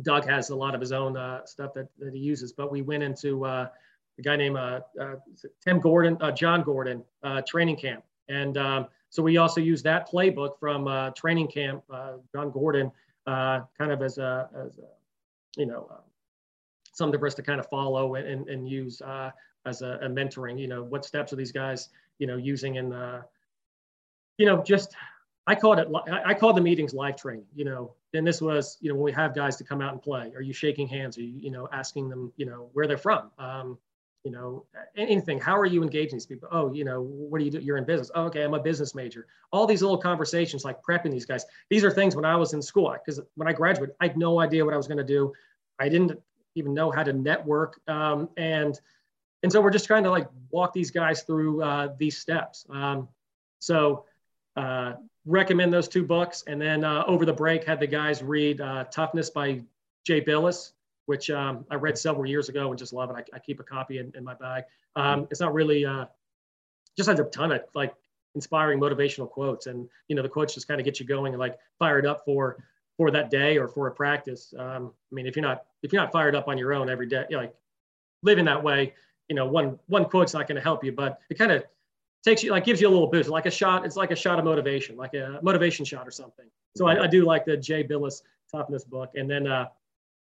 Doug 0.01 0.25
has 0.25 0.49
a 0.49 0.55
lot 0.55 0.73
of 0.73 0.81
his 0.81 0.91
own 0.91 1.17
uh, 1.17 1.45
stuff 1.45 1.73
that, 1.73 1.87
that 1.99 2.13
he 2.13 2.19
uses 2.19 2.53
but 2.53 2.71
we 2.71 2.81
went 2.81 3.03
into 3.03 3.45
uh, 3.45 3.67
a 4.17 4.21
guy 4.21 4.35
named 4.35 4.57
Tim 5.63 5.79
Gordon 5.79 6.17
Jon 6.35 6.63
Gordon 6.63 7.03
training 7.45 7.77
camp 7.77 8.03
and 8.29 8.57
um, 8.57 8.87
so 9.09 9.21
we 9.21 9.37
also 9.37 9.59
use 9.59 9.83
that 9.83 10.09
playbook 10.09 10.57
from 10.59 11.13
training 11.15 11.47
camp 11.47 11.83
Jon 12.33 12.51
Gordon 12.51 12.91
kind 13.25 13.91
of 13.91 14.01
as 14.01 14.17
a, 14.17 14.49
as 14.55 14.77
a 14.77 15.59
you 15.59 15.65
know 15.65 15.89
something 17.01 17.19
for 17.19 17.27
us 17.27 17.35
to 17.35 17.43
kind 17.43 17.59
of 17.59 17.67
follow 17.67 18.15
and, 18.15 18.27
and, 18.27 18.47
and 18.47 18.69
use 18.69 19.01
uh, 19.01 19.31
as 19.65 19.81
a, 19.81 19.99
a, 20.01 20.07
mentoring, 20.07 20.59
you 20.59 20.67
know, 20.67 20.83
what 20.83 21.03
steps 21.03 21.33
are 21.33 21.35
these 21.35 21.51
guys, 21.51 21.89
you 22.19 22.27
know, 22.27 22.37
using 22.37 22.75
in 22.75 22.89
the, 22.89 23.23
you 24.37 24.45
know, 24.45 24.63
just, 24.63 24.95
I 25.47 25.55
called 25.55 25.79
it, 25.79 25.87
I 26.25 26.33
called 26.33 26.55
the 26.55 26.61
meetings 26.61 26.93
live 26.93 27.15
training, 27.15 27.45
you 27.55 27.65
know, 27.65 27.95
and 28.13 28.25
this 28.25 28.41
was, 28.41 28.77
you 28.81 28.89
know, 28.89 28.95
when 28.95 29.05
we 29.05 29.11
have 29.13 29.33
guys 29.33 29.57
to 29.57 29.63
come 29.63 29.81
out 29.81 29.93
and 29.93 30.01
play, 30.01 30.31
are 30.35 30.41
you 30.41 30.53
shaking 30.53 30.87
hands? 30.87 31.17
Are 31.17 31.21
you, 31.21 31.39
you 31.39 31.51
know, 31.51 31.67
asking 31.71 32.09
them, 32.09 32.31
you 32.37 32.45
know, 32.45 32.69
where 32.73 32.87
they're 32.87 32.97
from? 32.97 33.31
Um, 33.39 33.77
you 34.23 34.31
know, 34.31 34.65
anything, 34.95 35.39
how 35.39 35.57
are 35.57 35.65
you 35.65 35.81
engaging 35.81 36.13
these 36.13 36.27
people? 36.27 36.47
Oh, 36.51 36.71
you 36.71 36.85
know, 36.85 37.01
what 37.01 37.39
do 37.39 37.45
you 37.45 37.51
do? 37.51 37.59
You're 37.59 37.77
in 37.77 37.85
business. 37.85 38.11
Oh, 38.13 38.25
okay, 38.25 38.43
I'm 38.43 38.53
a 38.53 38.59
business 38.61 38.93
major. 38.93 39.25
All 39.51 39.65
these 39.65 39.81
little 39.81 39.97
conversations, 39.97 40.63
like 40.63 40.77
prepping 40.83 41.11
these 41.11 41.25
guys. 41.25 41.43
These 41.69 41.83
are 41.83 41.89
things 41.89 42.15
when 42.15 42.25
I 42.25 42.35
was 42.35 42.53
in 42.53 42.61
school, 42.61 42.93
because 42.93 43.19
when 43.35 43.47
I 43.47 43.53
graduated, 43.53 43.95
I 43.99 44.07
had 44.07 44.17
no 44.17 44.39
idea 44.39 44.63
what 44.63 44.75
I 44.75 44.77
was 44.77 44.87
going 44.87 44.99
to 44.99 45.03
do. 45.03 45.33
I 45.79 45.89
didn't 45.89 46.19
even 46.55 46.73
know 46.73 46.91
how 46.91 47.03
to 47.03 47.13
network. 47.13 47.79
Um, 47.87 48.29
and 48.37 48.79
and 49.43 49.51
so 49.51 49.59
we're 49.59 49.71
just 49.71 49.85
trying 49.85 50.03
to 50.03 50.11
like 50.11 50.27
walk 50.51 50.73
these 50.73 50.91
guys 50.91 51.23
through 51.23 51.63
uh, 51.63 51.89
these 51.97 52.17
steps. 52.17 52.65
Um, 52.69 53.07
so 53.59 54.05
uh, 54.55 54.93
recommend 55.25 55.73
those 55.73 55.87
two 55.87 56.03
books. 56.03 56.43
And 56.47 56.61
then 56.61 56.83
uh, 56.83 57.03
over 57.07 57.25
the 57.25 57.33
break, 57.33 57.63
had 57.63 57.79
the 57.79 57.87
guys 57.87 58.21
read 58.21 58.61
uh, 58.61 58.85
Toughness 58.85 59.29
by 59.29 59.61
Jay 60.05 60.21
Bilas, 60.21 60.73
which 61.05 61.29
um, 61.29 61.65
I 61.71 61.75
read 61.75 61.97
several 61.97 62.25
years 62.25 62.49
ago 62.49 62.69
and 62.69 62.77
just 62.77 62.93
love 62.93 63.09
it. 63.09 63.15
I, 63.15 63.35
I 63.35 63.39
keep 63.39 63.59
a 63.59 63.63
copy 63.63 63.97
in, 63.97 64.11
in 64.15 64.23
my 64.23 64.35
bag. 64.35 64.65
Um, 64.95 65.27
it's 65.31 65.39
not 65.39 65.53
really 65.53 65.85
uh, 65.85 66.05
just 66.97 67.09
has 67.09 67.19
a 67.19 67.23
ton 67.25 67.51
of 67.51 67.61
like 67.73 67.93
inspiring 68.35 68.79
motivational 68.79 69.29
quotes, 69.29 69.67
and 69.67 69.89
you 70.07 70.15
know 70.15 70.21
the 70.21 70.29
quotes 70.29 70.53
just 70.53 70.67
kind 70.67 70.79
of 70.79 70.85
get 70.85 70.99
you 70.99 71.05
going 71.05 71.33
and 71.33 71.39
like 71.39 71.57
fired 71.79 72.05
up 72.05 72.23
for 72.25 72.63
for 73.01 73.09
that 73.09 73.31
day 73.31 73.57
or 73.57 73.67
for 73.67 73.87
a 73.87 73.91
practice. 73.91 74.53
Um, 74.55 74.93
I 75.11 75.15
mean, 75.15 75.25
if 75.25 75.35
you're 75.35 75.41
not 75.41 75.63
if 75.81 75.91
you're 75.91 75.99
not 75.99 76.11
fired 76.11 76.35
up 76.35 76.47
on 76.47 76.55
your 76.55 76.71
own 76.71 76.87
every 76.87 77.07
day, 77.07 77.25
like 77.31 77.51
living 78.21 78.45
that 78.45 78.61
way, 78.61 78.93
you 79.27 79.35
know, 79.35 79.47
one 79.47 79.79
one 79.87 80.05
quote's 80.05 80.35
not 80.35 80.47
going 80.47 80.57
to 80.57 80.61
help 80.61 80.83
you, 80.83 80.91
but 80.91 81.19
it 81.31 81.35
kind 81.35 81.51
of 81.51 81.63
takes 82.23 82.43
you 82.43 82.51
like 82.51 82.63
gives 82.63 82.79
you 82.79 82.87
a 82.87 82.91
little 82.91 83.07
boost, 83.07 83.27
like 83.27 83.47
a 83.47 83.51
shot. 83.51 83.87
It's 83.87 83.95
like 83.95 84.11
a 84.11 84.15
shot 84.15 84.37
of 84.37 84.45
motivation, 84.45 84.97
like 84.97 85.15
a 85.15 85.39
motivation 85.41 85.83
shot 85.83 86.07
or 86.07 86.11
something. 86.11 86.45
So 86.77 86.85
I, 86.85 87.05
I 87.05 87.07
do 87.07 87.25
like 87.25 87.43
the 87.43 87.57
Jay 87.57 87.83
Bilas 87.83 88.21
toughness 88.51 88.83
book, 88.83 89.09
and 89.15 89.27
then 89.27 89.47
uh, 89.47 89.69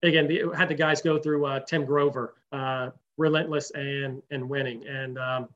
again, 0.03 0.27
the, 0.27 0.51
had 0.53 0.67
the 0.67 0.75
guys 0.75 1.01
go 1.01 1.17
through 1.17 1.45
uh, 1.45 1.61
Tim 1.61 1.85
Grover, 1.85 2.35
uh, 2.51 2.89
Relentless 3.17 3.71
and 3.71 4.21
and 4.31 4.49
Winning, 4.49 4.85
and 4.85 5.17
um, 5.17 5.47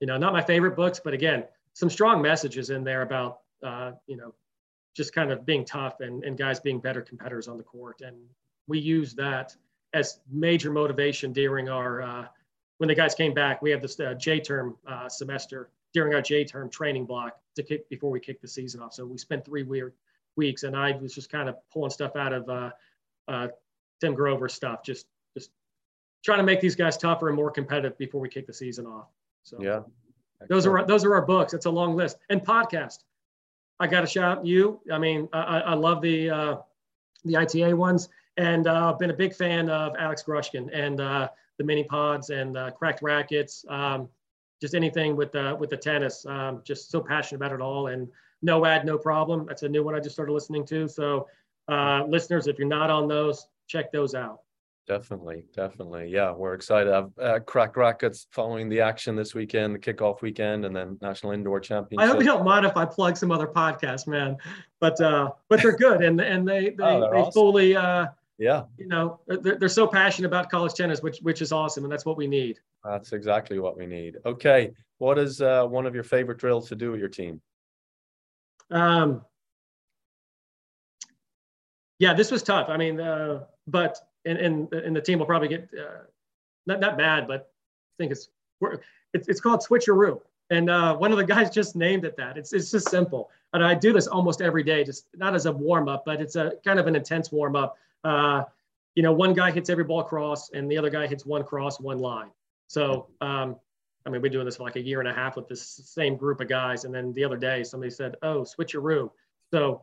you 0.00 0.06
know, 0.06 0.16
not 0.16 0.32
my 0.32 0.40
favorite 0.40 0.76
books, 0.76 0.98
but 0.98 1.12
again, 1.12 1.44
some 1.74 1.90
strong 1.90 2.22
messages 2.22 2.70
in 2.70 2.84
there 2.84 3.02
about 3.02 3.40
uh, 3.62 3.92
you 4.06 4.16
know, 4.16 4.32
just 4.98 5.14
kind 5.14 5.30
of 5.30 5.46
being 5.46 5.64
tough 5.64 6.00
and 6.00 6.24
and 6.24 6.36
guys 6.36 6.58
being 6.58 6.80
better 6.80 7.00
competitors 7.00 7.46
on 7.46 7.56
the 7.56 7.62
court, 7.62 8.02
and 8.02 8.16
we 8.66 8.80
use 8.80 9.14
that 9.14 9.56
as 9.94 10.18
major 10.30 10.72
motivation 10.72 11.32
during 11.32 11.68
our 11.68 12.02
uh, 12.02 12.26
when 12.78 12.88
the 12.88 12.94
guys 12.94 13.14
came 13.14 13.32
back. 13.32 13.62
We 13.62 13.70
have 13.70 13.80
this 13.80 13.98
uh, 14.00 14.14
J 14.14 14.40
term 14.40 14.76
uh, 14.86 15.08
semester 15.08 15.70
during 15.94 16.14
our 16.14 16.20
J 16.20 16.44
term 16.44 16.68
training 16.68 17.06
block 17.06 17.38
to 17.54 17.62
kick 17.62 17.88
before 17.88 18.10
we 18.10 18.18
kick 18.18 18.40
the 18.42 18.48
season 18.48 18.82
off. 18.82 18.92
So 18.92 19.06
we 19.06 19.18
spent 19.18 19.44
three 19.44 19.62
weird 19.62 19.94
weeks, 20.34 20.64
and 20.64 20.76
I 20.76 20.90
was 20.96 21.14
just 21.14 21.30
kind 21.30 21.48
of 21.48 21.54
pulling 21.72 21.90
stuff 21.90 22.16
out 22.16 22.32
of 22.32 22.48
uh, 22.48 22.70
uh, 23.28 23.48
Tim 24.00 24.14
Grover 24.14 24.48
stuff, 24.48 24.82
just 24.82 25.06
just 25.32 25.52
trying 26.24 26.38
to 26.38 26.44
make 26.44 26.60
these 26.60 26.74
guys 26.74 26.96
tougher 26.96 27.28
and 27.28 27.36
more 27.36 27.52
competitive 27.52 27.96
before 27.98 28.20
we 28.20 28.28
kick 28.28 28.48
the 28.48 28.52
season 28.52 28.84
off. 28.84 29.06
So 29.44 29.58
yeah, 29.62 29.82
those 30.48 30.66
are 30.66 30.84
those 30.84 31.04
are 31.04 31.14
our 31.14 31.24
books. 31.24 31.54
It's 31.54 31.66
a 31.66 31.70
long 31.70 31.94
list 31.94 32.18
and 32.30 32.44
podcast. 32.44 33.04
I 33.80 33.86
got 33.86 34.00
to 34.00 34.06
shout 34.06 34.44
you. 34.44 34.80
I 34.92 34.98
mean, 34.98 35.28
I, 35.32 35.60
I 35.60 35.74
love 35.74 36.02
the 36.02 36.30
uh, 36.30 36.56
the 37.24 37.36
ITA 37.36 37.74
ones, 37.74 38.08
and 38.36 38.66
I've 38.66 38.94
uh, 38.94 38.96
been 38.96 39.10
a 39.10 39.14
big 39.14 39.34
fan 39.34 39.68
of 39.70 39.94
Alex 39.98 40.22
Grushkin 40.22 40.68
and 40.72 41.00
uh, 41.00 41.28
the 41.58 41.64
mini 41.64 41.84
pods 41.84 42.30
and 42.30 42.56
uh, 42.56 42.70
cracked 42.70 43.02
rackets. 43.02 43.64
Um, 43.68 44.08
just 44.60 44.74
anything 44.74 45.16
with 45.16 45.32
the 45.32 45.56
with 45.58 45.70
the 45.70 45.76
tennis. 45.76 46.26
Um, 46.26 46.62
just 46.64 46.90
so 46.90 47.00
passionate 47.00 47.36
about 47.36 47.52
it 47.52 47.60
all. 47.60 47.88
And 47.88 48.08
no 48.42 48.64
ad, 48.64 48.84
no 48.84 48.98
problem. 48.98 49.46
That's 49.46 49.62
a 49.62 49.68
new 49.68 49.82
one 49.82 49.94
I 49.94 50.00
just 50.00 50.14
started 50.14 50.32
listening 50.32 50.64
to. 50.66 50.88
So, 50.88 51.28
uh, 51.68 52.04
listeners, 52.08 52.46
if 52.46 52.58
you're 52.58 52.68
not 52.68 52.90
on 52.90 53.08
those, 53.08 53.46
check 53.66 53.92
those 53.92 54.14
out. 54.14 54.40
Definitely, 54.88 55.44
definitely. 55.54 56.08
Yeah, 56.08 56.32
we're 56.32 56.54
excited. 56.54 56.90
I've 56.90 57.10
uh, 57.20 57.40
cracked 57.40 57.76
rackets 57.76 58.26
following 58.30 58.70
the 58.70 58.80
action 58.80 59.14
this 59.14 59.34
weekend, 59.34 59.74
the 59.74 59.78
kickoff 59.78 60.22
weekend, 60.22 60.64
and 60.64 60.74
then 60.74 60.96
National 61.02 61.32
Indoor 61.32 61.60
Championship. 61.60 62.02
I 62.02 62.10
hope 62.10 62.20
you 62.20 62.24
don't 62.24 62.42
mind 62.42 62.64
if 62.64 62.74
I 62.74 62.86
plug 62.86 63.18
some 63.18 63.30
other 63.30 63.46
podcasts, 63.46 64.06
man. 64.06 64.38
But 64.80 64.98
uh, 64.98 65.32
but 65.50 65.60
they're 65.60 65.76
good, 65.76 66.02
and 66.02 66.18
and 66.22 66.48
they 66.48 66.70
they, 66.78 66.82
oh, 66.82 67.00
they 67.00 67.18
awesome. 67.18 67.32
fully 67.32 67.76
uh, 67.76 68.06
yeah 68.38 68.64
you 68.78 68.86
know 68.86 69.20
they're, 69.26 69.56
they're 69.56 69.68
so 69.68 69.86
passionate 69.86 70.28
about 70.28 70.50
college 70.50 70.72
tennis, 70.72 71.02
which 71.02 71.18
which 71.18 71.42
is 71.42 71.52
awesome, 71.52 71.84
and 71.84 71.92
that's 71.92 72.06
what 72.06 72.16
we 72.16 72.26
need. 72.26 72.58
That's 72.82 73.12
exactly 73.12 73.58
what 73.58 73.76
we 73.76 73.84
need. 73.84 74.16
Okay, 74.24 74.72
what 74.96 75.18
is 75.18 75.42
uh, 75.42 75.66
one 75.66 75.84
of 75.84 75.94
your 75.94 76.04
favorite 76.04 76.38
drills 76.38 76.66
to 76.70 76.74
do 76.74 76.92
with 76.92 77.00
your 77.00 77.10
team? 77.10 77.42
Um. 78.70 79.20
Yeah, 81.98 82.14
this 82.14 82.30
was 82.30 82.42
tough. 82.42 82.70
I 82.70 82.78
mean, 82.78 83.00
uh, 83.00 83.44
but 83.66 83.98
and 84.28 84.38
and 84.38 84.72
and 84.72 84.96
the 84.96 85.00
team 85.00 85.18
will 85.18 85.26
probably 85.26 85.48
get 85.48 85.68
uh, 85.78 86.04
not 86.66 86.80
not 86.80 86.98
bad, 86.98 87.26
but 87.26 87.40
I 87.40 87.94
think 87.98 88.12
it's 88.12 88.28
it's, 89.14 89.28
it's 89.28 89.40
called 89.40 89.60
switcheroo. 89.60 90.20
And 90.50 90.70
uh, 90.70 90.96
one 90.96 91.12
of 91.12 91.18
the 91.18 91.24
guys 91.24 91.50
just 91.50 91.76
named 91.76 92.04
it 92.04 92.16
that. 92.16 92.38
It's 92.38 92.52
it's 92.52 92.70
just 92.70 92.88
simple. 92.88 93.30
And 93.52 93.64
I 93.64 93.74
do 93.74 93.92
this 93.92 94.06
almost 94.06 94.40
every 94.42 94.62
day, 94.62 94.84
just 94.84 95.06
not 95.16 95.34
as 95.34 95.46
a 95.46 95.52
warm 95.52 95.88
up, 95.88 96.04
but 96.04 96.20
it's 96.20 96.36
a 96.36 96.52
kind 96.64 96.78
of 96.78 96.86
an 96.86 96.96
intense 96.96 97.32
warm 97.32 97.56
up. 97.56 97.76
Uh, 98.04 98.44
you 98.94 99.02
know, 99.02 99.12
one 99.12 99.32
guy 99.32 99.50
hits 99.50 99.70
every 99.70 99.84
ball 99.84 100.02
cross, 100.02 100.50
and 100.50 100.70
the 100.70 100.76
other 100.76 100.90
guy 100.90 101.06
hits 101.06 101.24
one 101.24 101.44
cross, 101.44 101.80
one 101.80 101.98
line. 101.98 102.30
So, 102.66 103.08
um, 103.20 103.56
I 104.04 104.10
mean, 104.10 104.20
been 104.20 104.32
doing 104.32 104.44
this 104.44 104.56
for 104.56 104.64
like 104.64 104.76
a 104.76 104.80
year 104.80 105.00
and 105.00 105.08
a 105.08 105.12
half 105.12 105.36
with 105.36 105.48
this 105.48 105.62
same 105.62 106.16
group 106.16 106.40
of 106.40 106.48
guys. 106.48 106.84
And 106.84 106.94
then 106.94 107.12
the 107.12 107.24
other 107.24 107.36
day, 107.36 107.62
somebody 107.64 107.90
said, 107.90 108.16
"Oh, 108.22 108.40
switcheroo." 108.40 109.10
So 109.52 109.82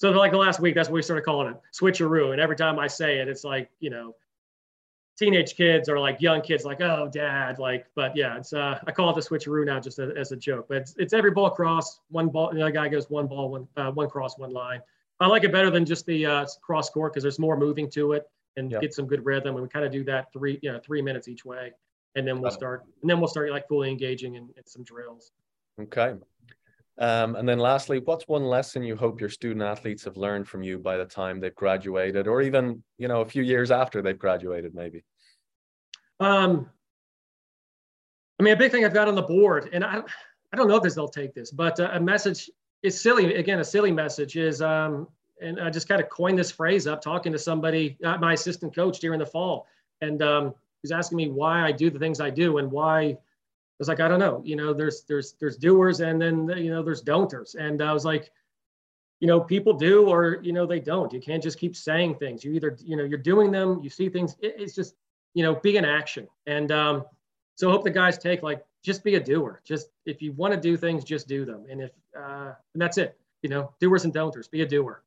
so 0.00 0.10
like 0.12 0.32
the 0.32 0.38
last 0.38 0.60
week, 0.60 0.74
that's 0.74 0.88
what 0.88 0.94
we 0.94 1.02
started 1.02 1.26
calling 1.26 1.48
it, 1.48 1.60
switcheroo. 1.78 2.32
And 2.32 2.40
every 2.40 2.56
time 2.56 2.78
I 2.78 2.86
say 2.86 3.18
it, 3.18 3.28
it's 3.28 3.44
like, 3.44 3.70
you 3.80 3.90
know, 3.90 4.16
teenage 5.18 5.56
kids 5.56 5.90
or 5.90 5.98
like 5.98 6.22
young 6.22 6.40
kids, 6.40 6.64
like, 6.64 6.80
oh, 6.80 7.10
dad, 7.12 7.58
like, 7.58 7.84
but 7.94 8.16
yeah, 8.16 8.38
it's 8.38 8.54
uh, 8.54 8.78
I 8.86 8.92
call 8.92 9.10
it 9.10 9.14
the 9.14 9.20
switcheroo 9.20 9.66
now 9.66 9.78
just 9.78 9.98
a, 9.98 10.14
as 10.16 10.32
a 10.32 10.36
joke. 10.36 10.68
But 10.70 10.78
it's, 10.78 10.94
it's 10.96 11.12
every 11.12 11.32
ball 11.32 11.50
cross, 11.50 12.00
one 12.08 12.30
ball, 12.30 12.50
the 12.50 12.62
other 12.62 12.70
guy 12.70 12.88
goes 12.88 13.10
one 13.10 13.26
ball, 13.26 13.50
one 13.50 13.68
uh, 13.76 13.90
one 13.90 14.08
cross, 14.08 14.38
one 14.38 14.54
line. 14.54 14.80
I 15.20 15.26
like 15.26 15.44
it 15.44 15.52
better 15.52 15.70
than 15.70 15.84
just 15.84 16.06
the 16.06 16.24
uh, 16.24 16.46
cross 16.62 16.88
court 16.88 17.12
because 17.12 17.22
there's 17.22 17.38
more 17.38 17.58
moving 17.58 17.90
to 17.90 18.12
it 18.12 18.26
and 18.56 18.72
yep. 18.72 18.80
get 18.80 18.94
some 18.94 19.06
good 19.06 19.22
rhythm. 19.26 19.54
And 19.54 19.62
we 19.62 19.68
kind 19.68 19.84
of 19.84 19.92
do 19.92 20.02
that 20.04 20.32
three, 20.32 20.58
you 20.62 20.72
know, 20.72 20.80
three 20.82 21.02
minutes 21.02 21.28
each 21.28 21.44
way, 21.44 21.72
and 22.14 22.26
then 22.26 22.40
we'll 22.40 22.50
start, 22.50 22.86
and 23.02 23.10
then 23.10 23.20
we'll 23.20 23.28
start 23.28 23.50
like 23.50 23.68
fully 23.68 23.90
engaging 23.90 24.36
in, 24.36 24.48
in 24.56 24.64
some 24.64 24.82
drills. 24.82 25.32
Okay. 25.78 26.14
Um, 27.00 27.34
and 27.36 27.48
then 27.48 27.58
lastly, 27.58 27.98
what's 28.04 28.28
one 28.28 28.44
lesson 28.44 28.82
you 28.82 28.94
hope 28.94 29.20
your 29.20 29.30
student 29.30 29.62
athletes 29.62 30.04
have 30.04 30.18
learned 30.18 30.46
from 30.46 30.62
you 30.62 30.78
by 30.78 30.98
the 30.98 31.06
time 31.06 31.40
they've 31.40 31.54
graduated 31.54 32.28
or 32.28 32.42
even, 32.42 32.82
you 32.98 33.08
know, 33.08 33.22
a 33.22 33.26
few 33.26 33.42
years 33.42 33.70
after 33.70 34.02
they've 34.02 34.18
graduated 34.18 34.74
maybe? 34.74 35.02
Um, 36.20 36.68
I 38.38 38.42
mean, 38.42 38.52
a 38.52 38.56
big 38.56 38.70
thing 38.70 38.84
I've 38.84 38.92
got 38.92 39.08
on 39.08 39.14
the 39.14 39.22
board, 39.22 39.70
and 39.72 39.82
I, 39.82 40.02
I 40.52 40.56
don't 40.56 40.68
know 40.68 40.76
if 40.76 40.82
this 40.82 40.94
they'll 40.94 41.08
take 41.08 41.34
this, 41.34 41.50
but 41.50 41.80
uh, 41.80 41.88
a 41.94 42.00
message 42.00 42.50
is 42.82 43.00
silly. 43.00 43.34
Again, 43.34 43.60
a 43.60 43.64
silly 43.64 43.92
message 43.92 44.36
is, 44.36 44.60
um, 44.60 45.08
and 45.40 45.58
I 45.58 45.70
just 45.70 45.88
kind 45.88 46.02
of 46.02 46.10
coined 46.10 46.38
this 46.38 46.50
phrase 46.50 46.86
up 46.86 47.00
talking 47.00 47.32
to 47.32 47.38
somebody, 47.38 47.96
uh, 48.04 48.18
my 48.18 48.34
assistant 48.34 48.74
coach 48.74 49.00
during 49.00 49.18
the 49.18 49.26
fall, 49.26 49.66
and 50.02 50.22
um, 50.22 50.54
he's 50.82 50.92
asking 50.92 51.16
me 51.16 51.28
why 51.28 51.62
I 51.62 51.72
do 51.72 51.88
the 51.88 51.98
things 51.98 52.20
I 52.20 52.28
do 52.28 52.58
and 52.58 52.70
why 52.70 53.16
was 53.80 53.88
like, 53.88 54.00
I 54.00 54.08
don't 54.08 54.20
know, 54.20 54.42
you 54.44 54.56
know, 54.56 54.72
there's 54.74 55.02
there's 55.08 55.32
there's 55.40 55.56
doers 55.56 56.00
and 56.00 56.20
then 56.20 56.48
you 56.56 56.70
know 56.70 56.82
there's 56.82 57.00
don'ters. 57.00 57.54
And 57.54 57.82
I 57.82 57.92
was 57.92 58.04
like, 58.04 58.30
you 59.20 59.26
know, 59.26 59.40
people 59.40 59.72
do 59.72 60.06
or 60.06 60.38
you 60.42 60.52
know 60.52 60.66
they 60.66 60.80
don't. 60.80 61.12
You 61.12 61.20
can't 61.20 61.42
just 61.42 61.58
keep 61.58 61.74
saying 61.74 62.16
things. 62.16 62.44
You 62.44 62.52
either 62.52 62.76
you 62.84 62.96
know 62.96 63.04
you're 63.04 63.18
doing 63.18 63.50
them, 63.50 63.80
you 63.82 63.90
see 63.90 64.08
things. 64.08 64.36
It, 64.40 64.54
it's 64.58 64.74
just 64.74 64.94
you 65.34 65.42
know 65.42 65.54
be 65.56 65.78
in 65.78 65.84
action. 65.84 66.28
And 66.46 66.70
um, 66.70 67.04
so 67.54 67.68
I 67.68 67.72
hope 67.72 67.84
the 67.84 67.90
guys 67.90 68.18
take 68.18 68.42
like 68.42 68.64
just 68.84 69.02
be 69.02 69.14
a 69.14 69.20
doer. 69.20 69.62
Just 69.64 69.88
if 70.04 70.20
you 70.20 70.32
want 70.32 70.52
to 70.54 70.60
do 70.60 70.76
things, 70.76 71.02
just 71.02 71.26
do 71.26 71.44
them. 71.44 71.64
And 71.70 71.80
if 71.80 71.90
uh, 72.16 72.52
and 72.74 72.82
that's 72.82 72.98
it. 72.98 73.18
You 73.42 73.48
know, 73.48 73.72
doers 73.80 74.04
and 74.04 74.12
don'ters. 74.12 74.48
Be 74.48 74.60
a 74.60 74.66
doer. 74.66 75.02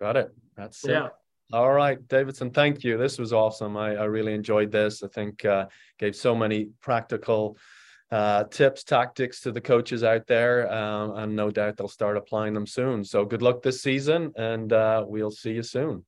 Got 0.00 0.16
it. 0.16 0.34
That's 0.56 0.82
yeah. 0.86 1.06
It. 1.06 1.12
All 1.52 1.72
right, 1.72 2.06
Davidson, 2.06 2.52
thank 2.52 2.84
you. 2.84 2.96
This 2.96 3.18
was 3.18 3.32
awesome. 3.32 3.76
I, 3.76 3.96
I 3.96 4.04
really 4.04 4.34
enjoyed 4.34 4.70
this. 4.70 5.02
I 5.02 5.08
think 5.08 5.44
uh, 5.44 5.66
gave 5.98 6.14
so 6.14 6.32
many 6.32 6.66
practical 6.80 7.58
uh, 8.10 8.44
tips, 8.44 8.84
tactics 8.84 9.40
to 9.42 9.52
the 9.52 9.60
coaches 9.60 10.02
out 10.02 10.26
there, 10.26 10.72
um, 10.72 11.16
and 11.16 11.36
no 11.36 11.50
doubt 11.50 11.76
they'll 11.76 11.88
start 11.88 12.16
applying 12.16 12.54
them 12.54 12.66
soon. 12.66 13.04
So 13.04 13.24
good 13.24 13.42
luck 13.42 13.62
this 13.62 13.82
season, 13.82 14.32
and 14.36 14.72
uh, 14.72 15.04
we'll 15.06 15.30
see 15.30 15.52
you 15.52 15.62
soon. 15.62 16.04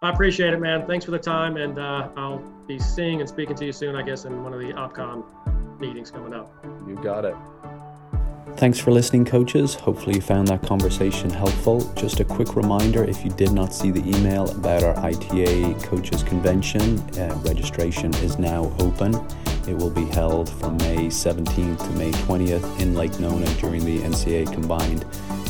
I 0.00 0.10
appreciate 0.10 0.54
it, 0.54 0.60
man. 0.60 0.86
Thanks 0.86 1.04
for 1.04 1.10
the 1.10 1.18
time, 1.18 1.56
and 1.56 1.78
uh, 1.78 2.08
I'll 2.16 2.38
be 2.66 2.78
seeing 2.78 3.20
and 3.20 3.28
speaking 3.28 3.56
to 3.56 3.64
you 3.66 3.72
soon, 3.72 3.96
I 3.96 4.02
guess, 4.02 4.24
in 4.24 4.42
one 4.44 4.54
of 4.54 4.60
the 4.60 4.72
OpCom 4.72 5.80
meetings 5.80 6.10
coming 6.10 6.32
up. 6.32 6.52
You 6.86 6.94
got 6.96 7.24
it. 7.24 7.34
Thanks 8.56 8.78
for 8.78 8.90
listening, 8.90 9.24
coaches. 9.24 9.74
Hopefully, 9.74 10.16
you 10.16 10.20
found 10.20 10.48
that 10.48 10.62
conversation 10.62 11.30
helpful. 11.30 11.80
Just 11.94 12.20
a 12.20 12.24
quick 12.24 12.56
reminder 12.56 13.04
if 13.04 13.24
you 13.24 13.30
did 13.30 13.52
not 13.52 13.72
see 13.72 13.90
the 13.90 14.00
email 14.16 14.50
about 14.50 14.82
our 14.82 14.98
ITA 14.98 15.74
Coaches 15.82 16.22
Convention, 16.22 16.98
uh, 17.18 17.34
registration 17.44 18.12
is 18.14 18.38
now 18.38 18.74
open. 18.80 19.14
It 19.68 19.76
will 19.76 19.90
be 19.90 20.06
held 20.06 20.48
from 20.48 20.78
May 20.78 21.08
17th 21.08 21.78
to 21.78 21.90
May 21.90 22.10
20th 22.10 22.80
in 22.80 22.94
Lake 22.94 23.20
Nona 23.20 23.44
during 23.56 23.84
the 23.84 23.98
NCAA 23.98 24.50
Combined 24.50 25.04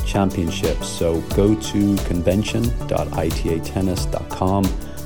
Championships. 0.05 0.89
So 0.89 1.21
go 1.35 1.55
to 1.55 1.95
convention.itatennis.com 2.03 4.63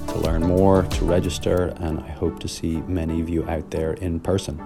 to 0.07 0.17
learn 0.17 0.41
more, 0.41 0.81
to 0.81 1.05
register, 1.05 1.75
and 1.77 1.99
I 1.99 2.09
hope 2.09 2.39
to 2.39 2.47
see 2.47 2.77
many 2.87 3.21
of 3.21 3.29
you 3.29 3.47
out 3.47 3.69
there 3.69 3.93
in 3.93 4.19
person. 4.19 4.59